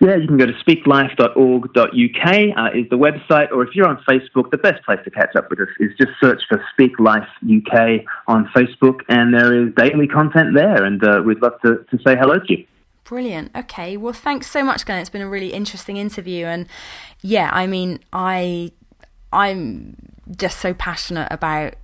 Yeah, 0.01 0.17
you 0.17 0.27
can 0.27 0.39
go 0.39 0.47
to 0.47 0.55
speaklife.org.uk 0.55 1.87
uh, 1.87 2.79
is 2.79 2.89
the 2.89 2.97
website, 2.97 3.53
or 3.53 3.63
if 3.63 3.75
you're 3.75 3.87
on 3.87 4.03
Facebook, 4.09 4.51
the 4.51 4.57
best 4.57 4.83
place 4.85 4.99
to 5.05 5.11
catch 5.11 5.37
up 5.37 5.51
with 5.51 5.61
us 5.61 5.69
is 5.79 5.91
just 5.99 6.13
search 6.19 6.41
for 6.49 6.65
Speak 6.73 6.99
Life 6.99 7.29
UK 7.45 8.01
on 8.27 8.49
Facebook, 8.57 9.01
and 9.11 9.35
there 9.35 9.67
is 9.67 9.75
daily 9.75 10.07
content 10.07 10.55
there, 10.55 10.85
and 10.85 11.05
uh, 11.05 11.21
we'd 11.23 11.43
love 11.43 11.61
to, 11.67 11.85
to 11.91 11.99
say 12.03 12.17
hello 12.17 12.39
to 12.39 12.47
you. 12.49 12.67
Brilliant. 13.05 13.51
Okay. 13.55 13.99
Well, 13.99 14.15
thanks 14.15 14.51
so 14.51 14.65
much, 14.65 14.87
Glen. 14.87 15.01
It's 15.01 15.11
been 15.11 15.21
a 15.21 15.29
really 15.29 15.53
interesting 15.53 15.99
interview, 15.99 16.47
and 16.47 16.67
yeah, 17.21 17.51
I 17.53 17.67
mean, 17.67 17.99
I 18.13 18.73
I'm 19.33 19.97
just 20.35 20.61
so 20.61 20.73
passionate 20.73 21.29
about 21.31 21.75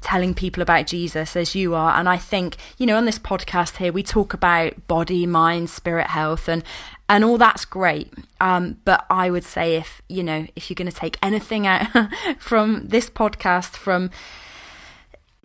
telling 0.00 0.34
people 0.34 0.62
about 0.62 0.86
Jesus 0.86 1.36
as 1.36 1.54
you 1.54 1.74
are. 1.74 1.98
And 1.98 2.08
I 2.08 2.16
think, 2.16 2.56
you 2.78 2.86
know, 2.86 2.96
on 2.96 3.04
this 3.04 3.18
podcast 3.18 3.76
here, 3.76 3.92
we 3.92 4.02
talk 4.02 4.34
about 4.34 4.86
body, 4.88 5.26
mind, 5.26 5.70
spirit 5.70 6.08
health 6.08 6.48
and 6.48 6.64
and 7.08 7.24
all 7.24 7.38
that's 7.38 7.64
great. 7.64 8.12
Um, 8.40 8.78
but 8.84 9.04
I 9.10 9.30
would 9.30 9.42
say 9.42 9.76
if, 9.76 10.00
you 10.08 10.22
know, 10.22 10.46
if 10.54 10.70
you're 10.70 10.76
going 10.76 10.90
to 10.90 10.96
take 10.96 11.18
anything 11.20 11.66
out 11.66 11.88
from 12.38 12.86
this 12.86 13.10
podcast, 13.10 13.70
from 13.70 14.10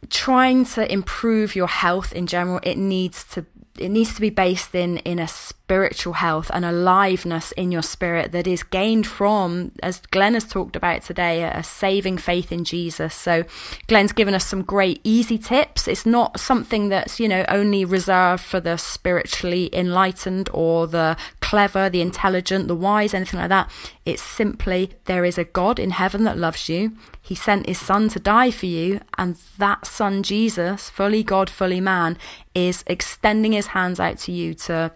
trying 0.10 0.66
to 0.66 0.92
improve 0.92 1.56
your 1.56 1.68
health 1.68 2.14
in 2.14 2.28
general, 2.28 2.60
it 2.62 2.78
needs 2.78 3.24
to 3.34 3.48
it 3.78 3.90
needs 3.90 4.14
to 4.16 4.22
be 4.22 4.30
based 4.30 4.74
in 4.76 4.98
in 5.00 5.20
a 5.20 5.28
spiritual 5.28 6.14
health 6.14 6.52
and 6.54 6.64
aliveness 6.64 7.52
in 7.54 7.72
your 7.72 7.82
spirit 7.82 8.32
that 8.32 8.46
is 8.46 8.62
gained 8.62 9.08
from 9.08 9.72
as 9.82 10.00
glen 10.12 10.36
has 10.36 10.46
talked 10.46 10.76
about 10.76 11.02
today 11.02 11.44
a, 11.44 11.64
saving 11.64 12.18
faith 12.18 12.52
in 12.52 12.64
jesus. 12.64 13.16
So 13.16 13.44
glen's 13.88 14.12
given 14.12 14.34
us 14.34 14.46
some 14.46 14.62
great 14.62 15.02
easy 15.04 15.38
tips. 15.38 15.88
It's 15.88 16.06
not 16.06 16.40
something 16.40 16.90
that's 16.90 17.20
you 17.20 17.28
know 17.28 17.46
only 17.50 17.86
reserved 17.86 18.44
for 18.44 18.60
the 18.60 18.78
spiritually 18.78 19.70
enlightened 19.74 20.50
or 20.54 20.88
the 20.88 21.18
clever 21.50 21.90
the 21.90 22.02
intelligent 22.02 22.68
the 22.68 22.76
wise 22.88 23.14
anything 23.14 23.40
like 23.40 23.50
that 23.50 23.70
it's 24.06 24.22
simply 24.40 24.82
there 25.06 25.26
is 25.26 25.38
a 25.38 25.44
god 25.44 25.78
in 25.80 25.92
heaven 25.92 26.24
that 26.24 26.38
loves 26.38 26.70
you 26.70 26.92
he 27.26 27.34
sent 27.34 27.66
his 27.66 27.80
son 27.80 28.08
to 28.10 28.20
die 28.20 28.52
for 28.52 28.68
you, 28.68 29.02
and 29.18 29.36
that 29.58 29.88
son, 29.88 30.22
Jesus, 30.22 30.92
fully 30.92 31.24
God, 31.24 31.50
fully 31.50 31.82
man, 31.82 32.20
is 32.54 32.84
extending 32.86 33.52
his 33.52 33.68
hands 33.68 34.00
out 34.00 34.20
to 34.20 34.32
you 34.32 34.54
to 34.66 34.92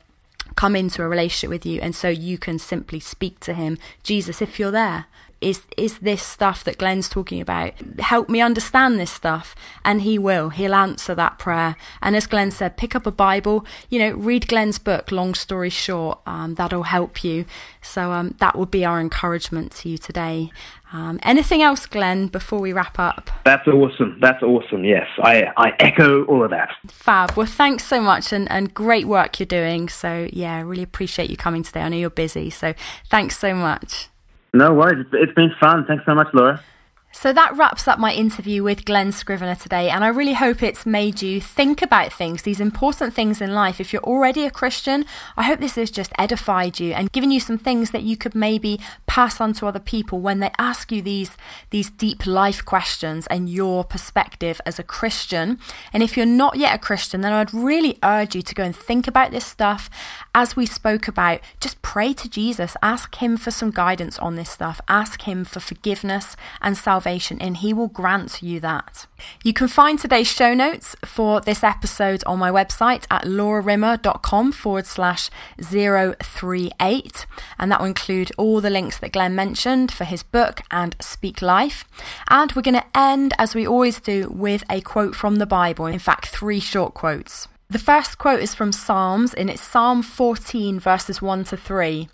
come 0.53 0.75
into 0.75 1.01
a 1.01 1.07
relationship 1.07 1.49
with 1.49 1.65
you. 1.65 1.81
And 1.81 1.95
so 1.95 2.07
you 2.07 2.37
can 2.37 2.59
simply 2.59 2.99
speak 2.99 3.39
to 3.39 3.55
him, 3.55 3.79
Jesus, 4.03 4.43
if 4.43 4.59
you're 4.59 4.69
there 4.69 5.07
is 5.41 5.61
is 5.77 5.99
this 5.99 6.21
stuff 6.21 6.63
that 6.63 6.77
Glen's 6.77 7.09
talking 7.09 7.41
about? 7.41 7.73
Help 7.99 8.29
me 8.29 8.41
understand 8.41 8.99
this 8.99 9.11
stuff, 9.11 9.55
and 9.85 10.01
he 10.01 10.17
will. 10.17 10.49
He'll 10.49 10.75
answer 10.75 11.15
that 11.15 11.39
prayer. 11.39 11.75
And 12.01 12.15
as 12.15 12.27
Glen 12.27 12.51
said, 12.51 12.77
pick 12.77 12.95
up 12.95 13.05
a 13.05 13.11
Bible. 13.11 13.65
You 13.89 13.99
know, 13.99 14.11
read 14.11 14.47
Glen's 14.47 14.79
book. 14.79 15.11
Long 15.11 15.33
story 15.33 15.69
short, 15.69 16.19
um, 16.25 16.55
that'll 16.55 16.83
help 16.83 17.23
you. 17.23 17.45
So 17.81 18.11
um, 18.11 18.35
that 18.39 18.57
would 18.57 18.71
be 18.71 18.83
our 18.83 18.99
encouragement 18.99 19.71
to 19.77 19.89
you 19.89 19.97
today. 19.97 20.51
Um, 20.91 21.19
anything 21.21 21.61
else, 21.61 21.85
Glen, 21.85 22.27
before 22.27 22.59
we 22.59 22.73
wrap 22.73 22.97
up? 22.97 23.29
That's 23.45 23.67
awesome. 23.67 24.17
That's 24.19 24.41
awesome. 24.41 24.83
Yes, 24.83 25.07
I, 25.21 25.43
I 25.55 25.73
echo 25.79 26.25
all 26.25 26.43
of 26.43 26.49
that. 26.49 26.69
Fab. 26.87 27.31
Well, 27.37 27.45
thanks 27.45 27.85
so 27.85 28.01
much 28.01 28.33
and, 28.33 28.49
and 28.51 28.73
great 28.73 29.05
work 29.05 29.39
you're 29.39 29.45
doing. 29.45 29.87
So, 29.87 30.27
yeah, 30.33 30.55
I 30.55 30.61
really 30.61 30.83
appreciate 30.83 31.29
you 31.29 31.37
coming 31.37 31.61
today. 31.61 31.81
I 31.81 31.89
know 31.89 31.97
you're 31.97 32.09
busy. 32.09 32.49
So, 32.49 32.73
thanks 33.09 33.37
so 33.37 33.53
much. 33.53 34.09
No 34.53 34.73
worries. 34.73 35.05
It's 35.13 35.33
been 35.33 35.53
fun. 35.59 35.85
Thanks 35.85 36.05
so 36.05 36.15
much, 36.15 36.27
Laura. 36.33 36.63
So 37.11 37.33
that 37.33 37.57
wraps 37.57 37.87
up 37.87 37.97
my 37.97 38.13
interview 38.13 38.61
with 38.61 38.85
Glen 38.85 39.11
Scrivener 39.11 39.55
today, 39.55 39.89
and 39.89 40.03
I 40.03 40.09
really 40.09 40.35
hope 40.35 40.61
it's 40.61 40.85
made 40.85 41.23
you 41.23 41.41
think 41.41 41.81
about 41.81 42.13
things, 42.13 42.43
these 42.43 42.59
important 42.59 43.15
things 43.15 43.41
in 43.41 43.51
life. 43.51 43.81
If 43.81 43.91
you're 43.91 44.03
already 44.03 44.45
a 44.45 44.51
Christian, 44.51 45.05
I 45.35 45.43
hope 45.43 45.59
this 45.59 45.75
has 45.75 45.89
just 45.89 46.13
edified 46.19 46.79
you 46.79 46.93
and 46.93 47.11
given 47.11 47.31
you 47.31 47.39
some 47.39 47.57
things 47.57 47.89
that 47.91 48.03
you 48.03 48.15
could 48.15 48.35
maybe 48.35 48.79
pass 49.07 49.41
on 49.41 49.53
to 49.53 49.65
other 49.65 49.79
people 49.79 50.19
when 50.19 50.39
they 50.39 50.51
ask 50.59 50.91
you 50.91 51.01
these, 51.01 51.31
these 51.71 51.89
deep 51.89 52.27
life 52.27 52.63
questions 52.63 53.25
and 53.27 53.49
your 53.49 53.83
perspective 53.83 54.61
as 54.67 54.77
a 54.77 54.83
Christian. 54.83 55.57
And 55.91 56.03
if 56.03 56.15
you're 56.15 56.27
not 56.27 56.57
yet 56.57 56.75
a 56.75 56.77
Christian, 56.77 57.21
then 57.21 57.33
I'd 57.33 57.53
really 57.53 57.97
urge 58.03 58.35
you 58.35 58.43
to 58.43 58.55
go 58.55 58.63
and 58.63 58.75
think 58.75 59.07
about 59.07 59.31
this 59.31 59.45
stuff 59.45 59.89
as 60.35 60.55
we 60.55 60.67
spoke 60.67 61.07
about. 61.07 61.41
Just 61.59 61.81
pray 61.81 62.13
to 62.13 62.29
Jesus, 62.29 62.77
ask 62.83 63.15
Him 63.15 63.35
for 63.35 63.49
some 63.49 63.71
guidance 63.71 64.19
on 64.19 64.35
this 64.35 64.51
stuff, 64.51 64.79
ask 64.87 65.23
Him 65.23 65.43
for 65.43 65.59
forgiveness 65.59 66.37
and 66.61 66.77
salvation 66.77 66.98
salvation, 66.99 67.41
and 67.41 67.57
He 67.57 67.73
will 67.73 67.87
grant 67.87 68.43
you 68.43 68.59
that. 68.59 69.07
You 69.41 69.53
can 69.53 69.69
find 69.69 69.97
today's 69.97 70.27
show 70.27 70.53
notes 70.53 70.97
for 71.05 71.39
this 71.39 71.63
episode 71.63 72.23
on 72.25 72.39
my 72.39 72.51
website 72.51 73.05
at 73.09 73.23
laurarimmer.com 73.23 74.51
forward 74.51 74.85
slash 74.85 75.29
038, 75.61 77.25
and 77.57 77.71
that 77.71 77.79
will 77.79 77.87
include 77.87 78.31
all 78.37 78.59
the 78.59 78.69
links 78.69 78.97
that 78.97 79.13
Glen 79.13 79.33
mentioned 79.33 79.93
for 79.93 80.03
his 80.03 80.23
book 80.23 80.59
and 80.71 80.97
Speak 80.99 81.41
Life. 81.41 81.85
And 82.29 82.51
we're 82.51 82.63
going 82.63 82.81
to 82.81 82.97
end, 82.97 83.33
as 83.37 83.55
we 83.55 83.65
always 83.65 84.01
do, 84.01 84.27
with 84.29 84.65
a 84.69 84.81
quote 84.81 85.15
from 85.15 85.37
the 85.37 85.45
Bible, 85.45 85.85
in 85.85 85.99
fact, 85.99 86.27
three 86.27 86.59
short 86.59 86.93
quotes. 86.93 87.47
The 87.69 87.79
first 87.79 88.17
quote 88.17 88.41
is 88.41 88.53
from 88.53 88.73
Psalms, 88.73 89.33
and 89.33 89.49
it's 89.49 89.61
Psalm 89.61 90.03
14, 90.03 90.81
verses 90.81 91.21
1 91.21 91.45
to 91.45 91.55
3. 91.55 92.09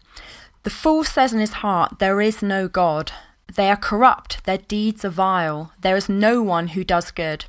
The 0.61 0.69
fool 0.69 1.03
says 1.03 1.33
in 1.33 1.39
his 1.39 1.53
heart, 1.63 1.97
There 1.99 2.21
is 2.21 2.43
no 2.43 2.67
God. 2.67 3.11
They 3.55 3.69
are 3.69 3.77
corrupt, 3.77 4.43
their 4.43 4.57
deeds 4.57 5.05
are 5.05 5.09
vile. 5.09 5.71
There 5.79 5.95
is 5.95 6.09
no 6.09 6.41
one 6.41 6.69
who 6.69 6.83
does 6.83 7.09
good. 7.11 7.45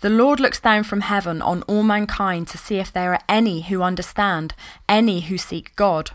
The 0.00 0.08
Lord 0.08 0.40
looks 0.40 0.58
down 0.58 0.84
from 0.84 1.02
heaven 1.02 1.42
on 1.42 1.62
all 1.62 1.82
mankind 1.82 2.48
to 2.48 2.58
see 2.58 2.76
if 2.76 2.90
there 2.90 3.12
are 3.12 3.20
any 3.28 3.60
who 3.62 3.82
understand, 3.82 4.54
any 4.88 5.20
who 5.20 5.36
seek 5.36 5.76
God. 5.76 6.12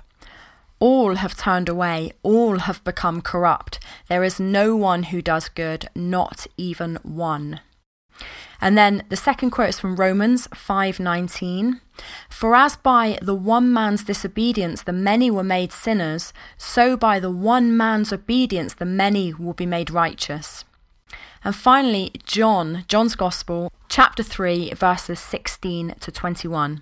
All 0.79 1.15
have 1.15 1.37
turned 1.37 1.69
away, 1.69 2.11
all 2.23 2.59
have 2.59 2.83
become 2.83 3.21
corrupt. 3.21 3.79
There 4.09 4.23
is 4.23 4.39
no 4.39 4.75
one 4.75 5.03
who 5.03 5.21
does 5.21 5.47
good, 5.47 5.89
not 5.95 6.47
even 6.57 6.97
one. 7.03 7.61
And 8.61 8.77
then 8.77 9.03
the 9.09 9.15
second 9.15 9.51
quote 9.51 9.69
is 9.69 9.79
from 9.79 9.95
Romans 9.95 10.47
5:19. 10.53 11.81
For 12.29 12.55
as 12.55 12.75
by 12.75 13.17
the 13.21 13.35
one 13.35 13.71
man's 13.71 14.03
disobedience 14.03 14.83
the 14.83 14.93
many 14.93 15.31
were 15.31 15.43
made 15.43 15.71
sinners, 15.71 16.33
so 16.57 16.97
by 16.97 17.19
the 17.19 17.31
one 17.31 17.75
man's 17.75 18.11
obedience 18.11 18.73
the 18.73 18.85
many 18.85 19.33
will 19.33 19.53
be 19.53 19.65
made 19.65 19.89
righteous. 19.89 20.65
And 21.43 21.55
finally, 21.55 22.11
John, 22.25 22.85
John's 22.87 23.15
Gospel, 23.15 23.71
chapter 23.87 24.23
3, 24.23 24.73
verses 24.73 25.19
16 25.19 25.95
to 25.99 26.11
21. 26.11 26.81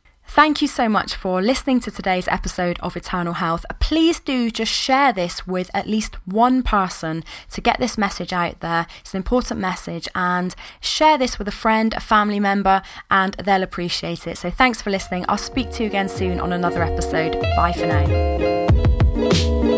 Thank 0.33 0.61
you 0.61 0.69
so 0.69 0.87
much 0.87 1.13
for 1.15 1.41
listening 1.41 1.81
to 1.81 1.91
today's 1.91 2.29
episode 2.29 2.79
of 2.79 2.95
Eternal 2.95 3.33
Health. 3.33 3.65
Please 3.81 4.21
do 4.21 4.49
just 4.49 4.71
share 4.71 5.11
this 5.11 5.45
with 5.45 5.69
at 5.73 5.87
least 5.87 6.15
one 6.25 6.63
person 6.63 7.25
to 7.49 7.59
get 7.59 7.79
this 7.79 7.97
message 7.97 8.31
out 8.31 8.61
there. 8.61 8.87
It's 9.01 9.13
an 9.13 9.17
important 9.17 9.59
message 9.59 10.07
and 10.15 10.55
share 10.79 11.17
this 11.17 11.37
with 11.37 11.49
a 11.49 11.51
friend, 11.51 11.93
a 11.93 11.99
family 11.99 12.39
member, 12.39 12.81
and 13.11 13.33
they'll 13.33 13.61
appreciate 13.61 14.25
it. 14.25 14.37
So 14.37 14.49
thanks 14.49 14.81
for 14.81 14.89
listening. 14.89 15.25
I'll 15.27 15.37
speak 15.37 15.69
to 15.71 15.83
you 15.83 15.89
again 15.89 16.07
soon 16.07 16.39
on 16.39 16.53
another 16.53 16.81
episode. 16.81 17.33
Bye 17.57 17.73
for 17.73 17.87
now. 17.87 18.90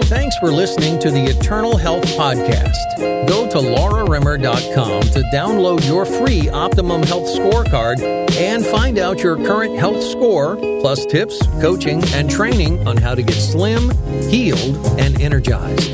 Thanks 0.02 0.36
for 0.38 0.52
listening 0.52 1.00
to 1.00 1.12
the 1.12 1.24
Eternal 1.24 1.78
Health 1.78 2.04
Podcast. 2.18 2.98
Go 3.28 3.50
to 3.50 3.58
laurarimmer.com 3.58 5.02
to 5.02 5.22
download 5.34 5.86
your 5.88 6.06
free 6.06 6.50
Optimum 6.50 7.04
Health 7.04 7.28
Scorecard 7.28 8.02
and 8.38 8.66
find 8.66 8.98
out 8.98 9.20
your 9.20 9.36
current 9.38 9.78
health 9.78 10.04
score, 10.04 10.56
plus 10.82 11.06
tips, 11.06 11.46
coaching, 11.62 12.04
and 12.14 12.30
training 12.30 12.86
on 12.88 12.98
how 12.98 13.16
to 13.16 13.22
get 13.22 13.36
slim, 13.36 13.92
healed, 14.30 14.78
and 15.00 15.20
energized. 15.22 15.92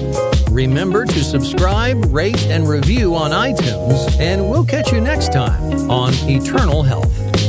Remember 0.49 1.05
to 1.05 1.23
subscribe, 1.23 2.13
rate, 2.13 2.41
and 2.47 2.67
review 2.67 3.15
on 3.15 3.31
iTunes, 3.31 4.19
and 4.19 4.49
we'll 4.49 4.65
catch 4.65 4.91
you 4.91 5.01
next 5.01 5.31
time 5.31 5.89
on 5.91 6.13
Eternal 6.29 6.83
Health. 6.83 7.48